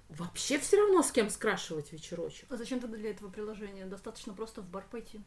Вообще 0.10 0.58
все 0.58 0.78
равно 0.78 1.04
с 1.04 1.12
кем 1.12 1.30
скрашивать 1.30 1.92
вечерочек? 1.92 2.52
А 2.52 2.58
зачем 2.58 2.80
тогда 2.80 2.98
для 2.98 3.12
этого 3.12 3.30
приложения? 3.30 3.86
Достаточно 3.86 4.34
просто 4.34 4.62
в 4.62 4.70
бар 4.70 4.86
пойти. 4.90 5.22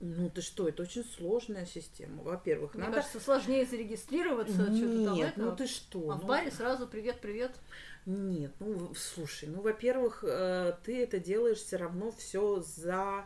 Ну 0.00 0.28
ты 0.28 0.42
что, 0.42 0.68
это 0.68 0.82
очень 0.82 1.04
сложная 1.04 1.64
система. 1.64 2.22
Во-первых, 2.22 2.74
Мне 2.74 2.84
надо... 2.84 2.96
кажется, 2.96 3.20
сложнее 3.20 3.64
зарегистрироваться, 3.64 4.54
что-то 4.54 5.04
там 5.04 5.14
Нет, 5.14 5.32
это. 5.36 5.40
ну 5.40 5.56
ты 5.56 5.66
что? 5.66 6.10
А 6.10 6.16
в 6.16 6.22
ну- 6.22 6.26
баре 6.26 6.50
сразу 6.50 6.86
привет-привет. 6.86 7.56
Нет, 8.04 8.52
ну 8.60 8.92
в- 8.92 8.98
слушай, 8.98 9.48
ну 9.48 9.62
во-первых, 9.62 10.22
э, 10.22 10.76
ты 10.84 11.02
это 11.02 11.18
делаешь 11.18 11.58
все 11.58 11.76
равно 11.76 12.12
все 12.12 12.60
за, 12.60 13.24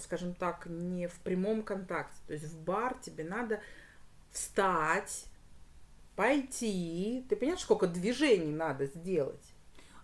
скажем 0.00 0.34
так, 0.34 0.66
не 0.66 1.06
в 1.08 1.18
прямом 1.20 1.62
контакте. 1.62 2.16
То 2.26 2.32
есть 2.32 2.46
в 2.46 2.58
бар 2.58 2.98
тебе 2.98 3.24
надо 3.24 3.60
встать, 4.30 5.26
пойти. 6.16 7.24
Ты 7.28 7.36
понимаешь, 7.36 7.60
сколько 7.60 7.86
движений 7.86 8.52
надо 8.52 8.86
сделать? 8.86 9.44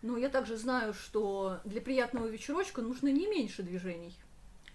Но 0.02 0.16
я 0.16 0.28
также 0.28 0.56
знаю, 0.56 0.94
что 0.94 1.60
для 1.64 1.80
приятного 1.80 2.26
вечерочка 2.26 2.82
нужно 2.82 3.08
не 3.08 3.26
меньше 3.26 3.62
движений. 3.62 4.16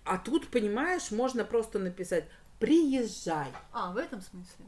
А 0.03 0.17
тут, 0.17 0.47
понимаешь, 0.47 1.11
можно 1.11 1.45
просто 1.45 1.79
написать 1.79 2.25
«приезжай». 2.59 3.47
А, 3.71 3.91
в 3.91 3.97
этом 3.97 4.21
смысле. 4.21 4.65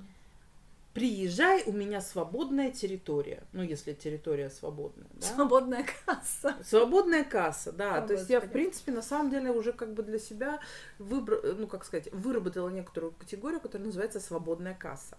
Приезжай, 0.94 1.64
у 1.66 1.72
меня 1.72 2.02
свободная 2.02 2.72
территория. 2.72 3.42
Ну, 3.52 3.64
если 3.64 3.94
территория 3.94 4.52
свободная, 4.52 5.08
да? 5.14 5.26
Свободная 5.26 5.86
касса. 6.06 6.56
Свободная 6.64 7.24
касса, 7.24 7.72
да. 7.72 8.04
О, 8.04 8.08
То 8.08 8.14
есть 8.14 8.30
я, 8.30 8.40
в 8.40 8.48
принципе, 8.48 8.92
на 8.92 9.02
самом 9.02 9.32
деле 9.32 9.50
уже 9.50 9.74
как 9.74 9.94
бы 9.96 10.04
для 10.04 10.20
себя 10.20 10.60
выбра... 11.00 11.42
ну, 11.58 11.66
как 11.66 11.84
сказать, 11.84 12.14
выработала 12.14 12.70
некоторую 12.70 13.12
категорию, 13.14 13.60
которая 13.60 13.88
называется 13.88 14.20
свободная 14.20 14.76
касса. 14.76 15.18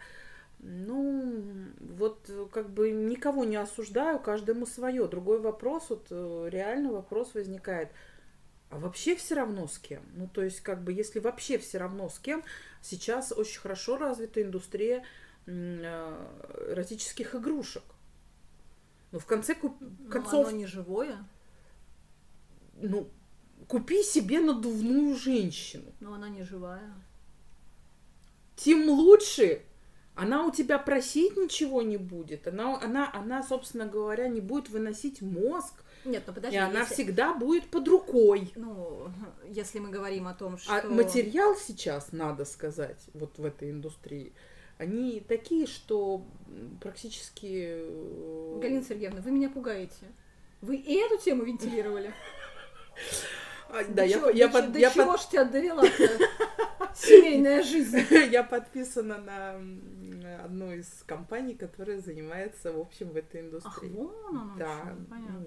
Ну, 0.67 1.45
вот 1.79 2.25
э, 2.31 2.47
как 2.51 2.71
бы 2.71 2.91
никого 2.91 3.45
не 3.45 3.57
осуждаю, 3.57 4.19
каждому 4.19 4.65
свое. 4.65 5.07
Другой 5.07 5.39
вопрос, 5.39 5.91
вот 5.91 6.07
э, 6.11 6.49
реально 6.51 6.91
вопрос 6.91 7.35
возникает. 7.35 7.91
А 8.71 8.79
вообще 8.79 9.15
все 9.15 9.35
равно 9.35 9.69
с 9.69 9.79
кем? 9.79 10.03
Ну, 10.15 10.27
то 10.27 10.43
есть, 10.43 10.61
как 10.61 10.83
бы, 10.83 10.95
если 10.95 11.19
вообще 11.19 11.59
все 11.59 11.77
равно 11.77 12.09
с 12.09 12.19
кем, 12.19 12.43
сейчас 12.81 13.31
очень 13.31 13.61
хорошо 13.61 13.99
развита 13.99 14.41
индустрия 14.41 15.05
э, 15.45 16.71
эротических 16.71 17.35
игрушек. 17.35 17.85
Ну, 19.13 19.19
в 19.19 19.27
конце 19.27 19.55
Но 19.63 19.77
концов, 20.09 20.49
оно 20.49 20.57
не 20.57 20.67
живое, 20.67 21.19
ну, 22.77 23.11
купи 23.69 24.03
себе 24.03 24.41
надувную 24.41 25.15
женщину. 25.15 25.93
но 26.01 26.15
она 26.15 26.31
не 26.31 26.43
живая. 26.43 26.95
Тем 28.57 28.89
лучше. 28.89 29.63
Она 30.15 30.47
у 30.47 30.53
тебя 30.53 30.79
просить 30.79 31.37
ничего 31.37 31.83
не 31.83 31.97
будет. 31.97 32.47
Она, 32.47 32.81
она, 32.81 33.11
она, 33.13 33.43
собственно 33.43 33.87
говоря, 33.87 34.29
не 34.29 34.41
будет 34.41 34.69
выносить 34.69 35.21
мозг. 35.23 35.83
Нет, 36.05 36.23
ну 36.27 36.33
подожди, 36.33 36.57
и 36.57 36.61
она 36.61 36.81
если- 36.81 36.95
всегда 36.95 37.35
будет 37.35 37.67
под 37.67 37.89
рукой. 37.89 38.53
Ну, 38.55 39.09
если 39.49 39.81
мы 39.81 39.91
говорим 39.91 40.29
о 40.29 40.35
том, 40.35 40.59
что... 40.59 40.73
А 40.73 40.87
материал 40.89 41.57
сейчас, 41.57 42.13
надо 42.13 42.45
сказать, 42.45 43.03
вот 43.13 43.39
в 43.39 43.45
этой 43.45 43.71
индустрии, 43.71 44.33
они 44.79 45.21
такие, 45.21 45.67
что 45.67 46.25
практически... 46.81 47.67
э, 47.79 48.59
Галина 48.61 48.85
Сергеевна, 48.85 49.21
вы 49.21 49.33
меня 49.33 49.49
пугаете. 49.51 50.07
Вы 50.61 50.77
и 50.77 50.95
эту 50.95 51.19
тему 51.19 51.43
вентилировали? 51.45 52.15
а, 53.81 53.85
да, 53.89 54.03
я, 54.05 54.19
чего- 54.19 54.31
я 54.31 54.49
под- 54.49 54.77
я 54.77 54.91
чего 54.91 55.13
под- 55.13 55.21
ж 55.21 55.27
тебя 55.27 55.45
довела 55.45 55.83
семейная 56.95 57.63
жизнь? 57.63 57.99
Я 58.31 58.43
подписана 58.45 59.19
на 59.19 60.45
одну 60.45 60.73
из 60.73 60.87
компаний, 61.07 61.55
которая 61.55 62.01
занимается, 62.01 62.73
в 62.73 62.79
общем, 62.81 63.11
в 63.11 63.17
этой 63.17 63.41
Ах, 63.41 63.47
индустрии. 63.47 63.91
вон 63.91 64.15
оно 64.29 64.55
да. 64.57 64.97
понятно. 65.11 65.47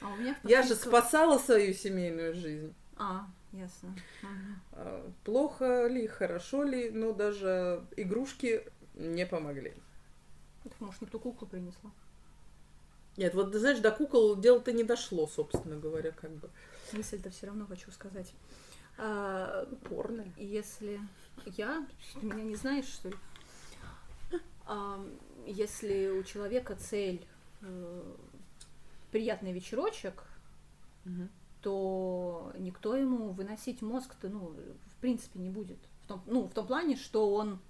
А 0.00 0.12
у 0.12 0.16
меня 0.16 0.36
Я 0.44 0.62
же 0.62 0.74
спасала 0.74 1.38
свою 1.38 1.72
семейную 1.72 2.34
жизнь. 2.34 2.74
А, 2.96 3.26
ясно. 3.52 3.96
Мгм. 4.22 4.60
А, 4.72 5.10
Плохо 5.24 5.86
ли, 5.86 6.06
хорошо 6.06 6.62
ли, 6.64 6.90
но 6.90 7.12
даже 7.12 7.84
игрушки 7.96 8.64
не 8.94 9.24
помогли. 9.26 9.72
Так, 10.64 10.72
может, 10.80 11.00
никто 11.02 11.18
куклу 11.18 11.48
принесла? 11.48 11.90
Нет, 13.16 13.34
вот 13.34 13.52
ты 13.52 13.58
знаешь, 13.58 13.78
до 13.78 13.90
кукол 13.90 14.36
дело-то 14.36 14.72
не 14.72 14.84
дошло, 14.84 15.26
собственно 15.26 15.76
говоря, 15.76 16.12
как 16.12 16.30
бы. 16.30 16.50
Мысль-то 16.92 17.30
все 17.30 17.46
равно 17.46 17.66
хочу 17.66 17.90
сказать. 17.90 18.32
А, 18.98 19.66
Упорная. 19.70 20.32
если 20.36 21.00
я, 21.46 21.86
ты 22.14 22.26
меня 22.26 22.42
не 22.42 22.56
знаешь, 22.56 22.86
что 22.86 23.08
ли? 23.08 23.16
А, 24.66 25.04
если 25.46 26.08
у 26.10 26.22
человека 26.22 26.76
цель 26.76 27.26
э, 27.62 28.14
приятный 29.10 29.52
вечерочек, 29.52 30.24
то 31.62 32.52
никто 32.58 32.96
ему 32.96 33.30
выносить 33.30 33.82
мозг-то, 33.82 34.28
ну, 34.28 34.48
в 34.48 35.00
принципе, 35.00 35.38
не 35.38 35.48
будет. 35.48 35.78
В 36.02 36.06
том, 36.08 36.22
ну, 36.26 36.44
в 36.44 36.52
том 36.52 36.66
плане, 36.66 36.96
что 36.96 37.32
он 37.32 37.60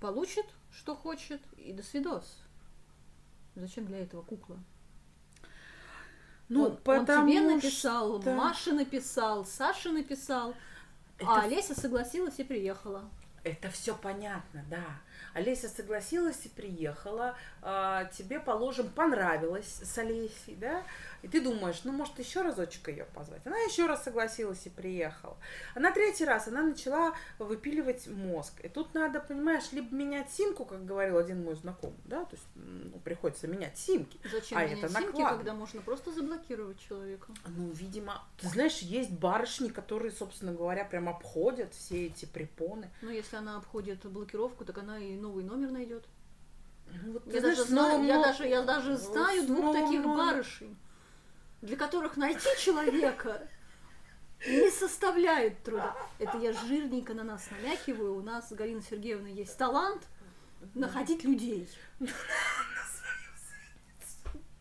получит, 0.00 0.46
что 0.72 0.94
хочет, 0.94 1.40
и 1.56 1.72
до 1.72 1.82
свидос. 1.82 2.38
Зачем 3.54 3.86
для 3.86 3.98
этого 3.98 4.22
кукла? 4.22 4.58
Ну, 6.52 6.64
он, 6.64 6.70
он 6.72 6.76
потому 7.06 7.28
тебе 7.30 7.40
написал, 7.40 8.20
что- 8.20 8.34
Маше 8.34 8.72
написал, 8.72 9.44
Саше 9.44 9.90
написал, 9.90 10.54
Это 11.18 11.30
а 11.30 11.42
Олеся 11.42 11.74
согласилась 11.78 12.38
и 12.38 12.44
приехала. 12.44 13.04
Это 13.44 13.70
все 13.70 13.94
понятно, 13.94 14.64
да. 14.70 14.84
Олеся 15.34 15.68
согласилась 15.68 16.44
и 16.44 16.48
приехала. 16.48 17.36
а, 17.62 18.06
тебе, 18.06 18.40
положим, 18.40 18.88
понравилось 18.88 19.80
с 19.82 19.98
Олесей, 19.98 20.56
да? 20.56 20.82
И 21.22 21.28
ты 21.28 21.40
думаешь, 21.40 21.82
ну, 21.84 21.92
может, 21.92 22.18
еще 22.18 22.42
разочек 22.42 22.88
ее 22.88 23.04
позвать. 23.04 23.40
Она 23.46 23.56
еще 23.58 23.86
раз 23.86 24.02
согласилась 24.02 24.66
и 24.66 24.70
приехала. 24.70 25.36
А 25.76 25.80
на 25.80 25.92
третий 25.92 26.24
раз 26.24 26.48
она 26.48 26.62
начала 26.62 27.14
выпиливать 27.38 28.08
мозг. 28.08 28.54
И 28.64 28.68
тут 28.68 28.94
надо, 28.94 29.20
понимаешь, 29.20 29.70
либо 29.70 29.94
менять 29.94 30.30
симку, 30.32 30.64
как 30.64 30.84
говорил 30.84 31.18
один 31.18 31.44
мой 31.44 31.54
знакомый, 31.54 31.96
да, 32.04 32.24
то 32.24 32.34
есть 32.34 32.46
ну, 32.56 32.98
приходится 33.04 33.46
менять 33.46 33.78
симки. 33.78 34.18
Зачем 34.30 34.58
А 34.58 34.64
менять 34.64 34.78
это 34.78 34.88
симки, 34.88 35.06
накладно. 35.06 35.36
когда 35.36 35.54
можно 35.54 35.80
просто 35.82 36.12
заблокировать 36.12 36.80
человека? 36.80 37.28
Ну, 37.46 37.70
видимо, 37.70 38.22
ты 38.38 38.48
знаешь, 38.48 38.78
есть 38.78 39.12
барышни, 39.12 39.68
которые, 39.68 40.10
собственно 40.10 40.52
говоря, 40.52 40.84
прям 40.84 41.08
обходят 41.08 41.72
все 41.74 42.06
эти 42.06 42.24
препоны. 42.24 42.90
Ну, 43.02 43.10
если 43.10 43.36
она 43.36 43.56
обходит 43.58 44.04
блокировку, 44.04 44.64
так 44.64 44.78
она 44.78 44.98
и 44.98 45.11
новый 45.16 45.44
номер 45.44 45.70
найдет. 45.70 46.04
Ну, 47.04 47.12
вот, 47.12 47.26
Я 47.26 47.40
знаешь, 47.40 47.56
даже 47.58 47.68
знаю, 47.70 47.92
новым 47.92 48.06
я 48.06 48.22
даже, 48.22 48.46
я 48.46 48.62
даже 48.62 48.90
Ну, 48.92 48.96
знаю 48.98 49.42
с 49.42 49.46
двух 49.46 49.60
новым 49.64 49.82
таких 49.86 50.04
барышень, 50.04 50.76
для 51.62 51.76
которых 51.76 52.16
найти 52.16 52.48
человека 52.58 53.48
не 54.46 54.70
составляет 54.70 55.62
труда. 55.62 55.96
Это 56.18 56.36
я 56.38 56.52
жирненько 56.52 57.14
на 57.14 57.22
нас 57.24 57.48
намякиваю. 57.50 58.16
У 58.16 58.22
нас 58.22 58.48
с 58.48 58.52
Галиной 58.52 58.82
Сергеевной 58.82 59.32
есть 59.32 59.56
талант 59.56 60.02
находить 60.74 61.24
людей. 61.24 61.68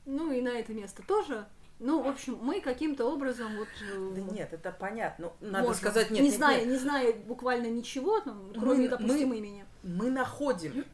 Ну 0.06 0.32
и 0.32 0.42
на 0.42 0.50
это 0.50 0.74
место 0.74 1.04
тоже. 1.04 1.48
Ну, 1.80 2.02
в 2.04 2.08
общем, 2.08 2.38
мы 2.42 2.62
каким-то 2.62 3.06
образом 3.06 3.58
вот... 3.58 3.68
э, 3.82 4.12
Да 4.16 4.22
нет, 4.22 4.54
это 4.54 4.72
понятно. 4.72 5.32
Ну, 5.42 5.48
надо 5.50 5.68
можем, 5.68 5.82
сказать, 5.82 6.12
нет, 6.12 6.22
не 6.22 6.28
нет, 6.30 6.38
зная, 6.38 6.58
нет. 6.60 6.68
не 6.68 6.78
зная 6.78 7.14
буквально 7.14 7.68
ничего, 7.68 8.20
там, 8.20 8.54
кроме, 8.54 8.84
Мы- 8.84 8.90
допустим, 8.90 9.30
мы- 9.30 9.38
имени. 9.38 9.66
Мы 9.84 10.10
находим. 10.10 10.86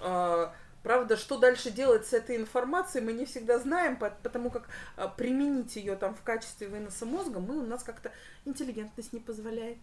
А, 0.00 0.52
Правда, 0.82 1.16
что 1.16 1.38
дальше 1.38 1.70
делать 1.70 2.06
с 2.08 2.12
этой 2.12 2.34
информацией, 2.36 3.04
мы 3.04 3.12
не 3.12 3.24
всегда 3.24 3.60
знаем, 3.60 3.96
по- 3.96 4.10
потому 4.10 4.50
как 4.50 4.68
а, 4.96 5.06
применить 5.06 5.76
ее 5.76 5.94
там 5.94 6.12
в 6.16 6.22
качестве 6.22 6.66
выноса 6.66 7.06
мозга 7.06 7.38
мы 7.38 7.56
у 7.58 7.64
нас 7.64 7.84
как-то 7.84 8.10
интеллигентность 8.44 9.12
не 9.12 9.20
позволяет. 9.20 9.78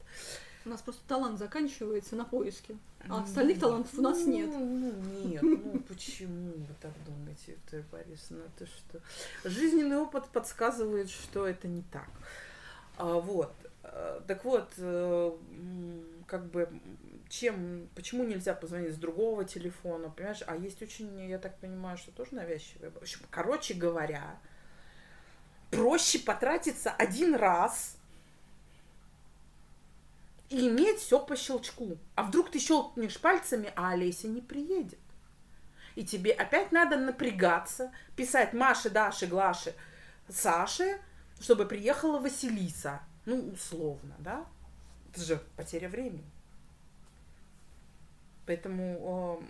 У 0.65 0.69
нас 0.69 0.81
просто 0.81 1.01
талант 1.07 1.39
заканчивается 1.39 2.17
на 2.17 2.25
поиске, 2.25 2.75
а 3.07 3.23
остальных 3.23 3.61
талантов 3.61 3.97
у 3.97 4.01
нас 4.01 4.25
нет. 4.25 4.49
Ну, 4.49 4.59
ну, 4.65 4.91
нет, 5.29 5.41
ну 5.41 5.79
почему 5.87 6.51
вы 6.51 6.75
так 6.81 6.91
думаете, 7.05 7.53
Виктория 7.53 7.85
Борисовна? 7.93 8.43
Это 8.57 8.65
что? 8.69 8.99
Жизненный 9.49 9.95
опыт 9.99 10.25
подсказывает, 10.25 11.09
что 11.09 11.47
это 11.47 11.69
не 11.69 11.81
так. 11.93 12.09
А, 12.97 13.13
вот. 13.21 13.53
Э, 13.83 14.19
Так 14.27 14.43
вот, 14.43 14.67
э, 14.77 15.31
как 16.29 16.45
бы, 16.45 16.69
чем, 17.27 17.89
почему 17.95 18.23
нельзя 18.23 18.53
позвонить 18.53 18.93
с 18.93 18.97
другого 18.97 19.43
телефона, 19.45 20.09
понимаешь? 20.09 20.43
А 20.45 20.55
есть 20.55 20.81
очень, 20.81 21.27
я 21.27 21.39
так 21.39 21.57
понимаю, 21.57 21.97
что 21.97 22.11
тоже 22.11 22.35
навязчивые. 22.35 22.91
В 22.91 22.97
общем, 22.97 23.21
короче 23.31 23.73
говоря, 23.73 24.39
проще 25.71 26.19
потратиться 26.19 26.91
один 26.91 27.33
раз 27.33 27.97
и 30.49 30.67
иметь 30.67 30.99
все 30.99 31.19
по 31.19 31.35
щелчку. 31.35 31.97
А 32.15 32.23
вдруг 32.23 32.51
ты 32.51 32.59
щелкнешь 32.59 33.19
пальцами, 33.19 33.73
а 33.75 33.91
Олеся 33.91 34.27
не 34.27 34.41
приедет. 34.41 34.99
И 35.95 36.05
тебе 36.05 36.31
опять 36.31 36.71
надо 36.71 36.97
напрягаться, 36.97 37.91
писать 38.15 38.53
Маше, 38.53 38.91
Даше, 38.91 39.25
Глаше, 39.25 39.73
Саше, 40.29 41.01
чтобы 41.39 41.65
приехала 41.65 42.19
Василиса. 42.19 43.01
Ну, 43.25 43.49
условно, 43.49 44.15
да? 44.19 44.45
Это 45.11 45.21
же 45.21 45.41
потеря 45.55 45.89
времени. 45.89 46.23
Поэтому 48.45 49.43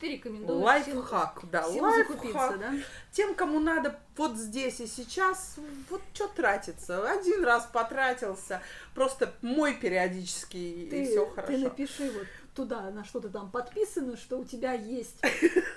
ты 0.00 0.12
рекомендуешь 0.12 0.62
лайфхак, 0.62 1.44
да, 1.50 1.62
сил, 1.64 1.72
сил 1.74 1.90
закупиться, 1.96 2.38
лайфхак. 2.38 2.60
да? 2.60 2.74
Тем, 3.12 3.34
кому 3.34 3.60
надо 3.60 3.98
вот 4.16 4.36
здесь 4.36 4.80
и 4.80 4.86
сейчас, 4.86 5.56
вот 5.90 6.02
что 6.12 6.26
тратится. 6.28 7.08
Один 7.08 7.44
раз 7.44 7.68
потратился, 7.72 8.60
просто 8.94 9.32
мой 9.42 9.74
периодически, 9.74 10.56
и 10.56 10.90
Ты, 10.90 11.04
все 11.06 11.24
ты 11.26 11.30
хорошо. 11.34 11.58
напиши 11.58 12.10
вот 12.10 12.26
туда, 12.54 12.90
на 12.90 13.04
что 13.04 13.20
то 13.20 13.28
там 13.28 13.50
подписано, 13.50 14.16
что 14.16 14.38
у 14.38 14.44
тебя 14.44 14.72
есть 14.72 15.20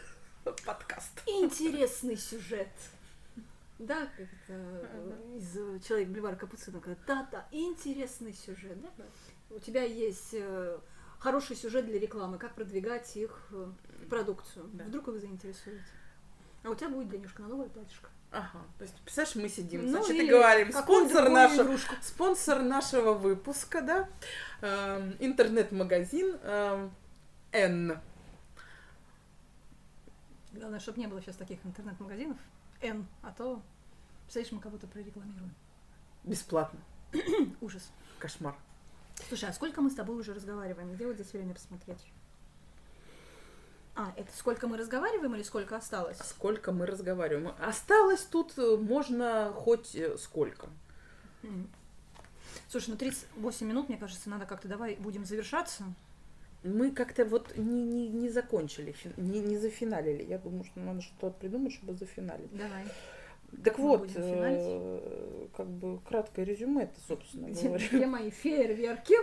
Подкаст. 0.66 1.12
интересный 1.28 2.18
сюжет. 2.18 2.70
Да, 3.80 4.08
как 4.18 4.28
это 4.48 5.18
из 5.38 5.56
э, 5.58 5.80
«Человек 5.88 6.10
Бульвара 6.10 6.36
Капуцина», 6.36 6.82
когда 6.82 7.00
да-да, 7.08 7.48
интересный 7.52 8.34
сюжет, 8.34 8.78
да? 8.82 8.90
У 9.50 9.60
тебя 9.60 9.84
есть 9.84 10.34
э, 10.34 10.78
хороший 11.18 11.56
сюжет 11.56 11.86
для 11.86 11.98
рекламы, 11.98 12.38
как 12.38 12.56
продвигать 12.56 13.16
их 13.16 13.48
э, 13.52 13.72
продукцию. 14.10 14.70
Да. 14.74 14.84
Вдруг 14.84 15.08
вы 15.08 15.20
заинтересуете. 15.20 15.82
А 16.64 16.70
у 16.70 16.76
тебя 16.76 16.90
будет 16.90 17.10
денежка 17.10 17.42
на 17.42 17.48
новое 17.48 17.70
платьишко. 17.70 18.10
Ага. 18.32 18.60
То 18.78 18.84
есть, 18.84 18.96
представляешь, 19.02 19.36
мы 19.36 19.50
сидим, 19.50 19.86
Ну, 19.86 19.90
значит, 19.90 20.12
и 20.12 20.28
говорим, 20.28 20.72
спонсор 20.72 21.28
игрушку. 21.30 21.96
спонсор 22.02 22.62
нашего 22.62 23.14
выпуска, 23.14 23.82
да, 23.82 24.10
эм, 24.62 25.16
интернет-магазин 25.20 26.38
эм, 26.44 26.92
N. 27.54 27.98
Главное, 30.52 30.80
чтобы 30.80 31.00
не 31.00 31.08
было 31.08 31.22
сейчас 31.22 31.38
таких 31.38 31.66
интернет-магазинов. 31.66 32.38
N, 32.82 33.08
а 33.22 33.32
то, 33.32 33.62
представляешь, 34.24 34.52
мы 34.52 34.60
кого-то 34.60 34.88
прорекламируем. 34.88 35.54
Бесплатно. 36.24 36.80
Ужас. 37.62 37.92
Кошмар. 38.20 38.56
Слушай, 39.28 39.50
а 39.50 39.54
сколько 39.54 39.82
мы 39.82 39.90
с 39.90 39.96
тобой 39.96 40.18
уже 40.18 40.34
разговариваем? 40.34 40.94
Где 40.94 41.06
вот 41.06 41.16
здесь 41.16 41.34
время 41.34 41.54
посмотреть? 41.54 42.06
А, 43.96 44.14
это 44.16 44.32
сколько 44.38 44.68
мы 44.68 44.78
разговариваем 44.78 45.36
или 45.36 45.44
сколько 45.44 45.76
осталось? 45.76 46.18
Сколько 46.20 46.72
мы 46.72 46.86
разговариваем. 46.86 47.54
Осталось 47.60 48.22
тут 48.22 48.58
э, 48.58 48.78
можно 48.78 49.52
хоть 49.54 49.94
э, 49.96 50.18
сколько. 50.18 50.70
Слушай, 52.70 52.92
ну 52.92 52.96
38 52.98 53.68
минут, 53.68 53.90
мне 53.90 53.98
кажется, 53.98 54.30
надо 54.30 54.46
как-то 54.46 54.68
давай 54.68 54.96
будем 54.96 55.26
завершаться. 55.26 55.84
Мы 56.64 56.91
как-то 56.91 57.24
вот 57.26 57.57
не, 57.57 57.84
не, 57.84 58.10
не 58.10 58.30
закончили, 58.30 58.93
не, 59.18 59.39
не 59.39 59.57
зафиналили. 59.57 60.24
Я 60.24 60.38
думаю, 60.38 60.66
что 60.66 60.80
надо 60.80 61.01
что-то 61.01 61.32
придумать, 61.39 61.74
чтобы 61.74 61.93
зафиналить. 61.93 62.51
Давай. 62.51 62.86
Так 63.64 63.78
мы 63.78 63.97
вот, 63.97 64.12
э, 64.14 65.47
как 65.55 65.68
бы 65.68 65.99
краткое 66.01 66.45
резюме, 66.45 66.84
это, 66.84 66.99
собственно 67.07 67.47
Где, 67.47 67.68
говоря. 67.68 67.88
где 67.88 68.05
мои 68.05 68.30
фейерверки? 68.30 69.16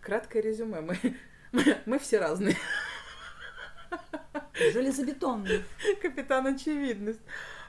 Краткое 0.00 0.42
резюме. 0.42 0.80
Мы, 0.80 0.96
мы, 1.52 1.62
мы 1.86 1.98
все 1.98 2.18
разные. 2.18 2.56
Железобетонные. 4.72 5.64
Капитан 6.02 6.46
Очевидность. 6.46 7.20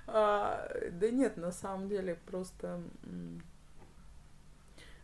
А, 0.07 0.69
да 0.91 1.09
нет, 1.09 1.38
на 1.38 1.51
самом 1.51 1.88
деле 1.89 2.15
просто 2.25 2.81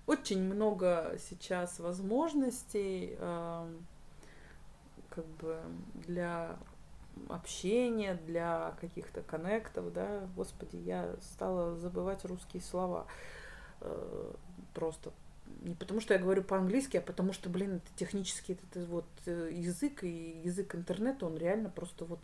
очень 0.07 0.41
много 0.41 1.15
сейчас 1.29 1.79
возможностей 1.79 3.15
ам, 3.19 3.85
как 5.09 5.25
бы 5.25 5.59
для 6.07 6.57
общения, 7.29 8.15
для 8.25 8.75
каких-то 8.79 9.21
коннектов, 9.21 9.93
да, 9.93 10.27
господи, 10.35 10.77
я 10.77 11.15
стала 11.21 11.75
забывать 11.75 12.25
русские 12.25 12.61
слова. 12.61 13.05
Э, 13.81 14.33
Просто 14.73 15.11
не 15.61 15.75
потому, 15.75 15.99
что 15.99 16.13
я 16.13 16.19
говорю 16.19 16.43
по-английски, 16.43 16.97
а 16.97 17.01
потому 17.01 17.33
что, 17.33 17.49
блин, 17.49 17.75
это 17.75 17.87
технически 17.95 18.53
этот 18.53 18.87
вот 18.87 19.05
э, 19.25 19.49
язык 19.51 20.03
и 20.03 20.41
язык 20.43 20.75
интернета, 20.75 21.25
он 21.25 21.37
реально 21.37 21.69
просто 21.69 22.05
вот 22.05 22.19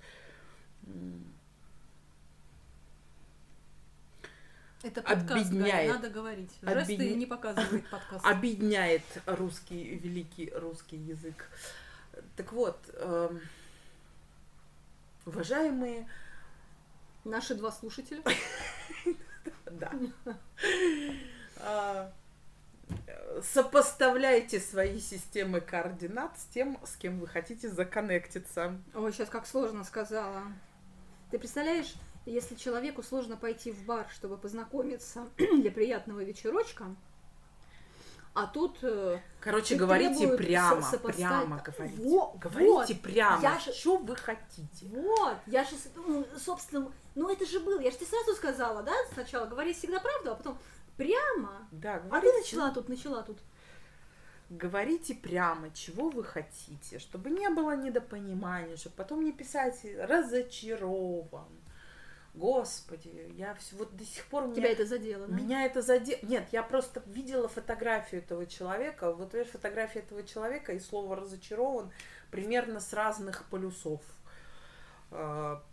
Это 4.84 5.02
подкаст, 5.02 5.32
Объединяет. 5.32 5.92
надо 5.92 6.10
говорить. 6.10 6.52
Жесты 6.62 6.94
Объединя- 6.96 7.16
не 7.16 7.26
показывает 7.26 7.88
подкаст. 7.90 8.26
объединяет 8.26 9.02
русский, 9.26 9.96
великий 9.96 10.52
русский 10.56 10.98
язык. 10.98 11.50
Так 12.36 12.52
вот, 12.54 12.78
эм, 12.94 13.42
уважаемые, 15.26 16.08
Наши 17.24 17.56
два 17.56 17.72
слушателя. 17.72 18.22
Да. 19.72 19.92
А, 21.58 22.14
Сопоставляйте 23.44 24.60
свои 24.62 25.00
системы 25.00 25.60
координат 25.60 26.40
с 26.40 26.46
тем, 26.46 26.80
с 26.86 26.96
кем 26.96 27.20
вы 27.20 27.28
хотите 27.28 27.70
законнектиться. 27.70 28.78
Ой, 28.96 29.12
сейчас 29.12 29.30
как 29.30 29.46
сложно 29.46 29.84
сказала. 29.84 30.44
Ты 31.32 31.38
представляешь, 31.40 31.94
если 32.32 32.56
человеку 32.56 33.04
сложно 33.04 33.38
пойти 33.38 33.72
в 33.72 33.84
бар, 33.86 34.08
чтобы 34.14 34.38
познакомиться 34.38 35.28
для 35.38 35.72
приятного 35.72 36.24
вечерочка, 36.24 36.86
а 38.34 38.46
тут... 38.46 38.78
э, 38.84 39.20
Короче, 39.40 39.76
говорите 39.76 40.28
прямо, 40.38 40.82
со- 40.84 40.92
сопоставить- 40.98 41.16
прямо 41.16 41.64
говорите. 41.66 42.04
Во- 42.04 42.34
говорите 42.38 42.94
вот. 42.94 43.02
прямо, 43.02 43.42
Я 43.42 43.58
же- 43.60 43.74
что 43.74 43.98
вы 43.98 44.16
хотите. 44.16 44.86
Вот, 44.92 45.38
я 45.48 45.64
же, 45.64 45.72
ну, 45.96 46.26
собственно, 46.38 46.92
ну 47.16 47.30
это 47.32 47.46
же 47.48 47.60
было, 47.60 47.80
я 47.80 47.90
же 47.90 47.98
тебе 47.98 48.06
сразу 48.08 48.36
сказала, 48.36 48.84
да, 48.84 48.94
сначала 49.14 49.48
говори 49.48 49.74
всегда 49.74 50.00
правду, 50.00 50.32
а 50.32 50.36
потом 50.36 50.58
прямо. 50.98 51.68
Да, 51.72 51.96
А 51.96 52.00
ты 52.00 52.08
говорите, 52.10 52.38
начала 52.40 52.70
тут, 52.72 52.90
начала 52.90 53.24
тут. 53.24 53.40
говорите 54.52 55.16
прямо, 55.16 55.72
чего 55.72 56.10
вы 56.10 56.24
хотите, 56.24 57.00
чтобы 57.00 57.32
не 57.32 57.50
было 57.50 57.76
недопонимания, 57.76 58.76
чтобы 58.78 58.96
потом 58.98 59.24
не 59.24 59.32
писать 59.32 59.84
разочарован. 60.00 61.48
Господи, 62.38 63.34
я 63.36 63.56
все 63.56 63.76
вот 63.78 63.96
до 63.96 64.06
сих 64.06 64.26
пор 64.28 64.52
Тебя 64.52 64.62
меня, 64.62 64.72
это 64.72 64.86
задело, 64.86 65.28
да? 65.28 65.36
меня 65.36 65.66
это 65.66 65.82
задело. 65.82 66.20
Нет, 66.22 66.48
я 66.52 66.62
просто 66.62 67.02
видела 67.08 67.48
фотографию 67.48 68.22
этого 68.22 68.46
человека. 68.46 69.12
Вот 69.12 69.34
видишь, 69.34 69.52
фотография 69.52 70.00
этого 70.00 70.22
человека 70.22 70.72
и 70.74 70.80
слово 70.80 71.16
разочарован 71.16 71.92
примерно 72.30 72.80
с 72.80 72.94
разных 72.94 73.44
полюсов. 73.50 74.02
А, 75.10 75.64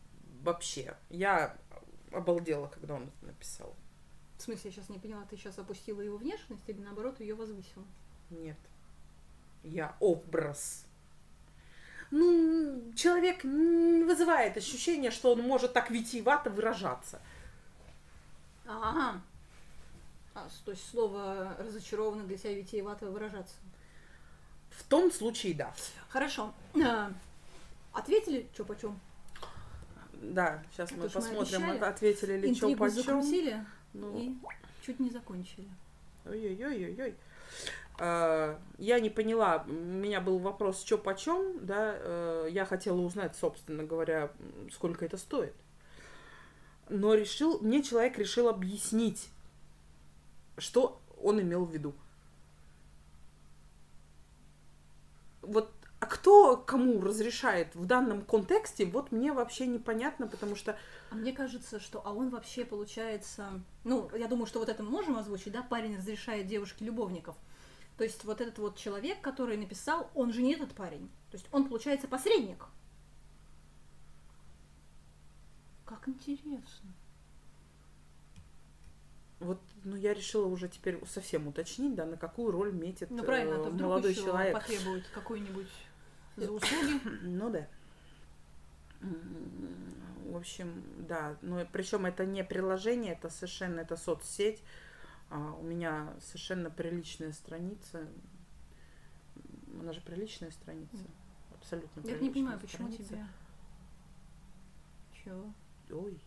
вообще, 0.42 0.96
я 1.10 1.54
обалдела, 2.12 2.68
когда 2.68 2.94
он 2.94 3.04
это 3.04 3.26
написал. 3.26 3.76
В 4.38 4.42
смысле, 4.42 4.70
я 4.70 4.76
сейчас 4.76 4.88
не 4.88 4.98
поняла, 4.98 5.24
ты 5.28 5.36
сейчас 5.36 5.58
опустила 5.58 6.00
его 6.00 6.16
внешность 6.16 6.66
или 6.66 6.80
наоборот 6.80 7.20
ее 7.20 7.34
возвысила? 7.34 7.84
Нет. 8.30 8.58
Я 9.62 9.96
образ. 10.00 10.83
Ну, 12.16 12.92
человек 12.94 13.42
не 13.42 14.04
вызывает 14.04 14.56
ощущение, 14.56 15.10
что 15.10 15.32
он 15.32 15.42
может 15.42 15.72
так 15.72 15.90
витиевато 15.90 16.48
выражаться. 16.48 17.20
Ага. 18.68 19.20
А, 20.32 20.48
то 20.64 20.70
есть 20.70 20.88
слово 20.88 21.56
разочарованно 21.58 22.22
для 22.22 22.38
тебя 22.38 22.54
витиевато 22.54 23.06
выражаться. 23.06 23.56
В 24.70 24.84
том 24.84 25.10
случае, 25.10 25.54
да. 25.54 25.74
Хорошо. 26.08 26.54
А, 26.86 27.10
Ответили, 27.92 28.48
что 28.54 28.64
почем? 28.64 29.00
Да, 30.12 30.62
сейчас 30.70 30.92
Это 30.92 31.00
мы 31.00 31.08
ж 31.08 31.14
мы 31.14 31.20
посмотрим, 31.20 31.64
обещали. 31.64 31.78
ответили 31.90 32.36
ли 32.36 32.54
что 32.54 32.76
почем. 32.76 33.02
закрутили 33.02 33.66
Ну, 33.92 34.16
и 34.20 34.34
чуть 34.86 35.00
не 35.00 35.10
закончили. 35.10 35.68
Ой-ой-ой-ой-ой. 36.26 37.16
А, 37.98 38.58
Я 38.78 38.98
не 39.00 39.10
поняла, 39.10 39.64
у 39.68 39.72
меня 39.72 40.20
был 40.20 40.38
вопрос, 40.38 40.82
что 40.82 40.98
почем, 40.98 41.64
да, 41.64 41.94
э, 41.96 42.48
я 42.50 42.64
хотела 42.64 43.00
узнать, 43.00 43.36
собственно 43.36 43.84
говоря, 43.84 44.32
сколько 44.72 45.04
это 45.04 45.16
стоит. 45.16 45.54
Но 46.88 47.14
решил, 47.14 47.60
мне 47.60 47.82
человек 47.82 48.18
решил 48.18 48.48
объяснить, 48.48 49.28
что 50.58 51.00
он 51.22 51.40
имел 51.40 51.64
в 51.64 51.72
виду. 51.72 51.94
Вот, 55.40 55.70
а 56.00 56.06
кто 56.06 56.56
кому 56.56 57.00
разрешает 57.00 57.74
в 57.74 57.86
данном 57.86 58.22
контексте, 58.22 58.86
вот 58.86 59.12
мне 59.12 59.32
вообще 59.32 59.66
непонятно, 59.66 60.26
потому 60.26 60.56
что 60.56 60.76
А 61.10 61.14
мне 61.14 61.32
кажется, 61.32 61.78
что 61.78 62.02
а 62.04 62.12
он 62.12 62.30
вообще 62.30 62.64
получается... 62.64 63.62
Ну, 63.84 64.10
я 64.16 64.26
думаю, 64.26 64.46
что 64.46 64.58
вот 64.58 64.68
это 64.68 64.82
мы 64.82 64.90
можем 64.90 65.16
озвучить, 65.16 65.52
да? 65.52 65.62
Парень 65.62 65.96
разрешает 65.96 66.46
девушке 66.46 66.84
любовников. 66.84 67.36
То 67.96 68.04
есть 68.04 68.24
вот 68.24 68.40
этот 68.40 68.58
вот 68.58 68.76
человек, 68.76 69.20
который 69.20 69.56
написал, 69.56 70.10
он 70.14 70.32
же 70.32 70.42
не 70.42 70.54
этот 70.54 70.72
парень. 70.74 71.08
То 71.30 71.36
есть 71.36 71.46
он, 71.52 71.68
получается, 71.68 72.08
посредник. 72.08 72.66
Как 75.84 76.08
интересно. 76.08 76.90
Вот, 79.40 79.60
ну, 79.84 79.96
я 79.96 80.14
решила 80.14 80.46
уже 80.46 80.68
теперь 80.68 81.04
совсем 81.06 81.46
уточнить, 81.46 81.94
да, 81.94 82.06
на 82.06 82.16
какую 82.16 82.50
роль 82.50 82.72
метит 82.72 83.10
Ну 83.10 83.22
правильно, 83.24 83.56
а 83.56 83.58
э, 83.58 83.64
то 83.64 83.70
вдруг 83.70 83.90
молодой 83.90 84.12
еще 84.12 84.22
человек. 84.22 84.54
потребует 84.54 85.06
какой-нибудь 85.08 85.68
за 86.36 86.50
услуги. 86.50 87.00
Ну 87.22 87.50
да. 87.50 87.68
В 90.24 90.36
общем, 90.36 90.82
да. 91.06 91.36
Ну, 91.42 91.64
причем 91.72 92.06
это 92.06 92.24
не 92.24 92.42
приложение, 92.42 93.12
это 93.12 93.28
совершенно 93.28 93.80
это 93.80 93.96
соцсеть. 93.96 94.62
А 95.30 95.52
у 95.54 95.62
меня 95.62 96.14
совершенно 96.20 96.70
приличная 96.70 97.32
страница. 97.32 98.06
Она 99.80 99.92
же 99.92 100.00
приличная 100.00 100.50
страница. 100.50 101.04
Абсолютно 101.54 102.00
Я 102.08 102.18
не 102.18 102.30
понимаю, 102.30 102.58
приличная 102.58 102.86
почему 102.88 103.04
страница. 103.06 103.14
тебе... 103.14 103.26
Чего? 105.24 105.54
Ой. 105.90 106.20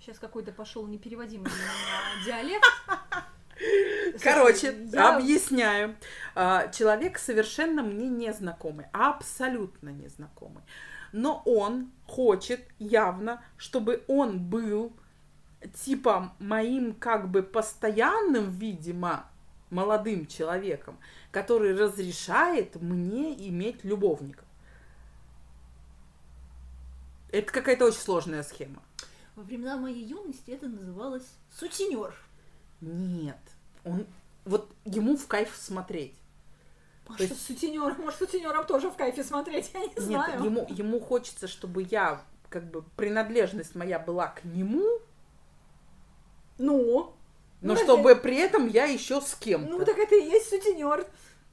Сейчас 0.00 0.18
какой-то 0.18 0.52
пошел 0.52 0.86
непереводимый 0.86 1.50
диалект. 2.24 2.64
Короче, 4.22 4.88
я- 4.92 5.16
объясняю. 5.16 5.96
А, 6.34 6.68
Человек 6.68 7.18
совершенно 7.18 7.82
мне 7.82 8.08
незнакомый, 8.08 8.86
абсолютно 8.92 9.88
незнакомый. 9.88 10.62
Но 11.12 11.42
он 11.46 11.90
хочет 12.06 12.60
явно, 12.78 13.42
чтобы 13.56 14.04
он 14.08 14.38
был 14.50 14.94
типа 15.68 16.32
моим 16.38 16.94
как 16.94 17.28
бы 17.30 17.42
постоянным, 17.42 18.50
видимо, 18.50 19.26
молодым 19.70 20.26
человеком, 20.26 20.98
который 21.32 21.74
разрешает 21.76 22.76
мне 22.80 23.34
иметь 23.48 23.84
любовников. 23.84 24.44
Это 27.30 27.52
какая-то 27.52 27.86
очень 27.86 27.98
сложная 28.00 28.42
схема. 28.42 28.82
Во 29.34 29.42
времена 29.42 29.76
моей 29.76 30.04
юности 30.04 30.50
это 30.52 30.68
называлось 30.68 31.26
сутенер. 31.58 32.14
Нет, 32.80 33.38
он 33.84 34.06
вот 34.44 34.70
ему 34.84 35.16
в 35.16 35.26
кайф 35.26 35.54
смотреть. 35.56 36.14
Может, 37.08 37.18
То 37.28 37.34
есть- 37.34 37.46
сутенер, 37.46 37.96
может, 37.98 38.18
сутенерам 38.18 38.64
тоже 38.66 38.90
в 38.90 38.96
кайфе 38.96 39.22
смотреть, 39.24 39.70
я 39.74 39.80
не 39.80 39.86
Нет, 39.88 40.00
знаю. 40.02 40.42
ему, 40.44 40.66
ему 40.70 41.00
хочется, 41.00 41.46
чтобы 41.48 41.82
я, 41.82 42.22
как 42.48 42.70
бы, 42.70 42.82
принадлежность 42.96 43.74
моя 43.74 43.98
была 43.98 44.28
к 44.28 44.44
нему, 44.44 44.84
Ну? 46.58 47.14
но 47.60 47.74
Ну, 47.74 47.76
чтобы 47.76 48.16
при 48.16 48.36
этом 48.36 48.68
я 48.68 48.84
еще 48.84 49.20
с 49.20 49.34
кем-то. 49.34 49.70
Ну, 49.70 49.84
так 49.84 49.98
это 49.98 50.14
и 50.14 50.24
есть 50.24 50.48
сутенер. 50.48 51.06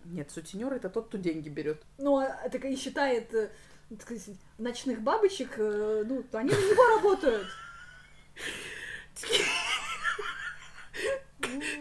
Нет, 0.05 0.31
сутенер 0.31 0.73
это 0.73 0.89
тот, 0.89 1.07
кто 1.07 1.17
деньги 1.17 1.49
берет. 1.49 1.81
Ну, 1.97 2.17
а 2.17 2.49
так 2.49 2.65
и 2.65 2.75
считает 2.75 3.33
э, 3.33 3.49
так 3.89 4.01
сказать, 4.01 4.37
ночных 4.57 5.01
бабочек, 5.01 5.53
э, 5.57 6.03
ну, 6.05 6.23
то 6.23 6.39
они 6.39 6.49
на 6.49 6.55
него 6.55 6.87
работают. 6.95 7.47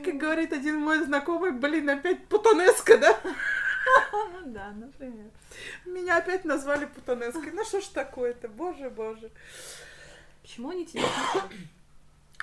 Как 0.05 0.17
говорит 0.17 0.53
один 0.53 0.77
мой 0.77 1.03
знакомый, 1.05 1.53
блин, 1.53 1.89
опять 1.91 2.27
путанеска, 2.27 2.99
да? 2.99 3.19
Ну 4.13 4.53
да, 4.53 4.71
например. 4.73 5.31
Меня 5.85 6.19
опять 6.19 6.45
назвали 6.45 6.87
путанеской. 6.87 7.53
Ну 7.53 7.65
что 7.65 7.81
ж 7.81 7.85
такое-то, 7.87 8.49
боже, 8.49 8.91
боже. 8.91 9.31
Почему 10.43 10.71
они 10.71 10.85
пишут? 10.85 11.09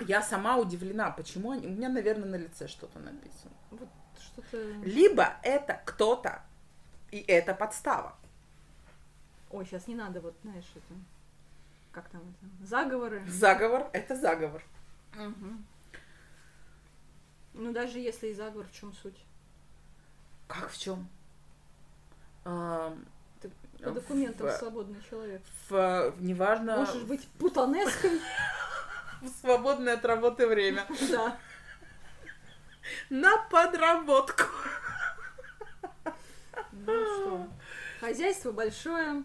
Я 0.01 0.21
сама 0.21 0.57
удивлена, 0.57 1.11
почему 1.11 1.51
они... 1.51 1.67
У 1.67 1.71
меня, 1.71 1.89
наверное, 1.89 2.29
на 2.29 2.35
лице 2.35 2.67
что-то 2.67 2.99
написано. 2.99 3.51
Вот 3.71 3.89
что-то... 4.19 4.57
Либо 4.83 5.33
это 5.43 5.81
кто-то, 5.85 6.41
и 7.11 7.19
это 7.19 7.53
подстава. 7.53 8.15
Ой, 9.51 9.65
сейчас 9.65 9.87
не 9.87 9.95
надо, 9.95 10.21
вот, 10.21 10.35
знаешь, 10.43 10.69
это... 10.75 10.93
Как 11.91 12.07
там 12.09 12.21
это? 12.21 12.65
Заговоры. 12.67 13.25
Заговор— 13.27 13.89
это 13.93 14.15
заговор. 14.15 14.63
Мгм. 15.15 15.65
Ну, 17.53 17.73
даже 17.73 17.99
если 17.99 18.27
и 18.27 18.33
заговор, 18.33 18.67
в 18.67 18.71
чем 18.71 18.93
суть? 18.93 19.17
Как 20.47 20.69
в 20.69 20.77
чем? 20.79 21.09
Ты 22.43 23.49
по 23.83 23.91
документам 23.91 24.47
в, 24.47 24.51
свободный 24.51 25.01
человек. 25.09 25.41
в- 25.69 26.13
неважно, 26.19 26.77
Можешь 26.77 27.03
быть 27.03 27.27
путанеской. 27.39 28.19
в 29.21 29.27
свободное 29.27 29.93
от 29.95 30.05
работы 30.05 30.47
время. 30.47 30.85
Да. 31.11 31.37
На 33.09 33.37
подработку. 33.49 34.43
Ну 36.71 37.05
что, 37.05 37.47
хозяйство 37.99 38.51
большое, 38.51 39.23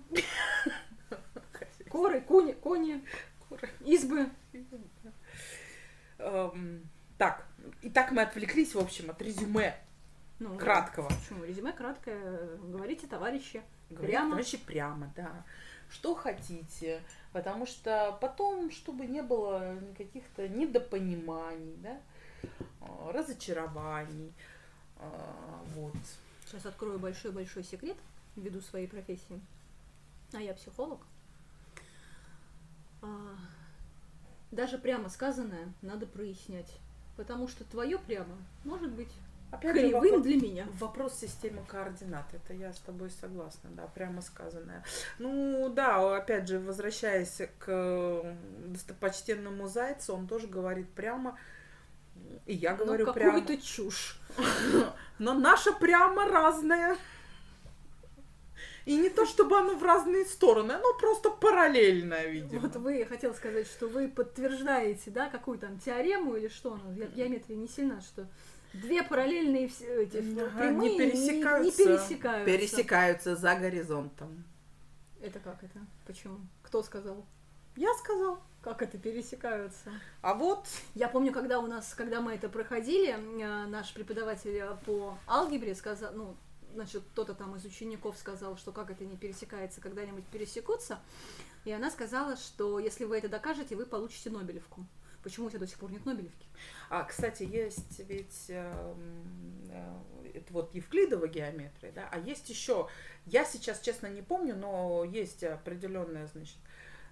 коры, 1.89 2.21
кони, 2.21 2.53
кони, 2.53 3.03
избы. 3.81 4.29
Эм, 6.19 6.83
Так, 7.17 7.47
и 7.81 7.89
так 7.91 8.11
мы 8.11 8.23
отвлеклись, 8.23 8.75
в 8.75 8.79
общем, 8.79 9.11
от 9.11 9.23
резюме 9.23 9.77
Ну, 10.41 10.59
краткого. 10.59 11.09
Почему? 11.09 11.45
Резюме 11.45 11.73
краткое. 11.73 12.57
Говорите, 12.59 13.07
товарищи. 13.07 13.63
Говорят, 13.89 14.11
Прямо. 14.11 14.31
товарищи, 14.31 14.59
прямо, 14.59 15.13
да. 15.17 15.45
Что 15.95 16.15
хотите, 16.15 17.01
потому 17.33 17.67
что 17.67 18.19
потом, 18.21 18.71
чтобы 18.73 19.07
не 19.07 19.23
было 19.23 19.79
каких-то 19.97 20.49
недопониманий, 20.49 21.77
да, 21.77 22.01
а, 22.81 23.13
разочарований, 23.13 24.33
а, 24.99 25.63
вот. 25.77 25.95
Сейчас 26.47 26.67
открою 26.67 26.99
большой-большой 26.99 27.63
секрет 27.63 27.97
ввиду 28.37 28.61
своей 28.61 28.89
профессии. 28.89 29.41
А 30.33 30.41
я 30.41 30.53
психолог. 30.55 31.01
А, 33.01 33.37
даже 34.51 34.79
прямо 34.79 35.09
сказанное 35.09 35.73
надо 35.81 36.07
прояснять. 36.07 36.73
Потому 37.17 37.47
что 37.47 37.63
твое 37.65 37.99
прямо 37.99 38.37
может 38.65 38.91
быть 38.91 39.13
Опять 39.55 39.73
кривым 39.73 39.91
же, 39.91 40.11
вопрос, 40.11 40.23
для 40.23 40.37
меня. 40.37 40.67
Вопрос 40.79 41.19
системы 41.19 41.65
координат. 41.67 42.27
Это 42.33 42.53
я 42.55 42.73
с 42.73 42.79
тобой 42.79 43.11
согласна, 43.11 43.71
да, 43.73 43.87
прямо 43.87 44.23
сказанное. 44.23 44.85
Ну 45.19 45.69
да, 45.69 46.17
опять 46.17 46.49
же, 46.49 46.59
возвращаясь 46.59 47.41
к 47.59 48.37
достопочтенному 48.67 49.69
Зайцу, 49.69 50.15
он 50.15 50.27
тоже 50.27 50.47
говорит 50.47 50.89
прямо, 50.91 51.39
и 52.47 52.55
я 52.55 52.75
говорю 52.75 53.07
ну, 53.07 53.13
прямо. 53.13 53.41
какую-то 53.41 53.63
чушь. 53.65 54.19
Но 55.19 55.35
наша 55.35 55.73
прямо 55.73 56.27
разная. 56.27 56.97
И 58.85 58.97
не 58.97 59.09
то, 59.09 59.25
чтобы 59.25 59.59
оно 59.59 59.77
в 59.77 59.83
разные 59.83 60.27
стороны, 60.27 60.73
оно 60.73 60.93
просто 60.99 61.31
параллельное, 61.31 62.27
видимо. 62.27 62.61
Вот 62.61 62.77
вы, 62.77 62.97
я 62.97 63.07
хотела 63.07 63.33
сказать, 63.33 63.67
что 63.67 63.89
вы 63.89 64.09
подтверждаете, 64.09 65.11
да, 65.11 65.31
какую 65.31 65.59
там 65.59 65.79
теорему 65.79 66.37
или 66.37 66.49
что, 66.49 66.77
ну, 66.77 66.93
я- 66.93 67.07
геометрия 67.07 67.57
не 67.57 67.67
сильна, 67.67 68.03
что 68.03 68.29
две 68.75 69.03
параллельные 69.03 69.67
эти 69.67 70.21
прямые 70.21 70.93
не 70.93 70.99
пересекаются. 70.99 71.83
Не, 71.83 71.87
пересекаются. 71.87 72.45
Пересекаются 72.45 73.37
за 73.37 73.55
горизонтом. 73.55 74.45
Это 75.23 75.39
как 75.39 75.63
это? 75.63 75.79
Почему? 76.07 76.39
Кто 76.63 76.83
сказал? 76.83 77.25
Я 77.77 77.95
сказал. 77.95 78.41
Как 78.61 78.81
это 78.83 78.97
пересекаются? 78.99 79.91
А 80.23 80.35
вот 80.35 80.67
Я 80.95 81.09
помню, 81.09 81.33
когда 81.33 81.59
у 81.59 81.67
нас, 81.67 81.93
когда 81.95 82.21
мы 82.21 82.33
это 82.33 82.49
проходили, 82.49 83.11
э, 83.11 83.67
наш 83.67 83.93
преподаватель 83.93 84.57
э, 84.57 84.77
по 84.87 85.19
алгебре 85.27 85.75
сказал, 85.75 86.13
ну, 86.15 86.37
значит, 86.73 87.03
кто-то 87.13 87.35
там 87.35 87.57
из 87.57 87.65
учеников 87.65 88.17
сказал, 88.17 88.57
что 88.57 88.73
как 88.73 88.91
это 88.91 89.05
не 89.05 89.17
пересекается, 89.17 89.81
когда-нибудь 89.81 90.25
пересекутся. 90.27 90.99
И 91.65 91.73
она 91.73 91.91
сказала, 91.91 92.37
что 92.37 92.79
если 92.79 93.05
вы 93.05 93.19
это 93.19 93.29
докажете, 93.29 93.77
вы 93.77 93.87
получите 93.87 94.31
Нобелевку. 94.31 94.87
Почему 95.25 95.47
у 95.47 95.51
тебя 95.51 95.61
до 95.61 95.67
сих 95.67 95.79
пор 95.79 95.91
нет 95.91 96.05
Нобелевки? 96.05 96.47
А, 96.91 97.03
кстати, 97.05 97.45
есть 97.45 97.99
ведь 98.01 98.45
эм, 98.49 99.65
э, 99.71 99.99
это 100.35 100.53
вот 100.53 100.75
Евклидова 100.75 101.27
геометрия, 101.27 101.93
да, 101.93 102.09
а 102.13 102.19
есть 102.19 102.51
еще, 102.51 102.89
я 103.25 103.47
сейчас, 103.47 103.81
честно, 103.81 104.07
не 104.07 104.21
помню, 104.21 104.55
но 104.55 105.03
есть 105.03 105.43
определенная, 105.43 106.27
значит, 106.27 106.59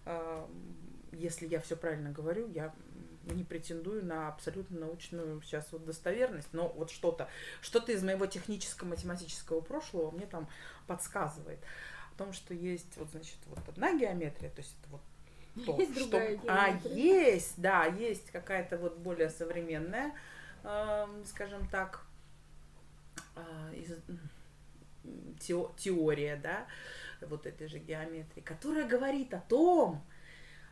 эм, 0.05 0.77
если 1.13 1.47
я 1.47 1.59
все 1.61 1.75
правильно 1.75 2.13
говорю, 2.13 2.49
я 2.49 2.75
не 3.25 3.45
претендую 3.45 4.05
на 4.05 4.29
абсолютно 4.29 4.81
научную 4.81 5.41
сейчас 5.41 5.73
вот 5.73 5.87
достоверность, 5.87 6.49
но 6.53 6.69
вот 6.69 6.91
что-то, 6.91 7.29
что-то 7.63 7.93
из 7.93 8.03
моего 8.03 8.27
техническо-математического 8.27 9.63
прошлого 9.63 10.11
мне 10.11 10.27
там 10.27 10.49
подсказывает 10.87 11.61
о 12.15 12.19
том, 12.19 12.35
что 12.35 12.53
есть 12.53 12.95
вот, 12.97 13.09
значит, 13.11 13.39
вот 13.47 13.61
одна 13.69 13.97
геометрия, 13.97 14.51
то 14.51 14.61
есть 14.61 14.77
это 14.81 14.91
вот 14.91 15.01
то, 15.67 15.77
Есть 15.79 15.95
другая 15.95 16.39
что- 16.39 16.47
А, 16.49 16.79
есть, 16.89 17.55
да, 17.61 17.85
есть 17.87 18.31
какая-то 18.31 18.79
вот 18.79 18.99
более 18.99 19.29
современная, 19.29 20.13
эм, 20.65 21.25
скажем 21.27 21.67
так, 21.69 22.07
а, 23.37 23.71
из- 23.75 23.99
м, 24.09 25.37
тео- 25.41 25.73
теория, 25.77 26.37
да, 26.37 26.67
вот 27.21 27.47
этой 27.47 27.69
же 27.69 27.79
геометрии, 27.79 28.41
которая 28.41 28.87
говорит 28.87 29.35
о 29.35 29.41
том, 29.41 30.03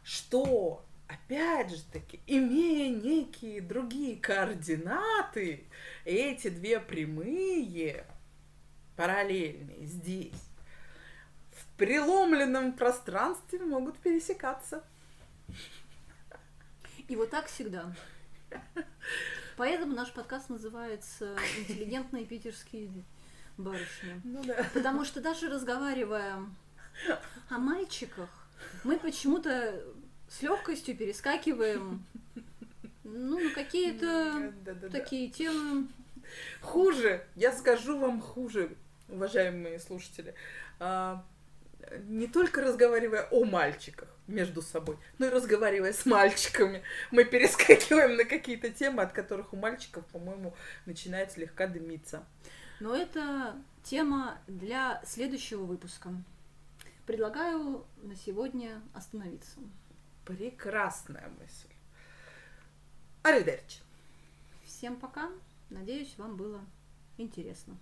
что, 0.02 0.84
опять 1.08 1.70
же 1.70 1.82
таки, 1.92 2.20
имея 2.26 2.88
некие 2.94 3.60
другие 3.60 4.16
координаты, 4.16 5.64
эти 6.04 6.48
две 6.48 6.80
прямые, 6.80 8.04
параллельные 8.96 9.84
здесь, 9.86 10.49
преломленном 11.80 12.74
пространстве 12.74 13.60
могут 13.60 13.96
пересекаться. 13.96 14.84
И 17.08 17.16
вот 17.16 17.30
так 17.30 17.46
всегда. 17.46 17.90
Поэтому 19.56 19.94
наш 19.94 20.12
подкаст 20.12 20.50
называется 20.50 21.34
«Интеллигентные 21.58 22.26
питерские 22.26 22.90
барышни». 23.56 24.20
Ну 24.24 24.44
да. 24.44 24.66
Потому 24.74 25.06
что 25.06 25.22
даже 25.22 25.48
разговаривая 25.48 26.44
о 27.48 27.58
мальчиках, 27.58 28.28
мы 28.84 28.98
почему-то 28.98 29.82
с 30.28 30.42
легкостью 30.42 30.94
перескакиваем 30.94 32.04
ну, 33.04 33.38
на 33.38 33.54
какие-то 33.54 34.52
Да-да-да. 34.66 34.88
такие 34.90 35.30
темы. 35.30 35.88
Хуже, 36.60 37.26
я 37.36 37.52
скажу 37.52 37.98
вам 37.98 38.20
хуже, 38.20 38.76
уважаемые 39.08 39.80
слушатели. 39.80 40.34
Не 42.04 42.26
только 42.26 42.60
разговаривая 42.60 43.26
о 43.30 43.44
мальчиках 43.44 44.08
между 44.26 44.62
собой, 44.62 44.96
но 45.18 45.26
и 45.26 45.30
разговаривая 45.30 45.92
с 45.92 46.06
мальчиками, 46.06 46.82
мы 47.10 47.24
перескакиваем 47.24 48.16
на 48.16 48.24
какие-то 48.24 48.70
темы, 48.70 49.02
от 49.02 49.12
которых 49.12 49.52
у 49.52 49.56
мальчиков, 49.56 50.04
по-моему, 50.06 50.54
начинает 50.86 51.32
слегка 51.32 51.66
дымиться. 51.66 52.24
Но 52.80 52.96
это 52.96 53.56
тема 53.82 54.38
для 54.46 55.02
следующего 55.04 55.64
выпуска. 55.64 56.10
Предлагаю 57.06 57.84
на 58.02 58.14
сегодня 58.14 58.80
остановиться. 58.94 59.58
Прекрасная 60.24 61.28
мысль. 61.40 61.68
Аривидерчи. 63.22 63.80
Всем 64.64 64.96
пока. 64.96 65.28
Надеюсь, 65.70 66.14
вам 66.16 66.36
было 66.36 66.60
интересно. 67.18 67.76